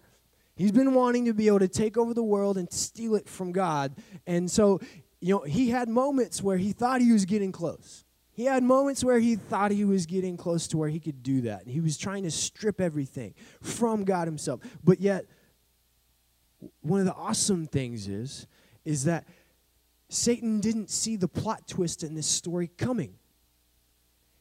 He's 0.55 0.71
been 0.71 0.93
wanting 0.93 1.25
to 1.25 1.33
be 1.33 1.47
able 1.47 1.59
to 1.59 1.67
take 1.67 1.97
over 1.97 2.13
the 2.13 2.23
world 2.23 2.57
and 2.57 2.71
steal 2.71 3.15
it 3.15 3.27
from 3.27 3.51
God. 3.51 3.95
And 4.25 4.49
so, 4.49 4.79
you 5.21 5.35
know, 5.35 5.41
he 5.41 5.69
had 5.69 5.87
moments 5.87 6.41
where 6.41 6.57
he 6.57 6.73
thought 6.73 6.99
he 6.99 7.13
was 7.13 7.25
getting 7.25 7.51
close. 7.51 8.03
He 8.33 8.45
had 8.45 8.63
moments 8.63 9.03
where 9.03 9.19
he 9.19 9.35
thought 9.35 9.71
he 9.71 9.85
was 9.85 10.07
getting 10.07 10.35
close 10.35 10.67
to 10.69 10.77
where 10.77 10.89
he 10.89 10.99
could 10.99 11.21
do 11.21 11.41
that. 11.41 11.67
He 11.67 11.79
was 11.79 11.95
trying 11.95 12.23
to 12.23 12.31
strip 12.31 12.81
everything 12.81 13.35
from 13.61 14.03
God 14.03 14.27
himself. 14.27 14.61
But 14.83 14.99
yet, 14.99 15.25
one 16.81 16.99
of 16.99 17.05
the 17.05 17.13
awesome 17.13 17.67
things 17.67 18.07
is, 18.07 18.47
is 18.83 19.03
that 19.03 19.27
Satan 20.09 20.59
didn't 20.59 20.89
see 20.89 21.15
the 21.15 21.27
plot 21.27 21.67
twist 21.67 22.03
in 22.03 22.15
this 22.15 22.27
story 22.27 22.67
coming. 22.77 23.15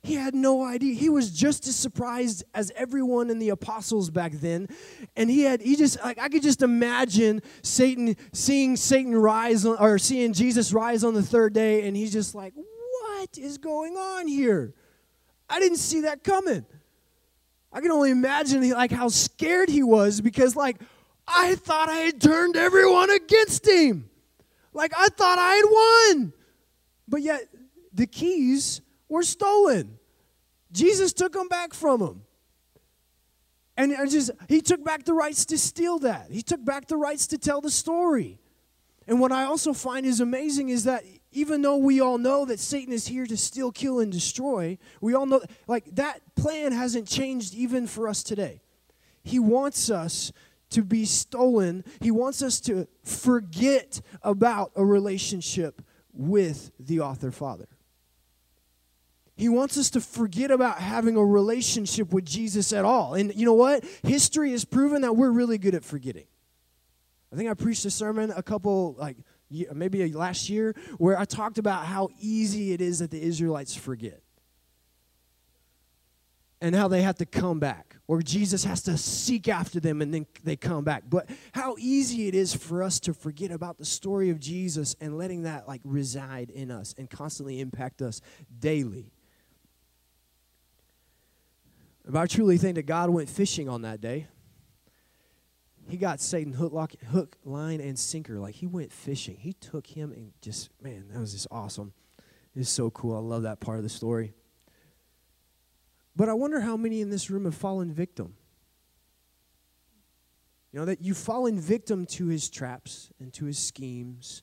He 0.03 0.15
had 0.15 0.35
no 0.35 0.65
idea. 0.65 0.95
He 0.95 1.11
was 1.11 1.31
just 1.31 1.67
as 1.67 1.77
surprised 1.77 2.43
as 2.55 2.73
everyone 2.75 3.29
in 3.29 3.39
the 3.39 3.51
apostles 3.51 4.09
back 4.09 4.33
then. 4.33 4.69
And 5.15 5.31
he 5.31 5.43
had, 5.43 5.61
he 5.61 5.77
just, 5.77 6.03
like, 6.03 6.19
I 6.19 6.29
could 6.29 6.43
just 6.43 6.63
imagine 6.63 7.43
Satan, 7.63 8.17
seeing 8.33 8.77
Satan 8.77 9.15
rise, 9.15 9.67
on, 9.67 9.77
or 9.79 9.99
seeing 9.99 10.33
Jesus 10.33 10.73
rise 10.73 11.05
on 11.05 11.13
the 11.13 11.23
third 11.23 11.53
day, 11.53 11.87
and 11.87 11.97
he's 11.97 12.13
just 12.13 12.35
like, 12.35 12.55
what 12.55 13.37
is 13.37 13.59
going 13.59 13.97
on 13.97 14.27
here? 14.27 14.73
I 15.49 15.61
didn't 15.61 15.79
see 15.79 16.03
that 16.03 16.25
coming. 16.25 16.65
I 17.73 17.81
can 17.81 17.91
only 17.91 18.11
imagine, 18.11 18.69
like, 18.71 18.91
how 18.91 19.09
scared 19.09 19.69
he 19.69 19.83
was 19.83 20.21
because, 20.21 20.57
like, 20.57 20.81
I 21.33 21.55
thought 21.55 21.89
I 21.89 21.99
had 21.99 22.21
turned 22.21 22.57
everyone 22.57 23.11
against 23.11 23.67
him. 23.67 24.11
Like 24.73 24.93
I 24.97 25.09
thought 25.09 25.39
I 25.39 25.55
had 25.55 26.17
won. 26.19 26.33
But 27.09 27.23
yet 27.23 27.49
the 27.93 28.07
keys 28.07 28.81
were 29.11 29.23
stolen. 29.23 29.99
Jesus 30.73 31.13
took 31.13 31.33
them 31.33 31.49
back 31.49 31.75
from 31.75 32.01
him. 32.01 32.23
And 33.77 33.93
just 34.11 34.31
he 34.49 34.61
took 34.61 34.85
back 34.85 35.05
the 35.05 35.15
rights 35.15 35.45
to 35.47 35.59
steal 35.59 35.99
that. 36.01 36.31
He 36.31 36.43
took 36.43 36.65
back 36.65 36.87
the 36.87 36.97
rights 36.97 37.27
to 37.29 37.39
tell 37.39 37.61
the 37.61 37.71
story. 37.71 38.39
And 39.07 39.21
what 39.21 39.33
I 39.33 39.45
also 39.45 39.73
find 39.73 40.07
is 40.07 40.21
amazing 40.21 40.69
is 40.69 40.85
that 40.85 41.03
even 41.33 41.63
though 41.63 41.79
we 41.79 42.01
all 42.01 42.19
know 42.19 42.45
that 42.45 42.61
Satan 42.61 42.93
is 42.93 43.07
here 43.07 43.27
to 43.27 43.37
steal, 43.37 43.73
kill, 43.73 44.01
and 44.01 44.13
destroy, 44.13 44.77
we 45.01 45.15
all 45.15 45.27
know, 45.27 45.41
like, 45.67 45.95
that 45.95 46.21
plan 46.35 46.73
hasn't 46.73 47.09
changed 47.09 47.55
even 47.55 47.87
for 47.87 48.07
us 48.07 48.23
today. 48.23 48.61
He 49.23 49.39
wants 49.39 49.91
us 49.91 50.31
to 50.71 50.83
be 50.83 51.05
stolen. 51.05 51.85
He 52.01 52.11
wants 52.11 52.43
us 52.43 52.61
to 52.63 52.87
forget 53.03 54.01
about 54.23 54.73
a 54.77 54.85
relationship 54.85 55.83
with 56.13 56.71
the 56.79 57.01
author 57.01 57.31
father. 57.31 57.67
He 59.41 59.49
wants 59.49 59.79
us 59.79 59.89
to 59.91 60.03
forget 60.03 60.51
about 60.51 60.81
having 60.81 61.17
a 61.17 61.25
relationship 61.25 62.13
with 62.13 62.27
Jesus 62.27 62.75
at 62.75 62.85
all. 62.85 63.15
And 63.15 63.35
you 63.35 63.47
know 63.47 63.55
what? 63.55 63.83
History 64.03 64.51
has 64.51 64.67
proven 64.67 65.01
that 65.01 65.17
we're 65.17 65.31
really 65.31 65.57
good 65.57 65.75
at 65.75 65.83
forgetting. 65.83 66.27
I 67.33 67.37
think 67.37 67.49
I 67.49 67.55
preached 67.55 67.87
a 67.87 67.91
sermon 67.91 68.35
a 68.37 68.43
couple, 68.43 68.97
like 68.99 69.17
maybe 69.73 70.13
last 70.13 70.51
year, 70.51 70.77
where 70.99 71.19
I 71.19 71.25
talked 71.25 71.57
about 71.57 71.87
how 71.87 72.11
easy 72.19 72.75
it 72.75 72.83
is 72.83 72.99
that 72.99 73.11
the 73.11 73.23
Israelites 73.23 73.75
forget 73.75 74.21
and 76.61 76.75
how 76.75 76.89
they 76.89 77.01
have 77.01 77.17
to 77.17 77.25
come 77.25 77.59
back, 77.59 77.97
or 78.07 78.21
Jesus 78.21 78.65
has 78.65 78.83
to 78.83 78.99
seek 78.99 79.49
after 79.49 79.81
them 79.81 80.03
and 80.03 80.13
then 80.13 80.27
they 80.45 80.57
come 80.57 80.85
back. 80.85 81.05
But 81.09 81.31
how 81.53 81.77
easy 81.79 82.29
it 82.29 82.35
is 82.35 82.55
for 82.55 82.83
us 82.83 83.01
to 83.01 83.15
forget 83.15 83.53
about 83.53 83.79
the 83.79 83.87
story 83.87 84.29
of 84.29 84.39
Jesus 84.39 84.97
and 85.01 85.17
letting 85.17 85.45
that 85.45 85.67
like 85.67 85.81
reside 85.83 86.51
in 86.51 86.71
us 86.71 86.95
and 86.99 87.09
constantly 87.09 87.61
impact 87.61 88.03
us 88.03 88.21
daily. 88.59 89.15
But 92.11 92.21
I 92.21 92.27
truly 92.27 92.59
think 92.59 92.75
that 92.75 92.87
God 92.87 93.11
went 93.11 93.29
fishing 93.29 93.69
on 93.69 93.83
that 93.83 94.01
day. 94.01 94.27
He 95.89 95.97
got 95.97 96.21
Satan 96.21 96.53
hook, 96.53 96.73
lock, 96.73 96.93
hook, 97.11 97.37
line, 97.45 97.81
and 97.81 97.99
sinker. 97.99 98.39
Like 98.39 98.55
he 98.55 98.67
went 98.67 98.93
fishing. 98.93 99.37
He 99.37 99.53
took 99.53 99.87
him 99.87 100.13
and 100.13 100.33
just, 100.41 100.71
man, 100.83 101.07
that 101.13 101.19
was 101.19 101.33
just 101.33 101.47
awesome. 101.51 101.93
It's 102.55 102.69
so 102.69 102.91
cool. 102.91 103.17
I 103.17 103.21
love 103.21 103.43
that 103.43 103.61
part 103.61 103.79
of 103.79 103.83
the 103.83 103.89
story. 103.89 104.35
But 106.17 106.29
I 106.29 106.35
wonder 106.35 106.61
how 106.61 106.77
many 106.77 107.01
in 107.01 107.11
this 107.11 107.31
room 107.31 107.45
have 107.45 107.55
fallen 107.55 107.93
victim. 107.93 108.35
You 110.73 110.81
know, 110.81 110.85
that 110.87 111.03
you've 111.03 111.19
fallen 111.19 111.61
victim 111.61 112.07
to 112.07 112.27
his 112.27 112.49
traps 112.49 113.11
and 113.19 113.33
to 113.35 113.47
his 113.47 113.59
schemes. 113.59 114.43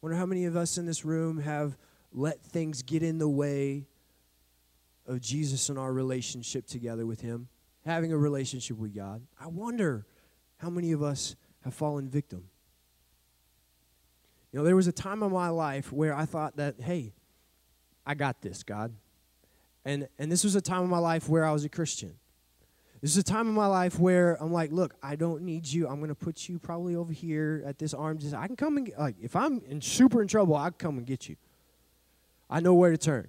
Wonder 0.00 0.16
how 0.16 0.26
many 0.26 0.44
of 0.44 0.56
us 0.56 0.78
in 0.78 0.86
this 0.86 1.04
room 1.04 1.38
have 1.40 1.76
let 2.12 2.42
things 2.44 2.82
get 2.82 3.02
in 3.02 3.18
the 3.18 3.28
way 3.28 3.86
of 5.12 5.20
Jesus 5.20 5.68
and 5.68 5.78
our 5.78 5.92
relationship 5.92 6.66
together 6.66 7.06
with 7.06 7.20
him, 7.20 7.48
having 7.84 8.12
a 8.12 8.18
relationship 8.18 8.76
with 8.76 8.94
God. 8.94 9.22
I 9.40 9.46
wonder 9.46 10.06
how 10.58 10.70
many 10.70 10.92
of 10.92 11.02
us 11.02 11.36
have 11.62 11.74
fallen 11.74 12.08
victim. 12.08 12.48
You 14.52 14.58
know, 14.58 14.64
there 14.64 14.76
was 14.76 14.86
a 14.86 14.92
time 14.92 15.22
in 15.22 15.32
my 15.32 15.48
life 15.48 15.92
where 15.92 16.14
I 16.14 16.24
thought 16.24 16.56
that, 16.56 16.80
hey, 16.80 17.14
I 18.04 18.14
got 18.14 18.42
this, 18.42 18.62
God. 18.62 18.92
And 19.84 20.08
and 20.18 20.30
this 20.30 20.44
was 20.44 20.54
a 20.54 20.60
time 20.60 20.84
in 20.84 20.90
my 20.90 20.98
life 20.98 21.28
where 21.28 21.44
I 21.44 21.52
was 21.52 21.64
a 21.64 21.68
Christian. 21.68 22.14
This 23.00 23.10
is 23.10 23.16
a 23.16 23.24
time 23.24 23.48
in 23.48 23.54
my 23.54 23.66
life 23.66 23.98
where 23.98 24.40
I'm 24.40 24.52
like, 24.52 24.70
look, 24.70 24.94
I 25.02 25.16
don't 25.16 25.42
need 25.42 25.66
you. 25.66 25.88
I'm 25.88 26.00
gonna 26.00 26.14
put 26.14 26.48
you 26.48 26.58
probably 26.58 26.94
over 26.94 27.12
here 27.12 27.64
at 27.66 27.78
this 27.78 27.94
arm. 27.94 28.18
Just 28.18 28.34
I 28.34 28.46
can 28.46 28.54
come 28.54 28.76
and 28.76 28.86
get, 28.86 28.98
like 28.98 29.16
if 29.20 29.34
I'm 29.34 29.60
in 29.68 29.80
super 29.80 30.22
in 30.22 30.28
trouble, 30.28 30.54
I 30.54 30.70
can 30.70 30.78
come 30.78 30.98
and 30.98 31.06
get 31.06 31.28
you. 31.28 31.36
I 32.48 32.60
know 32.60 32.74
where 32.74 32.90
to 32.90 32.98
turn. 32.98 33.28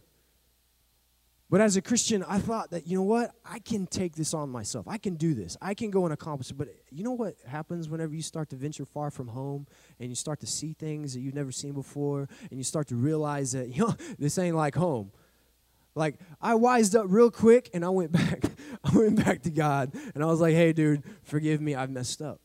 But 1.54 1.62
as 1.62 1.78
a 1.78 1.84
Christian, 1.84 2.26
I 2.28 2.40
thought 2.40 2.72
that, 2.72 2.88
you 2.88 2.98
know 2.98 3.04
what? 3.04 3.36
I 3.46 3.60
can 3.60 3.86
take 3.86 4.16
this 4.16 4.34
on 4.34 4.50
myself. 4.50 4.88
I 4.88 4.98
can 4.98 5.14
do 5.14 5.36
this. 5.36 5.56
I 5.62 5.76
can 5.76 5.92
go 5.92 6.04
and 6.04 6.12
accomplish 6.12 6.50
it. 6.50 6.58
But 6.58 6.70
you 6.90 7.04
know 7.04 7.12
what 7.12 7.36
happens 7.46 7.88
whenever 7.88 8.16
you 8.16 8.24
start 8.24 8.50
to 8.50 8.56
venture 8.56 8.86
far 8.86 9.12
from 9.12 9.28
home 9.28 9.68
and 10.00 10.10
you 10.10 10.16
start 10.16 10.40
to 10.40 10.48
see 10.48 10.74
things 10.74 11.14
that 11.14 11.20
you've 11.20 11.36
never 11.36 11.52
seen 11.52 11.74
before 11.74 12.28
and 12.50 12.60
you 12.60 12.64
start 12.64 12.88
to 12.88 12.96
realize 12.96 13.52
that, 13.52 13.70
you 13.76 13.86
know, 13.86 13.96
this 14.18 14.40
ain't 14.40 14.56
like 14.56 14.74
home. 14.74 15.12
Like 15.94 16.16
I 16.42 16.56
wised 16.56 16.96
up 16.96 17.06
real 17.08 17.30
quick 17.30 17.70
and 17.72 17.86
I 17.86 17.90
went 17.90 18.12
back. 18.14 18.46
I 18.84 18.98
went 18.98 19.24
back 19.24 19.44
to 19.44 19.52
God 19.52 19.94
and 20.16 20.24
I 20.24 20.26
was 20.26 20.42
like, 20.42 20.56
"Hey 20.56 20.74
dude, 20.74 21.04
forgive 21.22 21.62
me. 21.62 21.76
I've 21.76 21.92
messed 21.92 22.20
up. 22.20 22.42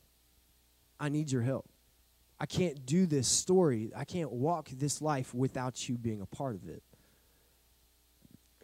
I 1.01 1.09
need 1.09 1.33
your 1.33 1.41
help. 1.41 1.67
I 2.39 2.45
can't 2.45 2.85
do 2.85 3.07
this 3.07 3.27
story. 3.27 3.91
I 3.97 4.05
can't 4.05 4.31
walk 4.31 4.69
this 4.69 5.01
life 5.01 5.33
without 5.33 5.89
you 5.89 5.97
being 5.97 6.21
a 6.21 6.27
part 6.27 6.57
of 6.57 6.69
it." 6.69 6.83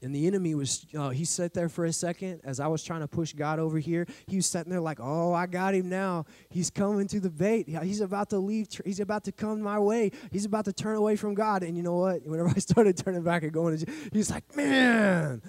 And 0.04 0.14
the 0.14 0.26
enemy 0.26 0.54
was, 0.54 0.86
uh, 0.96 1.08
he 1.08 1.24
sat 1.24 1.54
there 1.54 1.70
for 1.70 1.86
a 1.86 1.92
second 1.92 2.42
as 2.44 2.60
I 2.60 2.66
was 2.66 2.84
trying 2.84 3.00
to 3.00 3.08
push 3.08 3.32
God 3.32 3.58
over 3.58 3.78
here. 3.78 4.06
He 4.26 4.36
was 4.36 4.44
sitting 4.44 4.70
there 4.70 4.80
like, 4.80 4.98
oh, 5.00 5.32
I 5.32 5.46
got 5.46 5.74
him 5.74 5.88
now. 5.88 6.26
He's 6.50 6.68
coming 6.68 7.08
to 7.08 7.20
the 7.20 7.30
bait. 7.30 7.68
He's 7.68 8.02
about 8.02 8.28
to 8.30 8.38
leave. 8.38 8.68
He's 8.84 9.00
about 9.00 9.24
to 9.24 9.32
come 9.32 9.62
my 9.62 9.78
way. 9.78 10.12
He's 10.30 10.44
about 10.44 10.66
to 10.66 10.74
turn 10.74 10.96
away 10.96 11.16
from 11.16 11.32
God. 11.32 11.62
And 11.62 11.74
you 11.74 11.82
know 11.82 11.96
what? 11.96 12.22
Whenever 12.26 12.50
I 12.50 12.52
started 12.58 12.98
turning 12.98 13.22
back 13.22 13.44
and 13.44 13.52
going, 13.52 13.82
he's 14.12 14.30
like, 14.30 14.54
man. 14.54 15.40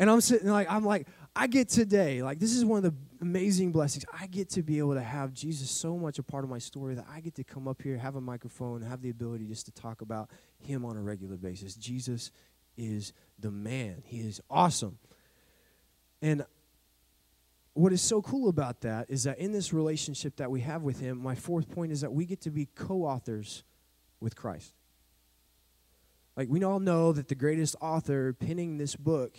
And 0.00 0.10
I'm 0.10 0.20
sitting 0.20 0.48
like, 0.48 0.68
I'm 0.68 0.84
like, 0.84 1.06
I 1.36 1.46
get 1.46 1.68
today, 1.68 2.20
like, 2.20 2.40
this 2.40 2.52
is 2.52 2.64
one 2.64 2.84
of 2.84 2.92
the 2.92 2.94
amazing 3.20 3.70
blessings. 3.70 4.04
I 4.12 4.26
get 4.26 4.50
to 4.50 4.62
be 4.62 4.78
able 4.78 4.94
to 4.94 5.02
have 5.02 5.32
Jesus 5.32 5.70
so 5.70 5.96
much 5.96 6.18
a 6.18 6.22
part 6.24 6.42
of 6.42 6.50
my 6.50 6.58
story 6.58 6.96
that 6.96 7.06
I 7.12 7.20
get 7.20 7.36
to 7.36 7.44
come 7.44 7.68
up 7.68 7.80
here, 7.80 7.96
have 7.96 8.16
a 8.16 8.20
microphone, 8.20 8.82
have 8.82 9.02
the 9.02 9.10
ability 9.10 9.46
just 9.46 9.66
to 9.66 9.72
talk 9.72 10.00
about 10.00 10.30
him 10.58 10.84
on 10.84 10.96
a 10.96 11.00
regular 11.00 11.36
basis. 11.36 11.76
Jesus 11.76 12.32
is 12.78 13.12
the 13.38 13.50
man. 13.50 14.02
He 14.06 14.20
is 14.20 14.40
awesome. 14.48 14.98
And 16.22 16.46
what 17.74 17.92
is 17.92 18.00
so 18.00 18.22
cool 18.22 18.48
about 18.48 18.80
that 18.80 19.06
is 19.08 19.24
that 19.24 19.38
in 19.38 19.52
this 19.52 19.72
relationship 19.72 20.36
that 20.36 20.50
we 20.50 20.62
have 20.62 20.82
with 20.82 21.00
him, 21.00 21.22
my 21.22 21.34
fourth 21.34 21.70
point 21.70 21.92
is 21.92 22.00
that 22.00 22.12
we 22.12 22.24
get 22.24 22.40
to 22.42 22.50
be 22.50 22.66
co 22.74 23.04
authors 23.04 23.62
with 24.20 24.34
Christ. 24.34 24.74
Like, 26.36 26.48
we 26.48 26.62
all 26.62 26.80
know 26.80 27.12
that 27.12 27.28
the 27.28 27.34
greatest 27.34 27.76
author 27.80 28.32
penning 28.32 28.78
this 28.78 28.96
book 28.96 29.36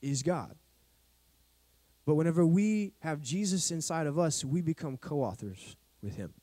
is 0.00 0.22
God. 0.22 0.54
But 2.06 2.14
whenever 2.16 2.44
we 2.44 2.92
have 3.00 3.20
Jesus 3.20 3.70
inside 3.70 4.06
of 4.06 4.18
us, 4.18 4.44
we 4.44 4.60
become 4.60 4.96
co 4.96 5.22
authors 5.22 5.76
with 6.02 6.16
him. 6.16 6.34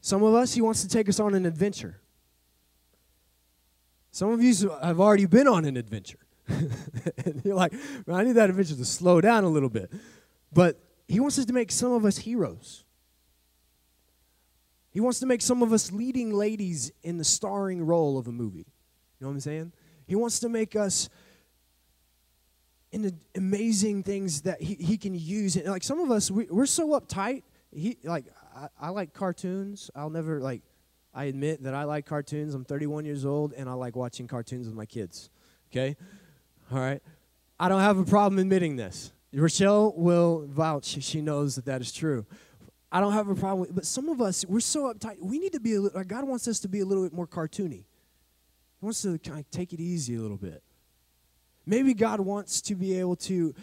Some 0.00 0.22
of 0.22 0.34
us, 0.34 0.54
he 0.54 0.60
wants 0.60 0.82
to 0.82 0.88
take 0.88 1.08
us 1.08 1.20
on 1.20 1.34
an 1.34 1.46
adventure. 1.46 1.99
Some 4.10 4.30
of 4.30 4.42
you 4.42 4.70
have 4.82 5.00
already 5.00 5.26
been 5.26 5.46
on 5.46 5.64
an 5.64 5.76
adventure. 5.76 6.18
and 6.48 7.42
you're 7.44 7.54
like, 7.54 7.72
I 8.08 8.24
need 8.24 8.32
that 8.32 8.50
adventure 8.50 8.74
to 8.74 8.84
slow 8.84 9.20
down 9.20 9.44
a 9.44 9.48
little 9.48 9.68
bit. 9.68 9.92
But 10.52 10.80
he 11.06 11.20
wants 11.20 11.38
us 11.38 11.44
to 11.46 11.52
make 11.52 11.70
some 11.70 11.92
of 11.92 12.04
us 12.04 12.18
heroes. 12.18 12.84
He 14.90 15.00
wants 15.00 15.20
to 15.20 15.26
make 15.26 15.42
some 15.42 15.62
of 15.62 15.72
us 15.72 15.92
leading 15.92 16.32
ladies 16.32 16.90
in 17.02 17.18
the 17.18 17.24
starring 17.24 17.86
role 17.86 18.18
of 18.18 18.26
a 18.26 18.32
movie. 18.32 18.58
You 18.58 19.26
know 19.26 19.28
what 19.28 19.34
I'm 19.34 19.40
saying? 19.40 19.72
He 20.06 20.16
wants 20.16 20.40
to 20.40 20.48
make 20.48 20.74
us 20.74 21.08
in 22.90 23.02
the 23.02 23.14
amazing 23.36 24.02
things 24.02 24.42
that 24.42 24.60
he, 24.60 24.74
he 24.74 24.96
can 24.96 25.14
use. 25.14 25.54
And 25.54 25.66
like 25.66 25.84
some 25.84 26.00
of 26.00 26.10
us, 26.10 26.30
we, 26.30 26.46
we're 26.46 26.66
so 26.66 26.98
uptight. 26.98 27.44
He 27.72 27.98
like 28.02 28.24
I, 28.56 28.68
I 28.80 28.88
like 28.88 29.12
cartoons. 29.12 29.90
I'll 29.94 30.10
never 30.10 30.40
like 30.40 30.62
I 31.12 31.24
admit 31.24 31.62
that 31.64 31.74
I 31.74 31.84
like 31.84 32.06
cartoons. 32.06 32.54
I'm 32.54 32.64
31 32.64 33.04
years 33.04 33.24
old 33.24 33.52
and 33.52 33.68
I 33.68 33.72
like 33.72 33.96
watching 33.96 34.28
cartoons 34.28 34.66
with 34.66 34.74
my 34.74 34.86
kids. 34.86 35.30
Okay? 35.70 35.96
All 36.72 36.78
right? 36.78 37.02
I 37.58 37.68
don't 37.68 37.80
have 37.80 37.98
a 37.98 38.04
problem 38.04 38.38
admitting 38.38 38.76
this. 38.76 39.12
Rochelle 39.32 39.92
will 39.96 40.46
vouch. 40.48 41.02
She 41.02 41.20
knows 41.20 41.56
that 41.56 41.64
that 41.66 41.80
is 41.80 41.92
true. 41.92 42.26
I 42.92 43.00
don't 43.00 43.12
have 43.12 43.28
a 43.28 43.34
problem 43.34 43.60
with, 43.60 43.74
but 43.74 43.86
some 43.86 44.08
of 44.08 44.20
us, 44.20 44.44
we're 44.48 44.60
so 44.60 44.92
uptight. 44.92 45.16
We 45.20 45.38
need 45.38 45.52
to 45.52 45.60
be 45.60 45.74
a 45.74 45.80
little, 45.80 46.02
God 46.04 46.24
wants 46.24 46.48
us 46.48 46.58
to 46.60 46.68
be 46.68 46.80
a 46.80 46.84
little 46.84 47.04
bit 47.04 47.12
more 47.12 47.26
cartoony. 47.26 47.84
He 48.80 48.86
wants 48.86 49.02
to 49.02 49.18
kind 49.18 49.40
of 49.40 49.50
take 49.50 49.72
it 49.72 49.80
easy 49.80 50.16
a 50.16 50.20
little 50.20 50.36
bit. 50.36 50.62
Maybe 51.66 51.94
God 51.94 52.20
wants 52.20 52.60
to 52.62 52.74
be 52.74 52.98
able 52.98 53.16
to 53.16 53.54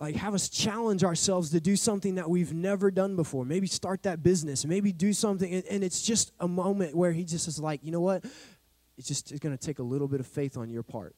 like 0.00 0.14
have 0.16 0.34
us 0.34 0.48
challenge 0.48 1.02
ourselves 1.02 1.50
to 1.50 1.60
do 1.60 1.74
something 1.74 2.14
that 2.16 2.30
we've 2.30 2.54
never 2.54 2.90
done 2.90 3.16
before. 3.16 3.44
Maybe 3.44 3.66
start 3.66 4.04
that 4.04 4.22
business. 4.22 4.64
Maybe 4.64 4.92
do 4.92 5.12
something. 5.12 5.52
And, 5.52 5.82
it's 5.82 6.02
just 6.02 6.32
a 6.38 6.46
moment 6.46 6.94
where 6.94 7.12
he 7.12 7.24
just 7.24 7.48
is 7.48 7.58
like 7.58 7.80
you 7.82 7.90
know 7.90 8.00
what? 8.00 8.24
It's 8.96 9.08
just 9.08 9.32
it's 9.32 9.40
going 9.40 9.56
to 9.56 9.66
take 9.66 9.78
a 9.78 9.82
little 9.82 10.08
bit 10.08 10.20
of 10.20 10.26
faith 10.26 10.56
on 10.56 10.70
your 10.70 10.82
part. 10.82 11.14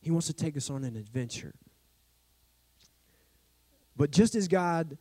He 0.00 0.10
wants 0.10 0.26
to 0.28 0.32
take 0.32 0.56
us 0.56 0.70
on 0.70 0.84
an 0.84 0.96
adventure. 0.96 1.54
But 3.96 4.10
just 4.10 4.34
as 4.34 4.48
god 4.48 4.96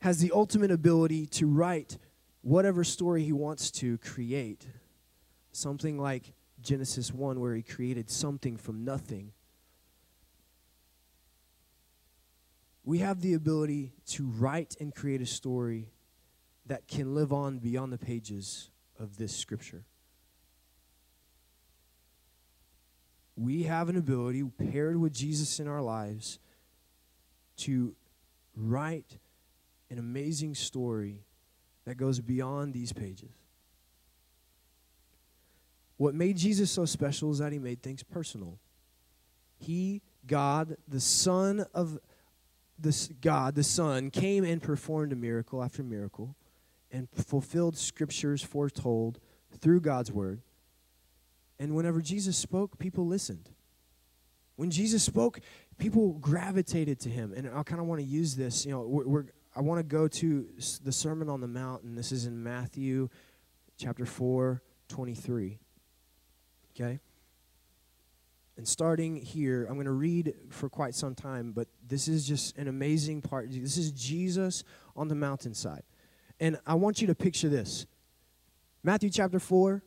has 0.00 0.18
the 0.20 0.32
ultimate 0.32 0.70
ability 0.70 1.26
to 1.26 1.46
write 1.46 1.98
whatever 2.42 2.84
story 2.84 3.24
he 3.24 3.32
wants 3.32 3.70
to 3.70 3.98
create 3.98 4.66
something 5.52 5.98
like 5.98 6.32
genesis 6.62 7.12
1 7.12 7.40
where 7.40 7.54
he 7.54 7.62
created 7.62 8.08
something 8.08 8.56
from 8.56 8.84
nothing 8.84 9.32
we 12.88 13.00
have 13.00 13.20
the 13.20 13.34
ability 13.34 13.92
to 14.06 14.24
write 14.24 14.74
and 14.80 14.94
create 14.94 15.20
a 15.20 15.26
story 15.26 15.90
that 16.64 16.88
can 16.88 17.14
live 17.14 17.34
on 17.34 17.58
beyond 17.58 17.92
the 17.92 17.98
pages 17.98 18.70
of 18.98 19.18
this 19.18 19.36
scripture. 19.36 19.84
We 23.36 23.64
have 23.64 23.90
an 23.90 23.98
ability, 23.98 24.42
paired 24.72 24.96
with 24.96 25.12
Jesus 25.12 25.60
in 25.60 25.68
our 25.68 25.82
lives, 25.82 26.38
to 27.58 27.94
write 28.56 29.18
an 29.90 29.98
amazing 29.98 30.54
story 30.54 31.26
that 31.84 31.98
goes 31.98 32.20
beyond 32.20 32.72
these 32.72 32.94
pages. 32.94 33.34
What 35.98 36.14
made 36.14 36.38
Jesus 36.38 36.70
so 36.70 36.86
special 36.86 37.30
is 37.32 37.38
that 37.40 37.52
he 37.52 37.58
made 37.58 37.82
things 37.82 38.02
personal. 38.02 38.58
He, 39.58 40.00
God, 40.26 40.78
the 40.88 41.00
Son 41.00 41.66
of 41.74 41.98
this 42.78 43.08
God, 43.20 43.54
the 43.54 43.64
Son, 43.64 44.10
came 44.10 44.44
and 44.44 44.62
performed 44.62 45.12
a 45.12 45.16
miracle 45.16 45.62
after 45.62 45.82
miracle 45.82 46.36
and 46.90 47.08
fulfilled 47.10 47.76
scriptures 47.76 48.42
foretold 48.42 49.18
through 49.60 49.80
God's 49.80 50.12
word. 50.12 50.42
And 51.58 51.74
whenever 51.74 52.00
Jesus 52.00 52.36
spoke, 52.36 52.78
people 52.78 53.06
listened. 53.06 53.50
When 54.56 54.70
Jesus 54.70 55.02
spoke, 55.02 55.40
people 55.78 56.14
gravitated 56.14 57.00
to 57.00 57.08
him. 57.08 57.32
And 57.36 57.48
I 57.48 57.62
kind 57.62 57.80
of 57.80 57.86
want 57.86 58.00
to 58.00 58.06
use 58.06 58.36
this. 58.36 58.64
You 58.64 58.72
know, 58.72 58.80
we're, 58.82 59.06
we're 59.06 59.24
I 59.54 59.60
want 59.60 59.78
to 59.80 59.82
go 59.82 60.06
to 60.06 60.48
the 60.84 60.92
Sermon 60.92 61.28
on 61.28 61.40
the 61.40 61.48
Mount, 61.48 61.82
and 61.82 61.98
this 61.98 62.12
is 62.12 62.26
in 62.26 62.42
Matthew 62.42 63.08
chapter 63.76 64.06
4, 64.06 64.62
23. 64.88 65.58
Okay? 66.74 67.00
And 68.58 68.66
starting 68.66 69.14
here, 69.14 69.66
I'm 69.66 69.74
going 69.74 69.86
to 69.86 69.92
read 69.92 70.34
for 70.50 70.68
quite 70.68 70.96
some 70.96 71.14
time, 71.14 71.52
but 71.52 71.68
this 71.86 72.08
is 72.08 72.26
just 72.26 72.58
an 72.58 72.66
amazing 72.66 73.22
part. 73.22 73.52
This 73.52 73.76
is 73.76 73.92
Jesus 73.92 74.64
on 74.96 75.06
the 75.06 75.14
mountainside. 75.14 75.84
And 76.40 76.58
I 76.66 76.74
want 76.74 77.00
you 77.00 77.06
to 77.06 77.14
picture 77.14 77.48
this 77.48 77.86
Matthew 78.82 79.10
chapter 79.10 79.38
4, 79.38 79.80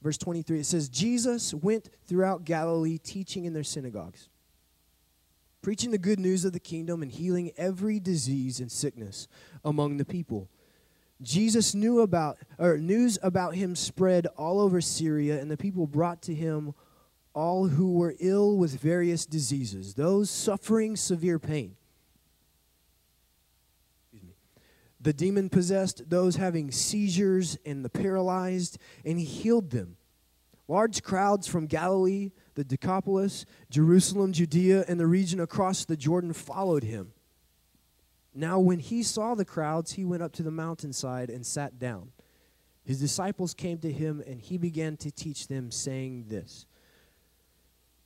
verse 0.00 0.16
23. 0.16 0.60
It 0.60 0.64
says, 0.64 0.88
Jesus 0.88 1.52
went 1.52 1.90
throughout 2.06 2.46
Galilee 2.46 2.96
teaching 2.96 3.44
in 3.44 3.52
their 3.52 3.62
synagogues, 3.62 4.30
preaching 5.60 5.90
the 5.90 5.98
good 5.98 6.18
news 6.18 6.46
of 6.46 6.54
the 6.54 6.58
kingdom 6.58 7.02
and 7.02 7.12
healing 7.12 7.52
every 7.58 8.00
disease 8.00 8.60
and 8.60 8.72
sickness 8.72 9.28
among 9.62 9.98
the 9.98 10.06
people. 10.06 10.48
Jesus 11.20 11.74
knew 11.74 12.00
about 12.00 12.38
or 12.58 12.78
news 12.78 13.18
about 13.22 13.56
him 13.56 13.76
spread 13.76 14.26
all 14.38 14.58
over 14.58 14.80
Syria 14.80 15.38
and 15.38 15.50
the 15.50 15.56
people 15.58 15.86
brought 15.86 16.22
to 16.22 16.34
him 16.34 16.72
all 17.36 17.68
who 17.68 17.92
were 17.92 18.14
ill 18.18 18.56
with 18.56 18.80
various 18.80 19.26
diseases, 19.26 19.94
those 19.94 20.30
suffering 20.30 20.96
severe 20.96 21.38
pain. 21.38 21.76
The 24.98 25.12
demon 25.12 25.50
possessed, 25.50 26.08
those 26.08 26.36
having 26.36 26.72
seizures, 26.72 27.58
and 27.66 27.84
the 27.84 27.90
paralyzed, 27.90 28.78
and 29.04 29.18
he 29.18 29.24
healed 29.26 29.70
them. 29.70 29.98
Large 30.66 31.02
crowds 31.02 31.46
from 31.46 31.66
Galilee, 31.66 32.32
the 32.54 32.64
Decapolis, 32.64 33.44
Jerusalem, 33.70 34.32
Judea, 34.32 34.86
and 34.88 34.98
the 34.98 35.06
region 35.06 35.38
across 35.38 35.84
the 35.84 35.96
Jordan 35.96 36.32
followed 36.32 36.82
him. 36.82 37.12
Now, 38.34 38.58
when 38.58 38.78
he 38.78 39.02
saw 39.02 39.34
the 39.34 39.44
crowds, 39.44 39.92
he 39.92 40.04
went 40.06 40.22
up 40.22 40.32
to 40.32 40.42
the 40.42 40.50
mountainside 40.50 41.28
and 41.28 41.44
sat 41.44 41.78
down. 41.78 42.12
His 42.82 42.98
disciples 42.98 43.52
came 43.52 43.78
to 43.78 43.92
him, 43.92 44.22
and 44.26 44.40
he 44.40 44.56
began 44.56 44.96
to 44.96 45.10
teach 45.10 45.48
them, 45.48 45.70
saying 45.70 46.24
this. 46.28 46.66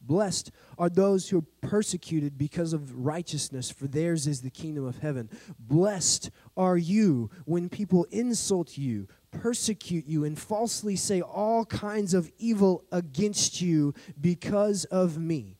Blessed 0.00 0.50
are 0.78 0.88
those 0.88 1.28
who 1.28 1.38
are 1.38 1.68
persecuted 1.68 2.38
because 2.38 2.72
of 2.72 3.04
righteousness, 3.04 3.70
for 3.70 3.86
theirs 3.86 4.26
is 4.26 4.40
the 4.40 4.50
kingdom 4.50 4.84
of 4.84 4.98
heaven. 4.98 5.28
Blessed 5.58 6.30
are 6.56 6.78
you 6.78 7.30
when 7.44 7.68
people 7.68 8.06
insult 8.10 8.78
you, 8.78 9.06
persecute 9.30 10.06
you, 10.06 10.24
and 10.24 10.38
falsely 10.38 10.96
say 10.96 11.20
all 11.20 11.64
kinds 11.66 12.14
of 12.14 12.30
evil 12.38 12.84
against 12.90 13.60
you 13.60 13.94
because 14.20 14.84
of 14.86 15.18
me. 15.18 15.58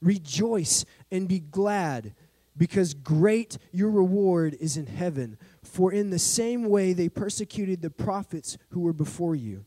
Rejoice 0.00 0.84
and 1.10 1.26
be 1.26 1.40
glad 1.40 2.14
because 2.56 2.94
great 2.94 3.58
your 3.72 3.90
reward 3.90 4.56
is 4.60 4.76
in 4.76 4.86
heaven. 4.86 5.38
For 5.62 5.92
in 5.92 6.10
the 6.10 6.18
same 6.18 6.68
way 6.68 6.92
they 6.92 7.08
persecuted 7.08 7.82
the 7.82 7.90
prophets 7.90 8.58
who 8.70 8.80
were 8.80 8.92
before 8.92 9.34
you. 9.34 9.64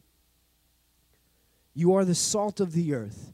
You 1.73 1.93
are 1.93 2.05
the 2.05 2.15
salt 2.15 2.59
of 2.59 2.73
the 2.73 2.93
earth, 2.93 3.33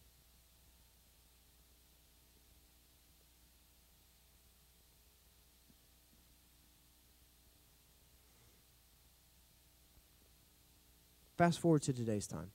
Fast 11.41 11.59
forward 11.59 11.81
to 11.81 11.91
today's 11.91 12.27
time. 12.27 12.51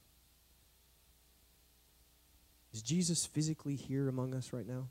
Is 2.72 2.82
Jesus 2.82 3.26
physically 3.26 3.74
here 3.74 4.08
among 4.08 4.32
us 4.32 4.52
right 4.52 4.64
now? 4.64 4.86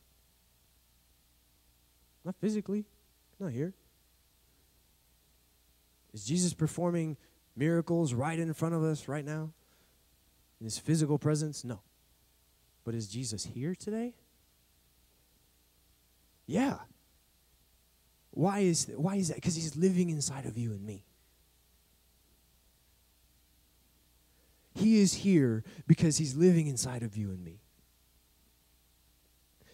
Not 2.26 2.36
physically, 2.42 2.84
not 3.40 3.54
here. 3.54 3.74
Is 6.14 6.26
Jesus 6.26 6.54
performing 6.54 7.16
miracles 7.56 8.14
right 8.14 8.38
in 8.38 8.54
front 8.54 8.76
of 8.76 8.84
us 8.84 9.08
right 9.08 9.24
now? 9.24 9.54
In 10.60 10.66
his 10.66 10.78
physical 10.78 11.18
presence? 11.18 11.64
No. 11.64 11.80
But 12.84 12.96
is 12.96 13.08
Jesus 13.08 13.46
here 13.46 13.76
today? 13.76 14.14
Yeah. 16.48 16.80
Why 18.32 18.60
is 18.60 18.92
why 18.98 19.16
is 19.16 19.30
that? 19.30 19.36
Because 19.36 19.56
he's 19.56 19.78
living 19.78 20.10
inside 20.10 20.46
of 20.46 20.58
you 20.58 20.72
and 20.72 20.86
me. 20.86 21.06
He 24.76 25.00
is 25.00 25.14
here 25.14 25.64
because 25.88 26.18
he's 26.18 26.36
living 26.36 26.68
inside 26.68 27.02
of 27.02 27.18
you 27.18 27.30
and 27.30 27.44
me. 27.44 27.62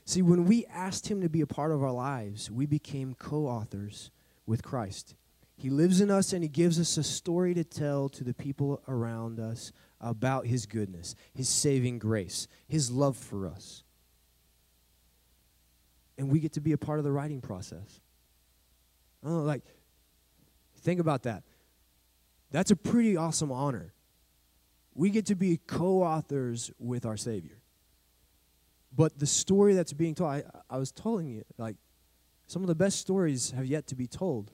See, 0.05 0.21
when 0.21 0.45
we 0.45 0.65
asked 0.65 1.07
Him 1.07 1.21
to 1.21 1.29
be 1.29 1.41
a 1.41 1.47
part 1.47 1.71
of 1.71 1.81
our 1.81 1.91
lives, 1.91 2.51
we 2.51 2.65
became 2.65 3.13
co 3.13 3.47
authors 3.47 4.11
with 4.45 4.63
Christ. 4.63 5.15
He 5.55 5.69
lives 5.69 6.01
in 6.01 6.11
us 6.11 6.33
and 6.33 6.43
He 6.43 6.49
gives 6.49 6.79
us 6.79 6.97
a 6.97 7.03
story 7.03 7.53
to 7.53 7.63
tell 7.63 8.09
to 8.09 8.23
the 8.23 8.33
people 8.33 8.81
around 8.87 9.39
us 9.39 9.71
about 9.99 10.47
His 10.47 10.65
goodness, 10.65 11.15
His 11.33 11.47
saving 11.47 11.99
grace, 11.99 12.47
His 12.67 12.91
love 12.91 13.15
for 13.15 13.47
us. 13.47 13.83
And 16.17 16.29
we 16.29 16.39
get 16.39 16.53
to 16.53 16.61
be 16.61 16.73
a 16.73 16.77
part 16.77 16.99
of 16.99 17.05
the 17.05 17.11
writing 17.11 17.41
process. 17.41 18.01
I 19.23 19.27
don't 19.27 19.37
know, 19.37 19.43
like, 19.43 19.63
think 20.79 20.99
about 20.99 21.23
that. 21.23 21.43
That's 22.51 22.71
a 22.71 22.75
pretty 22.75 23.15
awesome 23.15 23.51
honor. 23.51 23.93
We 24.93 25.09
get 25.09 25.25
to 25.27 25.35
be 25.35 25.59
co 25.67 26.03
authors 26.03 26.71
with 26.79 27.05
our 27.05 27.17
Savior. 27.17 27.61
But 28.95 29.17
the 29.17 29.25
story 29.25 29.73
that's 29.73 29.93
being 29.93 30.15
told, 30.15 30.31
I, 30.31 30.43
I 30.69 30.77
was 30.77 30.91
telling 30.91 31.27
you, 31.27 31.43
like, 31.57 31.77
some 32.47 32.61
of 32.61 32.67
the 32.67 32.75
best 32.75 32.99
stories 32.99 33.51
have 33.51 33.65
yet 33.65 33.87
to 33.87 33.95
be 33.95 34.07
told 34.07 34.51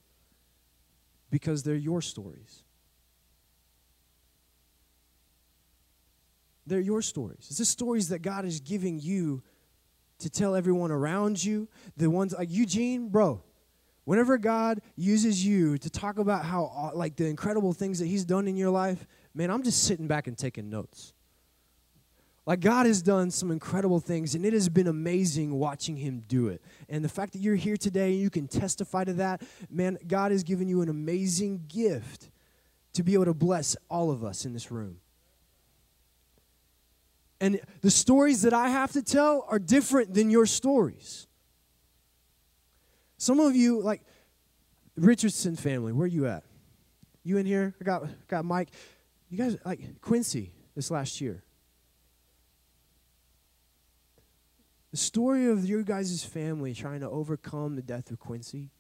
because 1.32 1.64
they're 1.64 1.76
your 1.76 2.02
stories. 2.02 2.64
They're 6.68 6.80
your 6.80 7.02
stories. 7.02 7.48
It's 7.50 7.58
the 7.58 7.66
stories 7.66 8.10
that 8.10 8.22
God 8.22 8.46
is 8.46 8.60
giving 8.60 9.00
you 9.00 9.42
to 10.20 10.30
tell 10.30 10.56
everyone 10.56 10.92
around 10.92 11.44
you. 11.44 11.68
The 11.96 12.10
ones 12.10 12.36
like 12.38 12.52
Eugene, 12.52 13.10
bro. 13.10 13.42
Whenever 14.04 14.38
God 14.38 14.82
uses 14.96 15.46
you 15.46 15.78
to 15.80 15.90
talk 15.90 16.18
about 16.18 16.46
how, 16.46 16.92
like, 16.94 17.16
the 17.16 17.26
incredible 17.26 17.74
things 17.74 18.00
that 18.00 18.06
He's 18.06 18.24
done 18.26 18.48
in 18.48 18.56
your 18.56 18.70
life, 18.70 19.06
man, 19.38 19.52
I'm 19.52 19.62
just 19.62 19.84
sitting 19.84 20.08
back 20.08 20.28
and 20.28 20.36
taking 20.36 20.70
notes. 20.70 21.14
Like, 22.48 22.60
God 22.62 22.86
has 22.86 23.02
done 23.02 23.30
some 23.30 23.52
incredible 23.52 24.00
things, 24.00 24.34
and 24.34 24.46
it 24.46 24.54
has 24.54 24.68
been 24.68 24.88
amazing 24.88 25.54
watching 25.54 25.98
Him 25.98 26.24
do 26.28 26.48
it. 26.48 26.62
And 26.90 27.04
the 27.04 27.10
fact 27.10 27.34
that 27.34 27.40
you're 27.40 27.56
here 27.56 27.78
today 27.78 28.14
and 28.14 28.20
you 28.20 28.30
can 28.30 28.48
testify 28.48 29.04
to 29.04 29.14
that, 29.14 29.44
man, 29.70 29.98
God 30.08 30.32
has 30.32 30.44
given 30.44 30.68
you 30.68 30.82
an 30.82 30.90
amazing 30.90 31.66
gift 31.68 32.30
to 32.94 33.04
be 33.04 33.14
able 33.14 33.26
to 33.26 33.34
bless 33.34 33.76
all 33.90 34.10
of 34.10 34.24
us 34.24 34.46
in 34.46 34.54
this 34.54 34.72
room. 34.72 34.98
And 37.40 37.60
the 37.82 37.92
stories 37.92 38.42
that 38.42 38.54
I 38.54 38.70
have 38.70 38.94
to 38.94 39.04
tell 39.04 39.46
are 39.50 39.60
different 39.60 40.14
than 40.14 40.32
your 40.32 40.48
stories. 40.48 41.28
Some 43.18 43.40
of 43.40 43.56
you, 43.56 43.82
like 43.82 44.02
Richardson 44.96 45.56
family, 45.56 45.92
where 45.92 46.08
you 46.08 46.26
at? 46.26 46.44
You 47.24 47.38
in 47.38 47.46
here? 47.46 47.76
I 47.80 47.84
got 47.84 48.08
got 48.28 48.46
Mike. 48.46 48.70
You 49.30 49.38
guys 49.38 49.58
like 49.66 50.02
Quincy 50.02 50.54
this 50.76 50.90
last 50.90 51.20
year. 51.20 51.44
The 54.92 54.98
story 54.98 55.48
of 55.48 55.66
your 55.66 55.84
guys' 55.84 56.24
family 56.24 56.74
trying 56.74 57.02
to 57.02 57.10
overcome 57.10 57.76
the 57.76 57.82
death 57.82 58.10
of 58.10 58.20
Quincy, 58.20 58.72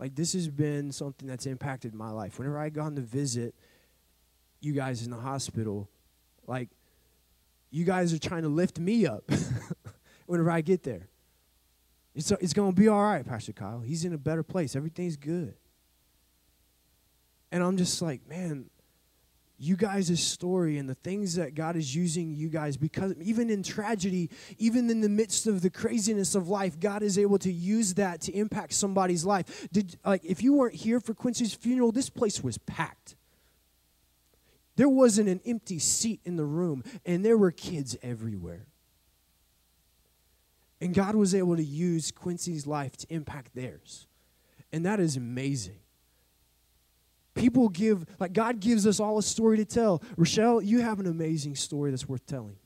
like 0.00 0.14
this 0.14 0.32
has 0.32 0.48
been 0.48 0.92
something 0.92 1.28
that's 1.28 1.46
impacted 1.46 1.94
my 1.94 2.10
life. 2.10 2.38
Whenever 2.38 2.58
I 2.58 2.68
gone 2.68 2.96
to 2.96 3.00
visit 3.00 3.54
you 4.60 4.72
guys 4.72 5.04
in 5.04 5.10
the 5.10 5.16
hospital, 5.16 5.88
like 6.46 6.68
you 7.70 7.84
guys 7.84 8.12
are 8.12 8.18
trying 8.18 8.42
to 8.42 8.48
lift 8.48 8.78
me 8.78 9.06
up 9.06 9.30
whenever 10.26 10.50
I 10.50 10.60
get 10.60 10.82
there. 10.82 11.08
It's, 12.14 12.30
it's 12.32 12.52
going 12.52 12.74
to 12.74 12.80
be 12.80 12.88
all 12.88 13.02
right, 13.02 13.26
Pastor 13.26 13.52
Kyle. 13.52 13.80
He's 13.80 14.04
in 14.04 14.12
a 14.12 14.18
better 14.18 14.42
place. 14.42 14.74
Everything's 14.74 15.16
good. 15.16 15.54
And 17.52 17.62
I'm 17.62 17.76
just 17.76 18.00
like, 18.02 18.26
man, 18.26 18.70
you 19.58 19.76
guys' 19.76 20.22
story 20.22 20.78
and 20.78 20.88
the 20.88 20.94
things 20.94 21.34
that 21.36 21.54
God 21.54 21.76
is 21.76 21.94
using 21.94 22.34
you 22.34 22.48
guys 22.48 22.76
because 22.76 23.14
even 23.22 23.48
in 23.48 23.62
tragedy, 23.62 24.30
even 24.58 24.90
in 24.90 25.00
the 25.00 25.08
midst 25.08 25.46
of 25.46 25.62
the 25.62 25.70
craziness 25.70 26.34
of 26.34 26.48
life, 26.48 26.78
God 26.78 27.02
is 27.02 27.18
able 27.18 27.38
to 27.38 27.52
use 27.52 27.94
that 27.94 28.20
to 28.22 28.32
impact 28.32 28.74
somebody's 28.74 29.24
life. 29.24 29.68
Did 29.72 29.96
like 30.04 30.24
if 30.24 30.42
you 30.42 30.52
weren't 30.52 30.74
here 30.74 31.00
for 31.00 31.14
Quincy's 31.14 31.54
funeral, 31.54 31.92
this 31.92 32.10
place 32.10 32.42
was 32.42 32.58
packed. 32.58 33.16
There 34.76 34.88
wasn't 34.90 35.30
an 35.30 35.40
empty 35.46 35.78
seat 35.78 36.20
in 36.24 36.36
the 36.36 36.44
room, 36.44 36.84
and 37.06 37.24
there 37.24 37.38
were 37.38 37.50
kids 37.50 37.96
everywhere. 38.02 38.66
And 40.82 40.92
God 40.94 41.14
was 41.14 41.34
able 41.34 41.56
to 41.56 41.64
use 41.64 42.10
Quincy's 42.10 42.66
life 42.66 42.94
to 42.98 43.06
impact 43.08 43.54
theirs. 43.54 44.06
And 44.70 44.84
that 44.84 45.00
is 45.00 45.16
amazing. 45.16 45.78
People 47.36 47.68
give, 47.68 48.04
like 48.18 48.32
God 48.32 48.58
gives 48.58 48.86
us 48.86 48.98
all 48.98 49.18
a 49.18 49.22
story 49.22 49.58
to 49.58 49.64
tell. 49.64 50.02
Rochelle, 50.16 50.60
you 50.60 50.80
have 50.80 50.98
an 50.98 51.06
amazing 51.06 51.54
story 51.54 51.90
that's 51.90 52.08
worth 52.08 52.26
telling. 52.26 52.56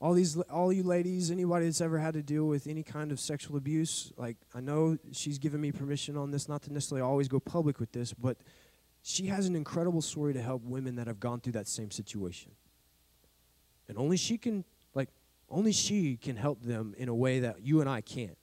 all 0.00 0.12
these 0.12 0.36
all 0.42 0.72
you 0.72 0.82
ladies 0.82 1.30
anybody 1.30 1.64
that's 1.64 1.80
ever 1.80 1.98
had 1.98 2.14
to 2.14 2.22
deal 2.22 2.46
with 2.46 2.66
any 2.66 2.82
kind 2.82 3.10
of 3.10 3.18
sexual 3.18 3.56
abuse 3.56 4.12
like 4.16 4.36
i 4.54 4.60
know 4.60 4.96
she's 5.12 5.38
given 5.38 5.60
me 5.60 5.72
permission 5.72 6.16
on 6.16 6.30
this 6.30 6.48
not 6.48 6.62
to 6.62 6.72
necessarily 6.72 7.02
always 7.02 7.28
go 7.28 7.40
public 7.40 7.80
with 7.80 7.90
this 7.92 8.12
but 8.14 8.36
she 9.02 9.26
has 9.26 9.46
an 9.46 9.56
incredible 9.56 10.02
story 10.02 10.32
to 10.32 10.42
help 10.42 10.62
women 10.62 10.96
that 10.96 11.06
have 11.06 11.18
gone 11.18 11.40
through 11.40 11.52
that 11.52 11.66
same 11.66 11.90
situation 11.90 12.52
and 13.88 13.98
only 13.98 14.16
she 14.16 14.38
can 14.38 14.64
like 14.94 15.08
only 15.50 15.72
she 15.72 16.16
can 16.16 16.36
help 16.36 16.62
them 16.62 16.94
in 16.96 17.08
a 17.08 17.14
way 17.14 17.40
that 17.40 17.60
you 17.62 17.80
and 17.80 17.90
i 17.90 18.00
can't 18.00 18.38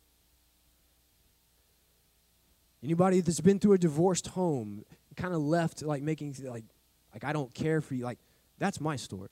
anybody 2.85 3.19
that's 3.19 3.41
been 3.41 3.59
through 3.59 3.73
a 3.73 3.77
divorced 3.77 4.27
home 4.27 4.83
kind 5.15 5.33
of 5.33 5.41
left 5.41 5.81
like 5.81 6.01
making 6.01 6.35
like 6.43 6.65
like 7.13 7.23
i 7.23 7.33
don't 7.33 7.53
care 7.53 7.81
for 7.81 7.95
you 7.95 8.03
like 8.03 8.19
that's 8.57 8.79
my 8.79 8.95
story 8.95 9.29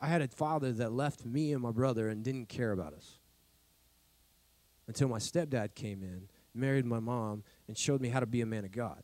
I 0.00 0.08
had 0.08 0.22
a 0.22 0.28
father 0.28 0.72
that 0.72 0.92
left 0.92 1.24
me 1.24 1.52
and 1.52 1.62
my 1.62 1.70
brother 1.70 2.08
and 2.08 2.22
didn't 2.22 2.48
care 2.48 2.72
about 2.72 2.92
us 2.92 3.18
until 4.86 5.08
my 5.08 5.18
stepdad 5.18 5.74
came 5.74 6.02
in, 6.02 6.28
married 6.54 6.84
my 6.84 7.00
mom, 7.00 7.42
and 7.66 7.76
showed 7.76 8.00
me 8.00 8.08
how 8.08 8.20
to 8.20 8.26
be 8.26 8.40
a 8.40 8.46
man 8.46 8.64
of 8.64 8.72
God. 8.72 9.02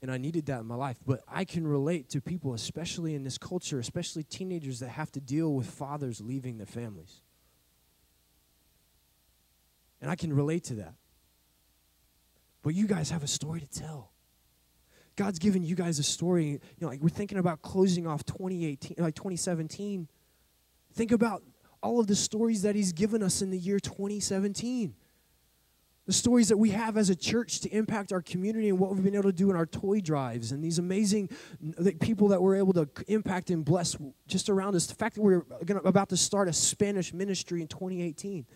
And 0.00 0.10
I 0.10 0.16
needed 0.16 0.46
that 0.46 0.60
in 0.60 0.66
my 0.66 0.76
life. 0.76 0.96
But 1.04 1.22
I 1.28 1.44
can 1.44 1.66
relate 1.66 2.08
to 2.10 2.20
people, 2.20 2.54
especially 2.54 3.14
in 3.14 3.24
this 3.24 3.36
culture, 3.36 3.78
especially 3.78 4.22
teenagers 4.22 4.78
that 4.78 4.90
have 4.90 5.10
to 5.12 5.20
deal 5.20 5.54
with 5.54 5.68
fathers 5.68 6.20
leaving 6.20 6.56
their 6.56 6.66
families. 6.66 7.22
And 10.00 10.10
I 10.10 10.16
can 10.16 10.32
relate 10.32 10.64
to 10.64 10.74
that. 10.74 10.94
But 12.62 12.74
you 12.74 12.86
guys 12.86 13.10
have 13.10 13.22
a 13.22 13.28
story 13.28 13.60
to 13.60 13.68
tell. 13.68 14.12
God's 15.16 15.38
given 15.38 15.64
you 15.64 15.74
guys 15.74 15.98
a 15.98 16.04
story. 16.04 16.46
You 16.46 16.60
know, 16.80 16.88
like 16.88 17.00
we're 17.00 17.08
thinking 17.08 17.38
about 17.38 17.62
closing 17.62 18.06
off 18.06 18.24
2018, 18.24 18.96
like 18.98 19.14
2017. 19.14 20.08
Think 20.92 21.12
about 21.12 21.42
all 21.82 21.98
of 21.98 22.06
the 22.06 22.14
stories 22.14 22.62
that 22.62 22.74
He's 22.76 22.92
given 22.92 23.22
us 23.22 23.42
in 23.42 23.50
the 23.50 23.58
year 23.58 23.80
2017. 23.80 24.94
The 26.06 26.12
stories 26.12 26.48
that 26.48 26.56
we 26.56 26.70
have 26.70 26.96
as 26.96 27.10
a 27.10 27.16
church 27.16 27.60
to 27.60 27.68
impact 27.68 28.12
our 28.12 28.22
community 28.22 28.70
and 28.70 28.78
what 28.78 28.94
we've 28.94 29.04
been 29.04 29.14
able 29.14 29.24
to 29.24 29.32
do 29.32 29.50
in 29.50 29.56
our 29.56 29.66
toy 29.66 30.00
drives 30.00 30.52
and 30.52 30.64
these 30.64 30.78
amazing 30.78 31.28
people 32.00 32.28
that 32.28 32.40
we're 32.40 32.56
able 32.56 32.72
to 32.72 32.88
impact 33.08 33.50
and 33.50 33.64
bless 33.64 33.96
just 34.26 34.48
around 34.48 34.74
us. 34.74 34.86
The 34.86 34.94
fact 34.94 35.16
that 35.16 35.22
we're 35.22 35.42
about 35.84 36.08
to 36.08 36.16
start 36.16 36.48
a 36.48 36.52
Spanish 36.52 37.12
ministry 37.12 37.60
in 37.60 37.68
2018. 37.68 38.46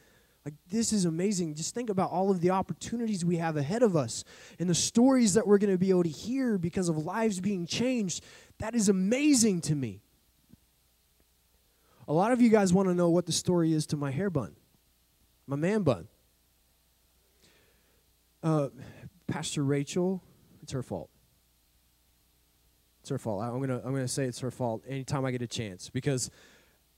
Like, 0.45 0.55
this 0.71 0.93
is 0.93 1.05
amazing. 1.05 1.55
Just 1.55 1.75
think 1.75 1.89
about 1.89 2.11
all 2.11 2.31
of 2.31 2.41
the 2.41 2.51
opportunities 2.51 3.25
we 3.25 3.37
have 3.37 3.57
ahead 3.57 3.83
of 3.83 3.95
us 3.95 4.25
and 4.59 4.69
the 4.69 4.75
stories 4.75 5.35
that 5.35 5.47
we're 5.47 5.59
going 5.59 5.71
to 5.71 5.79
be 5.79 5.91
able 5.91 6.03
to 6.03 6.09
hear 6.09 6.59
because 6.59 6.89
of 6.89 6.99
lives 6.99 7.41
being 7.41 7.65
changed. 7.65 8.25
That 8.59 8.75
is 8.75 8.89
amazing 8.89 9.61
to 9.63 9.75
me. 9.77 10.01
A 12.09 12.13
lot 12.13 12.33
of 12.33 12.41
you 12.41 12.49
guys 12.49 12.73
want 12.73 12.89
to 12.89 12.95
know 12.95 13.11
what 13.11 13.27
the 13.27 13.33
story 13.33 13.73
is 13.73 13.87
to 13.87 13.97
my 13.97 14.11
hair 14.11 14.31
bun, 14.31 14.57
my 15.47 15.57
man 15.57 15.83
bun. 15.83 16.09
Uh, 18.43 18.69
Pastor 19.29 19.63
Rachel, 19.63 20.21
it's 20.63 20.73
her 20.73 20.83
fault. 20.83 21.09
It's 23.01 23.11
her 23.11 23.19
fault. 23.19 23.43
I'm 23.43 23.61
gonna 23.61 23.81
I'm 23.85 23.93
gonna 23.93 24.09
say 24.09 24.25
it's 24.25 24.41
her 24.41 24.51
fault 24.51 24.83
anytime 24.89 25.25
I 25.25 25.31
get 25.31 25.43
a 25.43 25.47
chance 25.47 25.91
because 25.91 26.31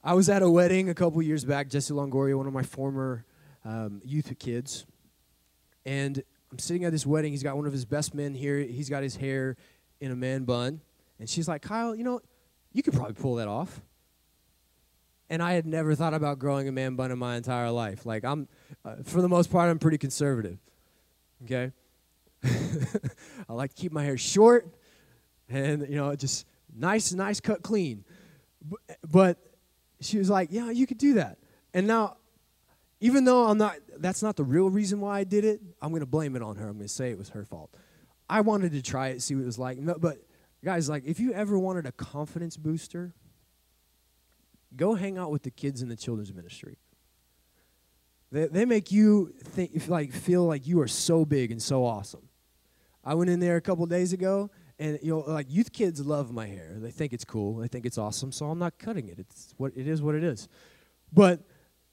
I 0.03 0.15
was 0.15 0.29
at 0.29 0.43
a 0.43 0.51
wedding 0.51 0.89
a 0.89 0.95
couple 0.95 1.21
years 1.23 1.45
back. 1.45 1.69
Jesse 1.69 1.95
Longoria, 1.95 2.37
one 2.37 2.47
of 2.47 2.53
my 2.53 2.63
former 2.63 3.25
um, 3.65 4.01
youth 4.05 4.33
kids. 4.39 4.87
And 5.87 6.23
I'm 6.51 6.59
sitting 6.59 6.85
at 6.85 6.93
this 6.93 7.07
wedding. 7.07 7.33
He's 7.33 7.43
got 7.43 7.57
one 7.57 7.67
of 7.67 7.73
his 7.73 7.85
best 7.85 8.15
men 8.15 8.35
here. 8.35 8.59
He's 8.59 8.89
got 8.89 9.03
his 9.03 9.17
hair 9.17 9.57
in 10.01 10.11
a 10.11 10.17
man 10.17 10.45
bun. 10.45 10.81
And 11.19 11.29
she's 11.29 11.49
like, 11.49 11.63
Kyle, 11.63 11.95
you 11.95 12.05
know, 12.05 12.21
you 12.73 12.83
could 12.83 12.95
probably 12.95 13.15
pull 13.15 13.37
that 13.37 13.49
off. 13.49 13.81
And 15.31 15.43
I 15.43 15.55
had 15.55 15.67
never 15.67 15.95
thought 15.95 16.15
about 16.15 16.39
growing 16.39 16.69
a 16.69 16.73
man 16.73 16.97
bun 16.97 17.11
in 17.11 17.19
my 17.19 17.37
entire 17.37 17.71
life. 17.71 18.05
Like, 18.05 18.25
I'm, 18.25 18.47
uh, 18.85 18.97
for 19.05 19.23
the 19.23 19.29
most 19.29 19.51
part, 19.51 19.71
I'm 19.71 19.79
pretty 19.79 19.99
conservative. 19.99 20.59
Okay? 21.45 21.73
I 22.45 23.53
like 23.53 23.75
to 23.75 23.81
keep 23.81 23.93
my 23.93 24.05
hair 24.05 24.19
short 24.19 24.69
and, 25.49 25.89
you 25.89 25.97
know, 25.97 26.15
just 26.15 26.47
nice, 26.77 27.13
nice 27.13 27.41
cut 27.41 27.63
clean. 27.63 28.05
But 29.09 29.39
she 30.01 30.19
was 30.19 30.29
like, 30.29 30.49
yeah, 30.51 30.71
you 30.71 30.87
could 30.87 30.99
do 30.99 31.15
that. 31.15 31.39
And 31.73 31.87
now 31.87 32.17
even 33.05 33.25
though 33.25 33.45
I'm 33.45 33.59
not, 33.59 33.77
that's 33.99 34.23
not 34.23 34.35
the 34.35 34.45
real 34.45 34.71
reason 34.71 34.99
why 34.99 35.19
I 35.19 35.25
did 35.25 35.45
it, 35.45 35.61
I'm 35.83 35.91
going 35.91 36.01
to 36.01 36.07
blame 36.07 36.37
it 36.37 36.43
on 36.43 36.57
her. 36.57 36.67
I'm 36.67 36.77
going 36.77 36.87
to 36.87 36.89
say 36.89 37.11
it 37.11 37.19
was 37.19 37.29
her 37.29 37.45
fault. 37.45 37.71
I 38.31 38.41
wanted 38.41 38.73
to 38.73 38.81
try 38.81 39.09
it, 39.09 39.21
see 39.21 39.35
what 39.35 39.43
it 39.43 39.45
was 39.45 39.59
like. 39.59 39.77
No, 39.77 39.97
but 39.99 40.17
guys, 40.65 40.89
like, 40.89 41.05
if 41.05 41.21
you 41.21 41.35
ever 41.35 41.59
wanted 41.59 41.85
a 41.85 41.93
confidence 41.93 42.57
booster, 42.57 43.13
go 44.75 44.95
hang 44.95 45.19
out 45.19 45.31
with 45.31 45.43
the 45.43 45.51
kids 45.51 45.83
in 45.83 45.91
the 45.91 45.97
children's 45.97 46.33
ministry. 46.33 46.79
They, 48.33 48.47
they 48.47 48.65
make 48.65 48.91
you 48.91 49.35
think, 49.39 49.87
like, 49.87 50.11
feel 50.11 50.47
like 50.47 50.67
you 50.67 50.81
are 50.81 50.89
so 50.89 51.27
big 51.27 51.51
and 51.51 51.61
so 51.61 51.85
awesome. 51.85 52.31
I 53.05 53.13
went 53.13 53.29
in 53.29 53.39
there 53.39 53.57
a 53.57 53.61
couple 53.61 53.85
days 53.85 54.15
ago, 54.15 54.51
and 54.79 54.99
you 55.03 55.11
know, 55.11 55.19
like 55.31 55.49
youth 55.51 55.75
kids 55.75 56.01
love 56.01 56.33
my 56.33 56.47
hair. 56.47 56.73
They 56.77 56.91
think 56.91 57.13
it's 57.13 57.27
cool. 57.27 57.59
They 57.59 57.69
think 57.69 57.85
it's 57.85 57.99
awesome. 57.99 58.33
So 58.33 58.47
I'm 58.47 58.59
not 58.59 58.79
cutting 58.79 59.09
it. 59.09 59.19
It's 59.19 59.53
what 59.59 59.73
it 59.77 59.87
is. 59.87 60.01
What 60.01 60.15
it 60.15 60.25
is. 60.25 60.49
But 61.13 61.45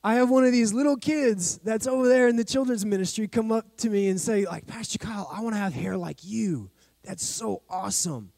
I 0.04 0.16
have 0.16 0.30
one 0.30 0.44
of 0.44 0.52
these 0.52 0.74
little 0.74 0.98
kids 0.98 1.60
that's 1.60 1.86
over 1.86 2.08
there 2.08 2.28
in 2.28 2.36
the 2.36 2.44
children's 2.44 2.86
ministry 2.86 3.28
come 3.28 3.52
up 3.52 3.78
to 3.78 3.90
me 3.90 4.08
and 4.10 4.20
say, 4.20 4.46
like, 4.46 4.66
Pastor 4.66 4.98
Kyle, 4.98 5.30
I 5.32 5.42
want 5.42 5.54
to 5.54 5.60
have 5.60 5.74
hair 5.74 5.96
like 5.96 6.24
you. 6.24 6.72
That's 7.04 7.24
so 7.24 7.62
awesome. 7.70 8.32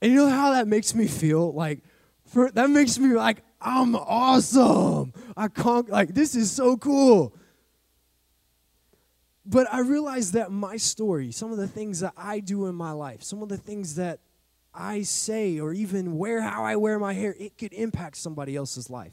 And 0.00 0.10
you 0.10 0.18
know 0.18 0.28
how 0.28 0.52
that 0.52 0.68
makes 0.68 0.94
me 0.94 1.06
feel? 1.06 1.52
Like, 1.52 1.80
for, 2.26 2.50
that 2.52 2.70
makes 2.70 2.98
me 2.98 3.14
like, 3.14 3.42
I'm 3.60 3.94
awesome. 3.94 5.12
I 5.36 5.48
can't, 5.48 5.88
like, 5.90 6.14
this 6.14 6.34
is 6.34 6.50
so 6.50 6.78
cool. 6.78 7.36
But 9.44 9.66
I 9.70 9.80
realize 9.80 10.32
that 10.32 10.50
my 10.50 10.78
story, 10.78 11.30
some 11.30 11.52
of 11.52 11.58
the 11.58 11.68
things 11.68 12.00
that 12.00 12.14
I 12.16 12.40
do 12.40 12.66
in 12.66 12.74
my 12.74 12.92
life, 12.92 13.22
some 13.22 13.42
of 13.42 13.50
the 13.50 13.58
things 13.58 13.96
that 13.96 14.20
I 14.72 15.02
say, 15.02 15.60
or 15.60 15.74
even 15.74 16.16
wear 16.16 16.40
how 16.40 16.64
I 16.64 16.76
wear 16.76 16.98
my 16.98 17.12
hair, 17.12 17.36
it 17.38 17.58
could 17.58 17.74
impact 17.74 18.16
somebody 18.16 18.56
else's 18.56 18.88
life 18.88 19.12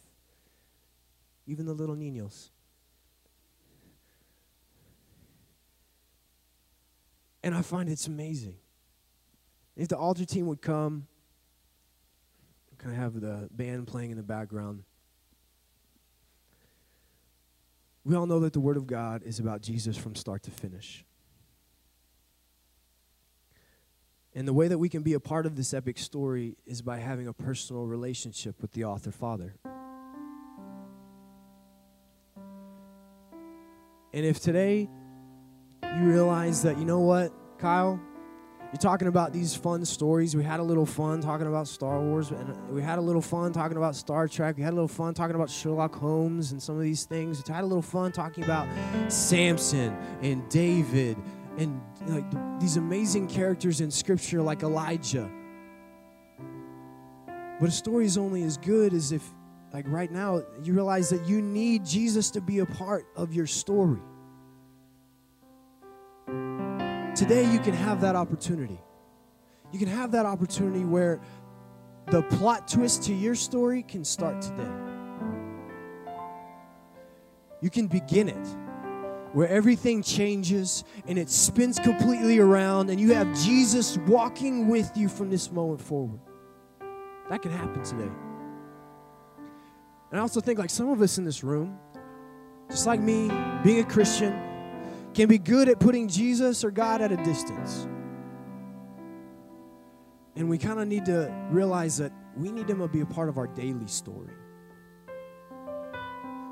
even 1.47 1.65
the 1.65 1.73
little 1.73 1.95
niños. 1.95 2.49
And 7.43 7.55
I 7.55 7.61
find 7.61 7.89
it's 7.89 8.07
amazing. 8.07 8.55
If 9.75 9.87
the 9.87 9.97
altar 9.97 10.25
team 10.25 10.47
would 10.47 10.61
come, 10.61 11.07
kind 12.77 12.95
of 12.95 13.01
have 13.01 13.21
the 13.21 13.47
band 13.51 13.87
playing 13.87 14.11
in 14.11 14.17
the 14.17 14.23
background. 14.23 14.83
We 18.03 18.15
all 18.15 18.25
know 18.25 18.39
that 18.39 18.53
the 18.53 18.59
Word 18.59 18.77
of 18.77 18.87
God 18.87 19.21
is 19.23 19.39
about 19.39 19.61
Jesus 19.61 19.95
from 19.95 20.15
start 20.15 20.41
to 20.43 20.51
finish. 20.51 21.05
And 24.33 24.47
the 24.47 24.53
way 24.53 24.67
that 24.67 24.77
we 24.77 24.89
can 24.89 25.03
be 25.03 25.13
a 25.13 25.19
part 25.19 25.45
of 25.45 25.55
this 25.55 25.73
epic 25.73 25.99
story 25.99 26.55
is 26.65 26.81
by 26.81 26.97
having 26.97 27.27
a 27.27 27.33
personal 27.33 27.85
relationship 27.85 28.61
with 28.61 28.71
the 28.71 28.85
author 28.85 29.11
Father. 29.11 29.55
And 34.13 34.25
if 34.25 34.41
today 34.41 34.89
you 35.83 36.03
realize 36.03 36.63
that, 36.63 36.77
you 36.77 36.85
know 36.85 36.99
what, 36.99 37.33
Kyle, 37.57 37.99
you're 38.71 38.79
talking 38.79 39.07
about 39.07 39.33
these 39.33 39.55
fun 39.55 39.85
stories. 39.85 40.35
We 40.35 40.43
had 40.43 40.59
a 40.59 40.63
little 40.63 40.85
fun 40.85 41.21
talking 41.21 41.47
about 41.47 41.67
Star 41.67 41.99
Wars, 42.01 42.31
and 42.31 42.55
we 42.69 42.81
had 42.81 42.99
a 42.99 43.01
little 43.01 43.21
fun 43.21 43.53
talking 43.53 43.77
about 43.77 43.95
Star 43.95 44.27
Trek. 44.27 44.57
We 44.57 44.63
had 44.63 44.71
a 44.71 44.75
little 44.75 44.87
fun 44.87 45.13
talking 45.13 45.35
about 45.35 45.49
Sherlock 45.49 45.95
Holmes 45.95 46.51
and 46.51 46.61
some 46.61 46.75
of 46.75 46.81
these 46.81 47.05
things. 47.05 47.41
We 47.45 47.53
had 47.53 47.63
a 47.63 47.67
little 47.67 47.81
fun 47.81 48.11
talking 48.11 48.43
about 48.43 48.67
Samson 49.09 49.95
and 50.21 50.47
David 50.49 51.17
and 51.57 51.81
like 52.07 52.25
these 52.59 52.77
amazing 52.77 53.27
characters 53.27 53.81
in 53.81 53.91
Scripture, 53.91 54.41
like 54.41 54.63
Elijah. 54.63 55.29
But 57.59 57.69
a 57.69 57.71
story 57.71 58.05
is 58.05 58.17
only 58.17 58.43
as 58.43 58.57
good 58.57 58.93
as 58.93 59.11
if 59.11 59.23
like 59.73 59.85
right 59.87 60.11
now, 60.11 60.43
you 60.63 60.73
realize 60.73 61.09
that 61.09 61.25
you 61.25 61.41
need 61.41 61.85
Jesus 61.85 62.31
to 62.31 62.41
be 62.41 62.59
a 62.59 62.65
part 62.65 63.05
of 63.15 63.33
your 63.33 63.47
story. 63.47 64.01
Today, 67.15 67.49
you 67.51 67.59
can 67.59 67.73
have 67.73 68.01
that 68.01 68.15
opportunity. 68.15 68.79
You 69.71 69.79
can 69.79 69.87
have 69.87 70.11
that 70.11 70.25
opportunity 70.25 70.83
where 70.83 71.21
the 72.07 72.23
plot 72.23 72.67
twist 72.67 73.03
to 73.03 73.13
your 73.13 73.35
story 73.35 73.83
can 73.83 74.03
start 74.03 74.41
today. 74.41 74.71
You 77.61 77.69
can 77.69 77.87
begin 77.87 78.27
it 78.27 78.47
where 79.33 79.47
everything 79.47 80.03
changes 80.03 80.83
and 81.07 81.17
it 81.17 81.29
spins 81.29 81.79
completely 81.79 82.39
around, 82.39 82.89
and 82.89 82.99
you 82.99 83.13
have 83.13 83.33
Jesus 83.39 83.97
walking 83.99 84.67
with 84.67 84.91
you 84.95 85.07
from 85.07 85.29
this 85.29 85.51
moment 85.51 85.81
forward. 85.81 86.19
That 87.29 87.41
can 87.41 87.51
happen 87.51 87.81
today. 87.83 88.11
And 90.11 90.19
I 90.19 90.21
also 90.21 90.41
think, 90.41 90.59
like 90.59 90.69
some 90.69 90.89
of 90.89 91.01
us 91.01 91.17
in 91.17 91.23
this 91.23 91.43
room, 91.43 91.79
just 92.69 92.85
like 92.85 92.99
me, 92.99 93.31
being 93.63 93.79
a 93.79 93.85
Christian, 93.85 94.37
can 95.13 95.27
be 95.27 95.37
good 95.37 95.69
at 95.69 95.79
putting 95.79 96.07
Jesus 96.07 96.63
or 96.63 96.71
God 96.71 97.01
at 97.01 97.11
a 97.11 97.17
distance. 97.17 97.87
And 100.35 100.49
we 100.49 100.57
kind 100.57 100.79
of 100.79 100.87
need 100.87 101.05
to 101.05 101.33
realize 101.49 101.97
that 101.97 102.11
we 102.35 102.51
need 102.51 102.69
Him 102.69 102.79
to 102.79 102.87
be 102.87 103.01
a 103.01 103.05
part 103.05 103.29
of 103.29 103.37
our 103.37 103.47
daily 103.47 103.87
story. 103.87 104.33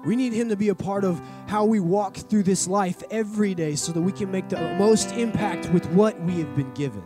We 0.05 0.15
need 0.15 0.31
Him 0.31 0.49
to 0.49 0.55
be 0.55 0.69
a 0.69 0.75
part 0.75 1.03
of 1.03 1.21
how 1.47 1.65
we 1.65 1.81
walk 1.81 2.15
through 2.15 2.43
this 2.43 2.67
life 2.67 3.03
every 3.11 3.53
day 3.55 3.75
so 3.75 3.91
that 3.91 4.01
we 4.01 4.13
can 4.13 4.31
make 4.31 4.47
the 4.47 4.75
most 4.75 5.11
impact 5.11 5.69
with 5.71 5.85
what 5.87 6.19
we 6.21 6.39
have 6.39 6.55
been 6.55 6.73
given. 6.73 7.03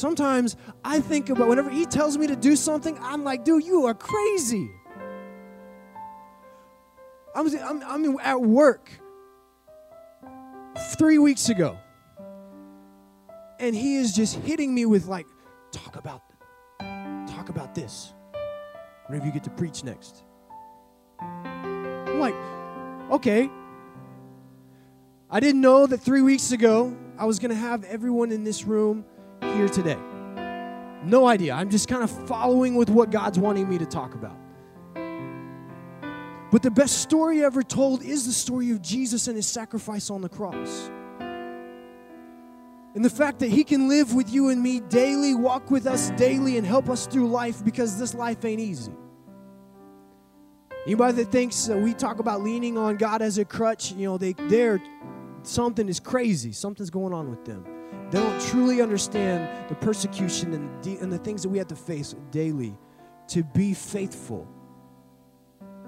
Sometimes 0.00 0.56
I 0.82 1.00
think 1.00 1.28
about 1.28 1.46
whenever 1.46 1.68
He 1.68 1.84
tells 1.84 2.16
me 2.16 2.26
to 2.26 2.34
do 2.34 2.56
something, 2.56 2.98
I'm 3.02 3.22
like, 3.22 3.44
dude, 3.44 3.64
you 3.64 3.84
are 3.84 3.92
crazy. 3.92 4.70
I'm, 7.34 7.46
I'm, 7.58 7.82
I'm 7.82 8.18
at 8.20 8.40
work 8.40 8.90
three 10.96 11.18
weeks 11.18 11.50
ago, 11.50 11.76
and 13.58 13.76
he 13.76 13.96
is 13.96 14.14
just 14.14 14.36
hitting 14.36 14.74
me 14.74 14.86
with 14.86 15.04
like, 15.04 15.26
talk 15.70 15.96
about, 15.96 16.22
talk 17.28 17.50
about 17.50 17.74
this. 17.74 18.14
Whenever 19.06 19.26
you 19.26 19.32
get 19.32 19.44
to 19.44 19.50
preach 19.50 19.84
next, 19.84 20.24
I'm 21.20 22.18
like, 22.18 22.34
okay. 23.10 23.50
I 25.30 25.40
didn't 25.40 25.60
know 25.60 25.86
that 25.86 25.98
three 25.98 26.22
weeks 26.22 26.52
ago 26.52 26.96
I 27.18 27.26
was 27.26 27.38
going 27.38 27.50
to 27.50 27.56
have 27.56 27.84
everyone 27.84 28.32
in 28.32 28.44
this 28.44 28.64
room 28.64 29.04
here 29.42 29.68
today. 29.68 29.98
No 31.04 31.26
idea. 31.26 31.54
I'm 31.54 31.70
just 31.70 31.88
kind 31.88 32.02
of 32.02 32.10
following 32.26 32.74
with 32.74 32.90
what 32.90 33.10
God's 33.10 33.38
wanting 33.38 33.68
me 33.68 33.78
to 33.78 33.86
talk 33.86 34.14
about. 34.14 34.36
But 36.50 36.62
the 36.62 36.70
best 36.70 36.98
story 36.98 37.44
ever 37.44 37.62
told 37.62 38.02
is 38.02 38.26
the 38.26 38.32
story 38.32 38.70
of 38.72 38.82
Jesus 38.82 39.28
and 39.28 39.36
his 39.36 39.46
sacrifice 39.46 40.10
on 40.10 40.20
the 40.20 40.28
cross. 40.28 40.90
And 42.94 43.04
the 43.04 43.10
fact 43.10 43.38
that 43.38 43.50
he 43.50 43.62
can 43.62 43.88
live 43.88 44.14
with 44.14 44.32
you 44.32 44.48
and 44.48 44.60
me 44.60 44.80
daily, 44.80 45.34
walk 45.34 45.70
with 45.70 45.86
us 45.86 46.10
daily, 46.10 46.56
and 46.58 46.66
help 46.66 46.88
us 46.88 47.06
through 47.06 47.28
life 47.28 47.64
because 47.64 47.98
this 47.98 48.14
life 48.14 48.44
ain't 48.44 48.60
easy. 48.60 48.92
Anybody 50.86 51.22
that 51.22 51.30
thinks 51.30 51.66
that 51.66 51.78
we 51.78 51.94
talk 51.94 52.18
about 52.18 52.42
leaning 52.42 52.76
on 52.76 52.96
God 52.96 53.22
as 53.22 53.38
a 53.38 53.44
crutch, 53.44 53.92
you 53.92 54.06
know, 54.06 54.18
they 54.18 54.32
they're 54.32 54.82
something 55.42 55.88
is 55.88 56.00
crazy. 56.00 56.50
Something's 56.50 56.90
going 56.90 57.12
on 57.12 57.30
with 57.30 57.44
them. 57.44 57.64
They 58.10 58.18
don't 58.18 58.40
truly 58.40 58.82
understand 58.82 59.68
the 59.68 59.74
persecution 59.76 60.52
and, 60.54 60.84
the, 60.84 60.96
and 60.98 61.12
the 61.12 61.18
things 61.18 61.42
that 61.42 61.48
we 61.48 61.58
have 61.58 61.68
to 61.68 61.76
face 61.76 62.14
daily 62.30 62.76
to 63.28 63.44
be 63.44 63.72
faithful 63.74 64.48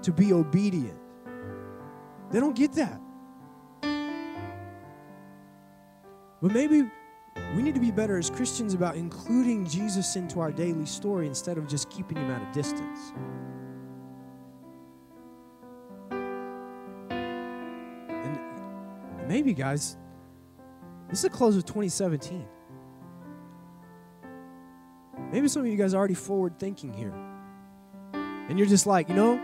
to 0.03 0.11
be 0.11 0.33
obedient. 0.33 0.99
They 2.31 2.39
don't 2.39 2.55
get 2.55 2.73
that. 2.73 2.99
But 6.41 6.51
maybe 6.51 6.83
we 7.55 7.61
need 7.61 7.73
to 7.75 7.81
be 7.81 7.91
better 7.91 8.17
as 8.17 8.29
Christians 8.29 8.73
about 8.73 8.95
including 8.97 9.65
Jesus 9.65 10.15
into 10.15 10.39
our 10.41 10.51
daily 10.51 10.85
story 10.85 11.25
instead 11.27 11.57
of 11.57 11.67
just 11.67 11.89
keeping 11.89 12.17
him 12.17 12.29
at 12.29 12.41
a 12.41 12.53
distance. 12.53 13.13
And 18.09 18.39
maybe, 19.27 19.53
guys, 19.53 19.97
this 21.13 21.19
is 21.23 21.29
the 21.29 21.37
close 21.37 21.55
of 21.55 21.63
2017. 21.63 22.43
Maybe 25.31 25.47
some 25.47 25.61
of 25.61 25.67
you 25.67 25.77
guys 25.77 25.93
are 25.93 25.97
already 25.97 26.15
forward 26.15 26.57
thinking 26.57 26.91
here. 26.91 27.13
And 28.15 28.57
you're 28.57 28.67
just 28.67 28.87
like, 28.87 29.09
you 29.09 29.13
know, 29.13 29.39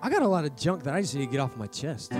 I 0.00 0.08
got 0.08 0.22
a 0.22 0.28
lot 0.28 0.44
of 0.44 0.54
junk 0.54 0.84
that 0.84 0.94
I 0.94 1.00
just 1.00 1.16
need 1.16 1.24
to 1.24 1.32
get 1.32 1.40
off 1.40 1.56
my 1.56 1.66
chest. 1.66 2.12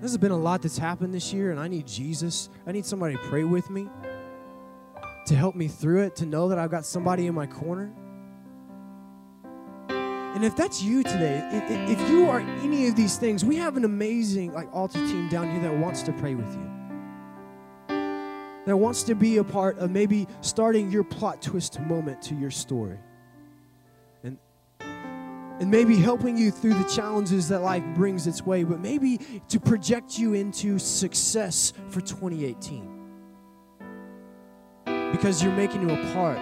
There's 0.00 0.16
been 0.16 0.30
a 0.30 0.38
lot 0.38 0.62
that's 0.62 0.78
happened 0.78 1.12
this 1.12 1.30
year, 1.30 1.50
and 1.50 1.60
I 1.60 1.68
need 1.68 1.86
Jesus. 1.86 2.48
I 2.66 2.72
need 2.72 2.86
somebody 2.86 3.16
to 3.16 3.20
pray 3.24 3.44
with 3.44 3.68
me, 3.68 3.90
to 5.26 5.36
help 5.36 5.56
me 5.56 5.68
through 5.68 6.04
it, 6.04 6.16
to 6.16 6.24
know 6.24 6.48
that 6.48 6.58
I've 6.58 6.70
got 6.70 6.86
somebody 6.86 7.26
in 7.26 7.34
my 7.34 7.46
corner. 7.46 7.92
And 10.34 10.44
if 10.44 10.56
that's 10.56 10.82
you 10.82 11.02
today, 11.02 11.48
if 11.88 12.10
you 12.10 12.28
are 12.28 12.40
any 12.40 12.88
of 12.88 12.96
these 12.96 13.16
things, 13.16 13.44
we 13.44 13.56
have 13.56 13.76
an 13.76 13.84
amazing 13.84 14.52
like 14.52 14.68
altar 14.74 14.98
team 14.98 15.28
down 15.28 15.50
here 15.50 15.62
that 15.62 15.76
wants 15.76 16.02
to 16.02 16.12
pray 16.12 16.34
with 16.34 16.52
you. 16.52 16.70
That 18.66 18.76
wants 18.76 19.02
to 19.04 19.14
be 19.14 19.36
a 19.36 19.44
part 19.44 19.78
of 19.78 19.90
maybe 19.90 20.26
starting 20.40 20.90
your 20.90 21.04
plot 21.04 21.40
twist 21.40 21.78
moment 21.80 22.22
to 22.22 22.34
your 22.34 22.50
story 22.50 22.98
and 25.60 25.70
maybe 25.70 25.96
helping 25.96 26.36
you 26.36 26.50
through 26.50 26.74
the 26.74 26.84
challenges 26.84 27.48
that 27.48 27.62
life 27.62 27.84
brings 27.94 28.26
its 28.26 28.42
way, 28.42 28.64
but 28.64 28.80
maybe 28.80 29.20
to 29.48 29.60
project 29.60 30.18
you 30.18 30.34
into 30.34 30.80
success 30.80 31.72
for 31.90 32.00
2018. 32.00 32.90
Because 35.12 35.42
you're 35.42 35.52
making 35.52 35.88
you 35.88 35.94
a 35.94 36.12
part 36.12 36.38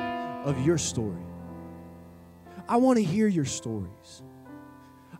of 0.47 0.65
your 0.65 0.79
story. 0.79 1.23
I 2.73 2.77
want 2.77 2.97
to 2.97 3.05
hear 3.05 3.29
your 3.29 3.45
stories. 3.45 4.23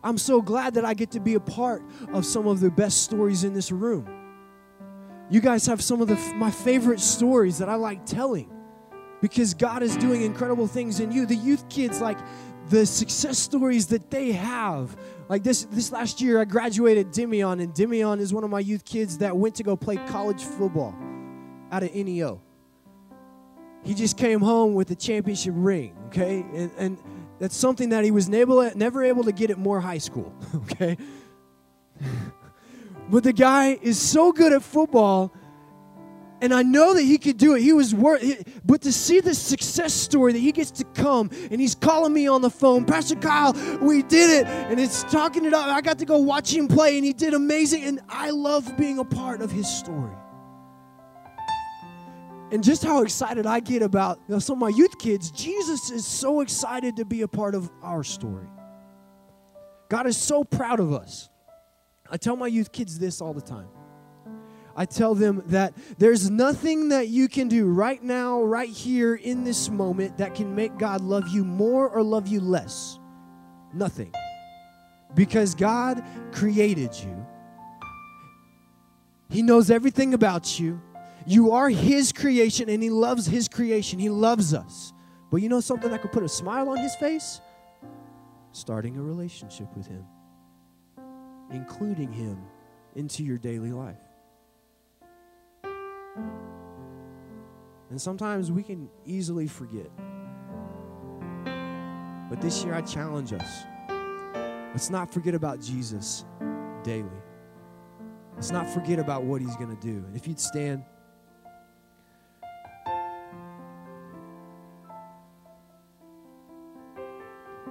I'm 0.03 0.17
so 0.17 0.41
glad 0.41 0.73
that 0.73 0.85
I 0.85 0.95
get 0.95 1.11
to 1.11 1.19
be 1.19 1.35
a 1.35 1.39
part 1.39 1.83
of 2.11 2.25
some 2.25 2.47
of 2.47 2.59
the 2.59 2.71
best 2.71 3.03
stories 3.03 3.43
in 3.43 3.53
this 3.53 3.71
room. 3.71 4.09
You 5.29 5.39
guys 5.39 5.67
have 5.67 5.79
some 5.79 6.01
of 6.01 6.07
the, 6.07 6.15
my 6.33 6.49
favorite 6.49 6.99
stories 6.99 7.59
that 7.59 7.69
I 7.69 7.75
like 7.75 8.07
telling 8.07 8.51
because 9.21 9.53
God 9.53 9.83
is 9.83 9.95
doing 9.97 10.23
incredible 10.23 10.65
things 10.65 10.99
in 10.99 11.11
you. 11.11 11.27
The 11.27 11.35
youth 11.35 11.69
kids, 11.69 12.01
like, 12.01 12.17
the 12.69 12.87
success 12.87 13.37
stories 13.37 13.85
that 13.87 14.09
they 14.09 14.31
have. 14.31 14.97
Like 15.29 15.43
this 15.43 15.65
this 15.65 15.91
last 15.91 16.21
year, 16.21 16.41
I 16.41 16.45
graduated 16.45 17.09
Demion, 17.09 17.61
and 17.61 17.71
Demion 17.71 18.19
is 18.19 18.33
one 18.33 18.43
of 18.43 18.49
my 18.49 18.61
youth 18.61 18.83
kids 18.83 19.19
that 19.19 19.37
went 19.37 19.53
to 19.55 19.63
go 19.63 19.75
play 19.75 19.97
college 20.07 20.43
football 20.43 20.95
out 21.71 21.83
of 21.83 21.93
NEO. 21.93 22.41
He 23.83 23.93
just 23.93 24.17
came 24.17 24.39
home 24.39 24.73
with 24.73 24.89
a 24.89 24.95
championship 24.95 25.53
ring, 25.55 25.95
okay? 26.07 26.43
And, 26.53 26.71
and 26.77 26.97
that's 27.39 27.55
something 27.55 27.89
that 27.89 28.03
he 28.03 28.11
was 28.11 28.29
never, 28.29 29.03
able 29.03 29.23
to 29.23 29.31
get 29.31 29.49
at 29.49 29.57
Moore 29.57 29.81
High 29.81 29.97
School, 29.97 30.33
okay? 30.55 30.97
but 33.09 33.23
the 33.23 33.33
guy 33.33 33.77
is 33.81 33.99
so 33.99 34.31
good 34.31 34.53
at 34.53 34.63
football 34.63 35.33
and 36.43 36.53
I 36.53 36.61
know 36.61 36.93
that 36.93 37.03
he 37.03 37.17
could 37.17 37.37
do 37.37 37.55
it. 37.55 37.61
He 37.61 37.71
was 37.71 37.95
worth 37.95 38.21
it. 38.21 38.45
but 38.67 38.81
to 38.81 38.91
see 38.91 39.21
the 39.21 39.33
success 39.33 39.93
story 39.93 40.33
that 40.33 40.39
he 40.39 40.51
gets 40.51 40.71
to 40.71 40.83
come 40.83 41.29
and 41.49 41.61
he's 41.61 41.73
calling 41.73 42.11
me 42.11 42.27
on 42.27 42.41
the 42.41 42.49
phone, 42.49 42.83
Pastor 42.83 43.15
Kyle, 43.15 43.53
we 43.79 44.03
did 44.03 44.41
it. 44.41 44.47
And 44.47 44.77
it's 44.77 45.03
talking 45.03 45.45
it 45.45 45.53
up. 45.53 45.67
I 45.67 45.79
got 45.79 45.99
to 45.99 46.05
go 46.05 46.17
watch 46.17 46.53
him 46.53 46.67
play 46.67 46.97
and 46.97 47.05
he 47.05 47.13
did 47.13 47.33
amazing. 47.33 47.85
And 47.85 48.01
I 48.09 48.31
love 48.31 48.75
being 48.75 48.99
a 48.99 49.05
part 49.05 49.41
of 49.41 49.51
his 49.51 49.73
story. 49.73 50.13
And 52.53 52.63
just 52.63 52.83
how 52.83 53.01
excited 53.01 53.47
I 53.47 53.59
get 53.61 53.81
about 53.81 54.19
you 54.27 54.35
know, 54.35 54.39
some 54.39 54.57
of 54.57 54.59
my 54.59 54.69
youth 54.69 54.99
kids, 54.99 55.31
Jesus 55.31 55.89
is 55.89 56.05
so 56.05 56.41
excited 56.41 56.97
to 56.97 57.03
be 57.03 57.23
a 57.23 57.27
part 57.27 57.55
of 57.55 57.71
our 57.81 58.03
story. 58.03 58.45
God 59.89 60.05
is 60.05 60.15
so 60.17 60.43
proud 60.43 60.79
of 60.79 60.93
us. 60.93 61.29
I 62.11 62.17
tell 62.17 62.35
my 62.35 62.45
youth 62.45 62.71
kids 62.71 62.99
this 62.99 63.21
all 63.21 63.33
the 63.33 63.41
time. 63.41 63.69
I 64.75 64.85
tell 64.85 65.15
them 65.15 65.41
that 65.47 65.73
there's 65.97 66.29
nothing 66.29 66.89
that 66.89 67.07
you 67.07 67.27
can 67.27 67.47
do 67.47 67.65
right 67.65 68.01
now, 68.03 68.43
right 68.43 68.69
here 68.69 69.15
in 69.15 69.43
this 69.43 69.71
moment, 69.71 70.19
that 70.19 70.35
can 70.35 70.53
make 70.53 70.77
God 70.77 71.01
love 71.01 71.29
you 71.29 71.43
more 71.43 71.89
or 71.89 72.03
love 72.03 72.27
you 72.27 72.39
less. 72.39 72.99
Nothing. 73.73 74.13
Because 75.15 75.55
God 75.55 76.03
created 76.31 76.93
you, 76.95 77.25
He 79.31 79.41
knows 79.41 79.71
everything 79.71 80.13
about 80.13 80.59
you. 80.59 80.79
You 81.25 81.51
are 81.51 81.69
His 81.69 82.11
creation, 82.11 82.69
and 82.69 82.81
He 82.81 82.89
loves 82.89 83.25
His 83.25 83.47
creation. 83.47 83.99
He 83.99 84.09
loves 84.09 84.53
us. 84.53 84.93
But 85.31 85.41
you 85.41 85.49
know 85.49 85.61
something 85.61 85.89
that 85.91 86.01
could 86.01 86.11
put 86.11 86.23
a 86.23 86.29
smile 86.29 86.69
on 86.69 86.77
His 86.77 86.95
face? 86.95 87.41
Starting 88.51 88.97
a 88.97 89.01
relationship 89.01 89.67
with 89.75 89.87
Him, 89.87 90.05
including 91.51 92.11
Him 92.11 92.37
into 92.95 93.23
your 93.23 93.37
daily 93.37 93.71
life. 93.71 93.97
And 97.89 98.01
sometimes 98.01 98.51
we 98.51 98.63
can 98.63 98.89
easily 99.05 99.47
forget. 99.47 99.89
But 102.29 102.41
this 102.41 102.63
year, 102.63 102.73
I 102.73 102.81
challenge 102.81 103.33
us 103.33 103.65
let's 104.73 104.89
not 104.89 105.13
forget 105.13 105.35
about 105.35 105.61
Jesus 105.61 106.25
daily. 106.83 107.09
Let's 108.33 108.49
not 108.49 108.67
forget 108.67 108.97
about 108.97 109.23
what 109.23 109.41
he's 109.41 109.55
going 109.57 109.75
to 109.75 109.81
do. 109.81 110.03
And 110.07 110.15
if 110.15 110.27
you'd 110.27 110.39
stand. 110.39 110.83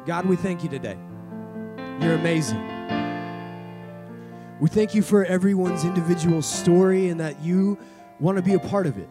God, 0.04 0.26
we 0.26 0.34
thank 0.36 0.64
you 0.64 0.68
today. 0.68 0.98
You're 2.00 2.14
amazing. 2.14 2.60
We 4.60 4.68
thank 4.68 4.94
you 4.94 5.02
for 5.02 5.24
everyone's 5.24 5.84
individual 5.84 6.42
story 6.42 7.08
and 7.08 7.20
that 7.20 7.40
you 7.40 7.78
want 8.18 8.36
to 8.36 8.42
be 8.42 8.54
a 8.54 8.58
part 8.58 8.86
of 8.86 8.98
it. 8.98 9.08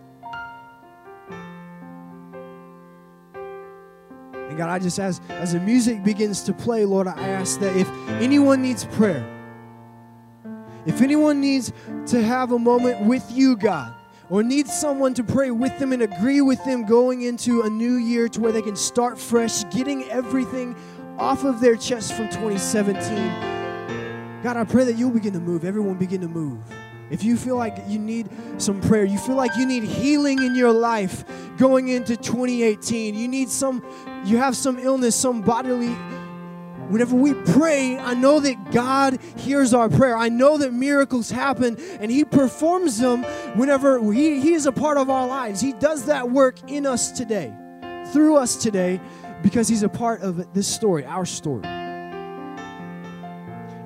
And 4.33 4.57
God, 4.57 4.69
I 4.69 4.79
just 4.79 4.99
ask, 4.99 5.21
as 5.29 5.53
the 5.53 5.61
music 5.61 6.03
begins 6.03 6.43
to 6.43 6.53
play, 6.53 6.83
Lord, 6.83 7.07
I 7.07 7.29
ask 7.29 7.59
that 7.61 7.75
if 7.77 7.89
anyone 8.21 8.61
needs 8.61 8.83
prayer, 8.83 9.25
if 10.85 11.01
anyone 11.01 11.39
needs 11.39 11.71
to 12.07 12.21
have 12.21 12.51
a 12.51 12.59
moment 12.59 13.05
with 13.05 13.25
you, 13.31 13.55
God, 13.55 13.93
or 14.31 14.41
needs 14.41 14.73
someone 14.73 15.13
to 15.13 15.23
pray 15.25 15.51
with 15.51 15.77
them 15.77 15.91
and 15.91 16.01
agree 16.01 16.39
with 16.39 16.63
them 16.63 16.85
going 16.85 17.23
into 17.23 17.63
a 17.63 17.69
new 17.69 17.95
year 17.95 18.29
to 18.29 18.39
where 18.39 18.53
they 18.53 18.61
can 18.61 18.77
start 18.77 19.19
fresh, 19.19 19.65
getting 19.65 20.05
everything 20.05 20.73
off 21.19 21.43
of 21.43 21.59
their 21.59 21.75
chest 21.75 22.13
from 22.13 22.29
2017. 22.29 23.03
God, 24.41 24.55
I 24.55 24.63
pray 24.63 24.85
that 24.85 24.93
you'll 24.93 25.11
begin 25.11 25.33
to 25.33 25.41
move. 25.41 25.65
Everyone 25.65 25.95
begin 25.95 26.21
to 26.21 26.29
move. 26.29 26.59
If 27.11 27.25
you 27.25 27.35
feel 27.35 27.57
like 27.57 27.77
you 27.87 27.99
need 27.99 28.29
some 28.57 28.79
prayer, 28.79 29.03
you 29.03 29.19
feel 29.19 29.35
like 29.35 29.57
you 29.57 29.65
need 29.65 29.83
healing 29.83 30.41
in 30.41 30.55
your 30.55 30.71
life 30.71 31.25
going 31.57 31.89
into 31.89 32.15
2018, 32.15 33.13
you 33.13 33.27
need 33.27 33.49
some, 33.49 33.83
you 34.23 34.37
have 34.37 34.55
some 34.55 34.79
illness, 34.79 35.13
some 35.13 35.41
bodily 35.41 35.93
whenever 36.91 37.15
we 37.15 37.33
pray, 37.33 37.97
I 37.97 38.13
know 38.13 38.39
that 38.39 38.71
God 38.71 39.19
hears 39.37 39.73
our 39.73 39.89
prayer. 39.89 40.17
I 40.17 40.29
know 40.29 40.57
that 40.57 40.73
miracles 40.73 41.31
happen 41.31 41.77
and 41.99 42.11
He 42.11 42.25
performs 42.25 42.99
them 42.99 43.23
whenever 43.55 43.99
He, 44.11 44.39
he 44.41 44.53
is 44.53 44.65
a 44.65 44.71
part 44.71 44.97
of 44.97 45.09
our 45.09 45.25
lives. 45.27 45.61
He 45.61 45.73
does 45.73 46.05
that 46.05 46.29
work 46.29 46.69
in 46.69 46.85
us 46.85 47.11
today, 47.11 47.53
through 48.11 48.37
us 48.37 48.57
today, 48.57 48.99
because 49.41 49.67
He's 49.67 49.83
a 49.83 49.89
part 49.89 50.21
of 50.21 50.53
this 50.53 50.67
story, 50.67 51.05
our 51.05 51.25
story. 51.25 51.63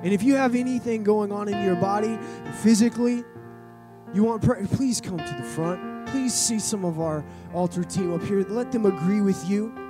And 0.06 0.12
if 0.12 0.22
you 0.22 0.34
have 0.34 0.54
anything 0.54 1.02
going 1.04 1.32
on 1.32 1.48
in 1.48 1.64
your 1.64 1.76
body 1.76 2.18
physically, 2.62 3.24
you 4.14 4.22
want 4.22 4.42
prayer, 4.42 4.66
please 4.66 5.00
come 5.00 5.18
to 5.18 5.36
the 5.38 5.42
front. 5.42 6.08
Please 6.08 6.32
see 6.32 6.60
some 6.60 6.84
of 6.84 7.00
our 7.00 7.24
altar 7.52 7.82
team 7.82 8.14
up 8.14 8.22
here. 8.22 8.44
Let 8.48 8.70
them 8.70 8.86
agree 8.86 9.20
with 9.20 9.48
you. 9.48 9.85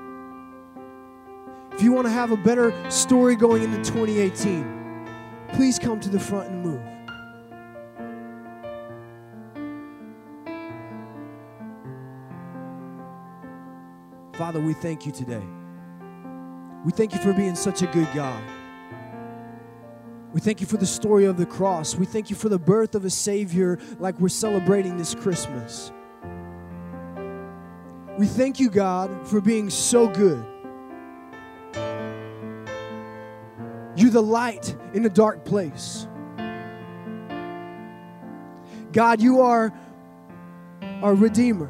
If 1.76 1.82
you 1.82 1.92
want 1.92 2.06
to 2.06 2.10
have 2.10 2.30
a 2.30 2.38
better 2.38 2.72
story 2.90 3.36
going 3.36 3.62
into 3.62 3.76
2018, 3.76 5.08
please 5.52 5.78
come 5.78 6.00
to 6.00 6.08
the 6.08 6.18
front 6.18 6.48
and 6.48 6.62
move. 6.62 6.80
Father, 14.38 14.58
we 14.58 14.72
thank 14.72 15.04
you 15.04 15.12
today. 15.12 15.42
We 16.82 16.92
thank 16.92 17.12
you 17.12 17.20
for 17.20 17.34
being 17.34 17.54
such 17.54 17.82
a 17.82 17.86
good 17.88 18.08
God. 18.14 18.42
We 20.32 20.40
thank 20.40 20.62
you 20.62 20.66
for 20.66 20.78
the 20.78 20.86
story 20.86 21.26
of 21.26 21.36
the 21.36 21.44
cross. 21.44 21.94
We 21.94 22.06
thank 22.06 22.30
you 22.30 22.36
for 22.36 22.48
the 22.48 22.58
birth 22.58 22.94
of 22.94 23.04
a 23.04 23.10
Savior 23.10 23.78
like 23.98 24.18
we're 24.18 24.30
celebrating 24.30 24.96
this 24.96 25.14
Christmas. 25.14 25.92
We 28.18 28.26
thank 28.26 28.58
you, 28.60 28.70
God, 28.70 29.28
for 29.28 29.42
being 29.42 29.68
so 29.68 30.08
good. 30.08 30.55
You're 34.07 34.12
the 34.12 34.22
light 34.22 34.76
in 34.94 35.04
a 35.04 35.09
dark 35.09 35.44
place. 35.44 36.07
God, 38.92 39.20
you 39.20 39.40
are 39.40 39.76
our 41.02 41.12
Redeemer. 41.12 41.66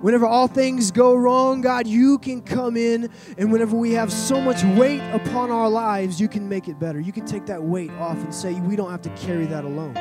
Whenever 0.00 0.26
all 0.26 0.46
things 0.46 0.92
go 0.92 1.16
wrong, 1.16 1.60
God, 1.60 1.88
you 1.88 2.18
can 2.18 2.40
come 2.40 2.76
in, 2.76 3.10
and 3.36 3.50
whenever 3.50 3.76
we 3.76 3.94
have 3.94 4.12
so 4.12 4.40
much 4.40 4.62
weight 4.78 5.02
upon 5.12 5.50
our 5.50 5.68
lives, 5.68 6.20
you 6.20 6.28
can 6.28 6.48
make 6.48 6.68
it 6.68 6.78
better. 6.78 7.00
You 7.00 7.10
can 7.10 7.26
take 7.26 7.46
that 7.46 7.60
weight 7.60 7.90
off 7.98 8.18
and 8.18 8.32
say, 8.32 8.60
We 8.60 8.76
don't 8.76 8.92
have 8.92 9.02
to 9.02 9.10
carry 9.16 9.46
that 9.46 9.64
alone. 9.64 9.94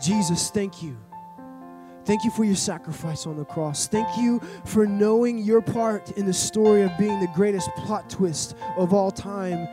Jesus, 0.00 0.48
thank 0.48 0.82
you 0.82 0.96
Thank 2.06 2.22
you 2.22 2.30
for 2.30 2.44
your 2.44 2.54
sacrifice 2.54 3.26
on 3.26 3.36
the 3.36 3.44
cross. 3.44 3.88
Thank 3.88 4.16
you 4.16 4.40
for 4.64 4.86
knowing 4.86 5.38
your 5.38 5.60
part 5.60 6.12
in 6.12 6.24
the 6.24 6.32
story 6.32 6.82
of 6.82 6.96
being 6.96 7.18
the 7.18 7.28
greatest 7.34 7.68
plot 7.74 8.08
twist 8.08 8.54
of 8.76 8.94
all 8.94 9.10
time. 9.10 9.66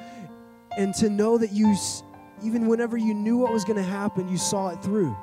And 0.75 0.95
to 0.95 1.11
know 1.11 1.37
that 1.37 1.51
you, 1.51 1.75
even 2.43 2.65
whenever 2.65 2.97
you 2.97 3.13
knew 3.13 3.37
what 3.37 3.53
was 3.53 3.63
going 3.63 3.77
to 3.77 3.83
happen, 3.83 4.27
you 4.27 4.37
saw 4.37 4.69
it 4.69 4.81
through. 4.81 5.15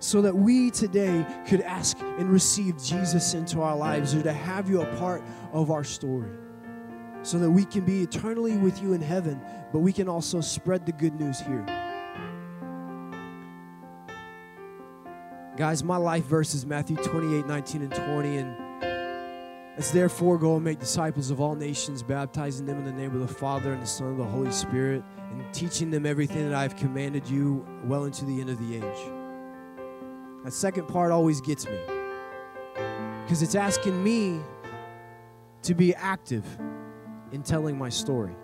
So 0.00 0.20
that 0.22 0.34
we 0.34 0.72
today 0.72 1.24
could 1.46 1.60
ask 1.60 1.96
and 2.00 2.28
receive 2.28 2.82
Jesus 2.82 3.34
into 3.34 3.62
our 3.62 3.76
lives 3.76 4.16
or 4.16 4.22
to 4.24 4.32
have 4.32 4.68
you 4.68 4.80
a 4.80 4.96
part 4.96 5.22
of 5.52 5.70
our 5.70 5.84
story. 5.84 6.30
So 7.22 7.38
that 7.38 7.50
we 7.50 7.64
can 7.64 7.84
be 7.84 8.02
eternally 8.02 8.56
with 8.56 8.82
you 8.82 8.94
in 8.94 9.00
heaven, 9.00 9.40
but 9.72 9.78
we 9.78 9.92
can 9.92 10.08
also 10.08 10.40
spread 10.40 10.86
the 10.86 10.92
good 10.92 11.14
news 11.20 11.38
here. 11.38 11.83
Guys, 15.56 15.84
my 15.84 15.96
life 15.96 16.24
verse 16.24 16.52
is 16.52 16.66
Matthew 16.66 16.96
28 16.96 17.46
19 17.46 17.82
and 17.82 17.94
20. 17.94 18.36
And 18.38 18.56
it's 19.78 19.92
therefore 19.92 20.36
go 20.36 20.56
and 20.56 20.64
make 20.64 20.80
disciples 20.80 21.30
of 21.30 21.40
all 21.40 21.54
nations, 21.54 22.02
baptizing 22.02 22.66
them 22.66 22.78
in 22.78 22.84
the 22.84 22.92
name 22.92 23.14
of 23.14 23.20
the 23.20 23.32
Father 23.32 23.72
and 23.72 23.80
the 23.80 23.86
Son 23.86 24.08
and 24.08 24.18
the 24.18 24.24
Holy 24.24 24.50
Spirit, 24.50 25.04
and 25.30 25.54
teaching 25.54 25.92
them 25.92 26.06
everything 26.06 26.48
that 26.48 26.56
I've 26.56 26.74
commanded 26.74 27.28
you 27.28 27.64
well 27.84 28.04
into 28.04 28.24
the 28.24 28.40
end 28.40 28.50
of 28.50 28.58
the 28.58 28.76
age. 28.78 29.10
That 30.42 30.52
second 30.52 30.88
part 30.88 31.12
always 31.12 31.40
gets 31.40 31.66
me 31.66 31.78
because 33.22 33.40
it's 33.40 33.54
asking 33.54 34.02
me 34.02 34.40
to 35.62 35.74
be 35.74 35.94
active 35.94 36.44
in 37.30 37.44
telling 37.44 37.78
my 37.78 37.90
story. 37.90 38.34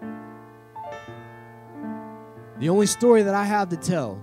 The 2.61 2.69
only 2.69 2.87
story 2.87 3.23
that 3.23 3.35
I 3.35 3.45
have 3.45 3.69
to 3.71 3.77
tell. 3.77 4.23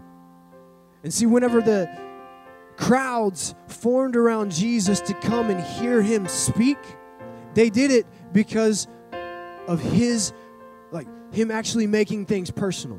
And 1.03 1.13
see, 1.13 1.25
whenever 1.25 1.61
the 1.61 2.06
crowds 2.77 3.55
formed 3.67 4.15
around 4.15 4.51
Jesus 4.51 5.01
to 5.01 5.13
come 5.15 5.49
and 5.49 5.61
hear 5.61 6.01
him 6.01 6.27
speak, 6.27 6.77
they 7.53 7.69
did 7.69 7.91
it 7.91 8.05
because 8.31 8.87
of 9.67 9.81
his, 9.81 10.31
like, 10.91 11.07
him 11.33 11.51
actually 11.51 11.87
making 11.87 12.25
things 12.25 12.49
personal. 12.49 12.97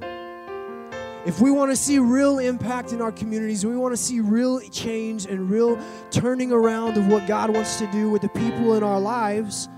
If 1.24 1.40
we 1.40 1.50
want 1.50 1.70
to 1.70 1.76
see 1.76 1.98
real 1.98 2.38
impact 2.38 2.92
in 2.92 3.00
our 3.00 3.12
communities, 3.12 3.64
we 3.64 3.76
want 3.76 3.92
to 3.92 3.96
see 3.96 4.20
real 4.20 4.60
change 4.70 5.26
and 5.26 5.50
real 5.50 5.78
turning 6.10 6.52
around 6.52 6.96
of 6.96 7.06
what 7.08 7.26
God 7.26 7.50
wants 7.50 7.78
to 7.78 7.90
do 7.90 8.10
with 8.10 8.22
the 8.22 8.28
people 8.28 8.74
in 8.74 8.82
our 8.82 9.00
lives, 9.00 9.68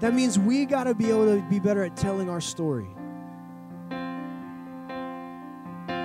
that 0.00 0.14
means 0.14 0.38
we 0.38 0.64
got 0.64 0.84
to 0.84 0.94
be 0.94 1.10
able 1.10 1.26
to 1.26 1.42
be 1.48 1.60
better 1.60 1.84
at 1.84 1.96
telling 1.96 2.28
our 2.28 2.40
story. 2.40 2.88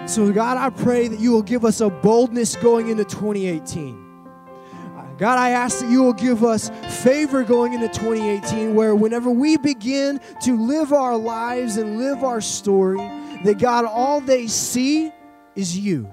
So, 0.07 0.31
God, 0.31 0.57
I 0.57 0.69
pray 0.69 1.09
that 1.09 1.19
you 1.19 1.33
will 1.33 1.41
give 1.41 1.65
us 1.65 1.81
a 1.81 1.89
boldness 1.89 2.55
going 2.55 2.87
into 2.87 3.03
2018. 3.03 4.05
God, 5.17 5.37
I 5.37 5.49
ask 5.49 5.79
that 5.79 5.89
you 5.89 6.01
will 6.01 6.13
give 6.13 6.45
us 6.45 6.69
favor 7.03 7.43
going 7.43 7.73
into 7.73 7.89
2018, 7.89 8.73
where 8.73 8.95
whenever 8.95 9.29
we 9.29 9.57
begin 9.57 10.21
to 10.43 10.57
live 10.57 10.93
our 10.93 11.17
lives 11.17 11.75
and 11.75 11.97
live 11.97 12.23
our 12.23 12.39
story, 12.39 12.99
that 13.43 13.57
God, 13.59 13.83
all 13.83 14.21
they 14.21 14.47
see 14.47 15.11
is 15.55 15.77
you. 15.77 16.09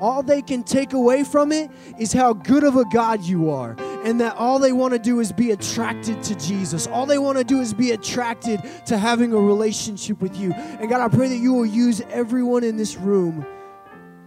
All 0.00 0.22
they 0.22 0.42
can 0.42 0.62
take 0.62 0.92
away 0.92 1.24
from 1.24 1.52
it 1.52 1.70
is 1.98 2.12
how 2.12 2.34
good 2.34 2.64
of 2.64 2.76
a 2.76 2.84
God 2.86 3.22
you 3.22 3.50
are 3.50 3.76
and 4.04 4.20
that 4.20 4.36
all 4.36 4.58
they 4.58 4.72
want 4.72 4.92
to 4.94 4.98
do 4.98 5.20
is 5.20 5.32
be 5.32 5.50
attracted 5.50 6.22
to 6.24 6.34
Jesus. 6.34 6.86
All 6.86 7.06
they 7.06 7.18
want 7.18 7.38
to 7.38 7.44
do 7.44 7.60
is 7.60 7.74
be 7.74 7.90
attracted 7.90 8.60
to 8.86 8.96
having 8.96 9.32
a 9.32 9.38
relationship 9.38 10.20
with 10.20 10.36
you. 10.38 10.52
And 10.52 10.88
God, 10.88 11.00
I 11.00 11.14
pray 11.14 11.28
that 11.28 11.36
you 11.36 11.52
will 11.52 11.66
use 11.66 12.00
everyone 12.10 12.64
in 12.64 12.76
this 12.76 12.96
room 12.96 13.44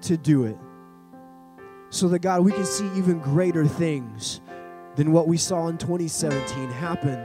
to 0.02 0.18
do 0.18 0.46
it. 0.46 0.58
So 1.90 2.08
that, 2.10 2.20
God, 2.20 2.42
we 2.42 2.52
can 2.52 2.66
see 2.66 2.86
even 2.96 3.20
greater 3.20 3.66
things 3.66 4.42
than 4.96 5.12
what 5.12 5.28
we 5.28 5.38
saw 5.38 5.68
in 5.68 5.78
2017 5.78 6.70
happen 6.70 7.20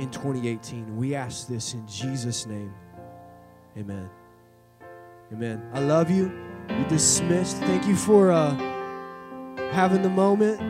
in 0.00 0.10
2018. 0.10 0.96
We 0.96 1.14
ask 1.14 1.46
this 1.46 1.74
in 1.74 1.86
Jesus' 1.86 2.46
name. 2.46 2.74
Amen. 3.76 4.10
Amen. 5.32 5.62
I 5.72 5.80
love 5.80 6.10
you. 6.10 6.32
You're 6.68 6.88
dismissed. 6.88 7.56
Thank 7.58 7.86
you 7.86 7.96
for 7.96 8.30
uh, 8.30 8.54
having 9.72 10.02
the 10.02 10.10
moment 10.10 10.60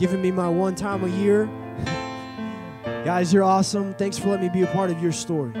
giving 0.00 0.22
me 0.22 0.30
my 0.30 0.48
one 0.48 0.74
time 0.74 1.04
a 1.04 1.08
year. 1.08 1.44
Guys, 3.04 3.32
you're 3.34 3.44
awesome. 3.44 3.92
Thanks 3.94 4.18
for 4.18 4.30
letting 4.30 4.46
me 4.46 4.52
be 4.52 4.62
a 4.62 4.66
part 4.72 4.90
of 4.90 5.00
your 5.00 5.12
story. 5.12 5.52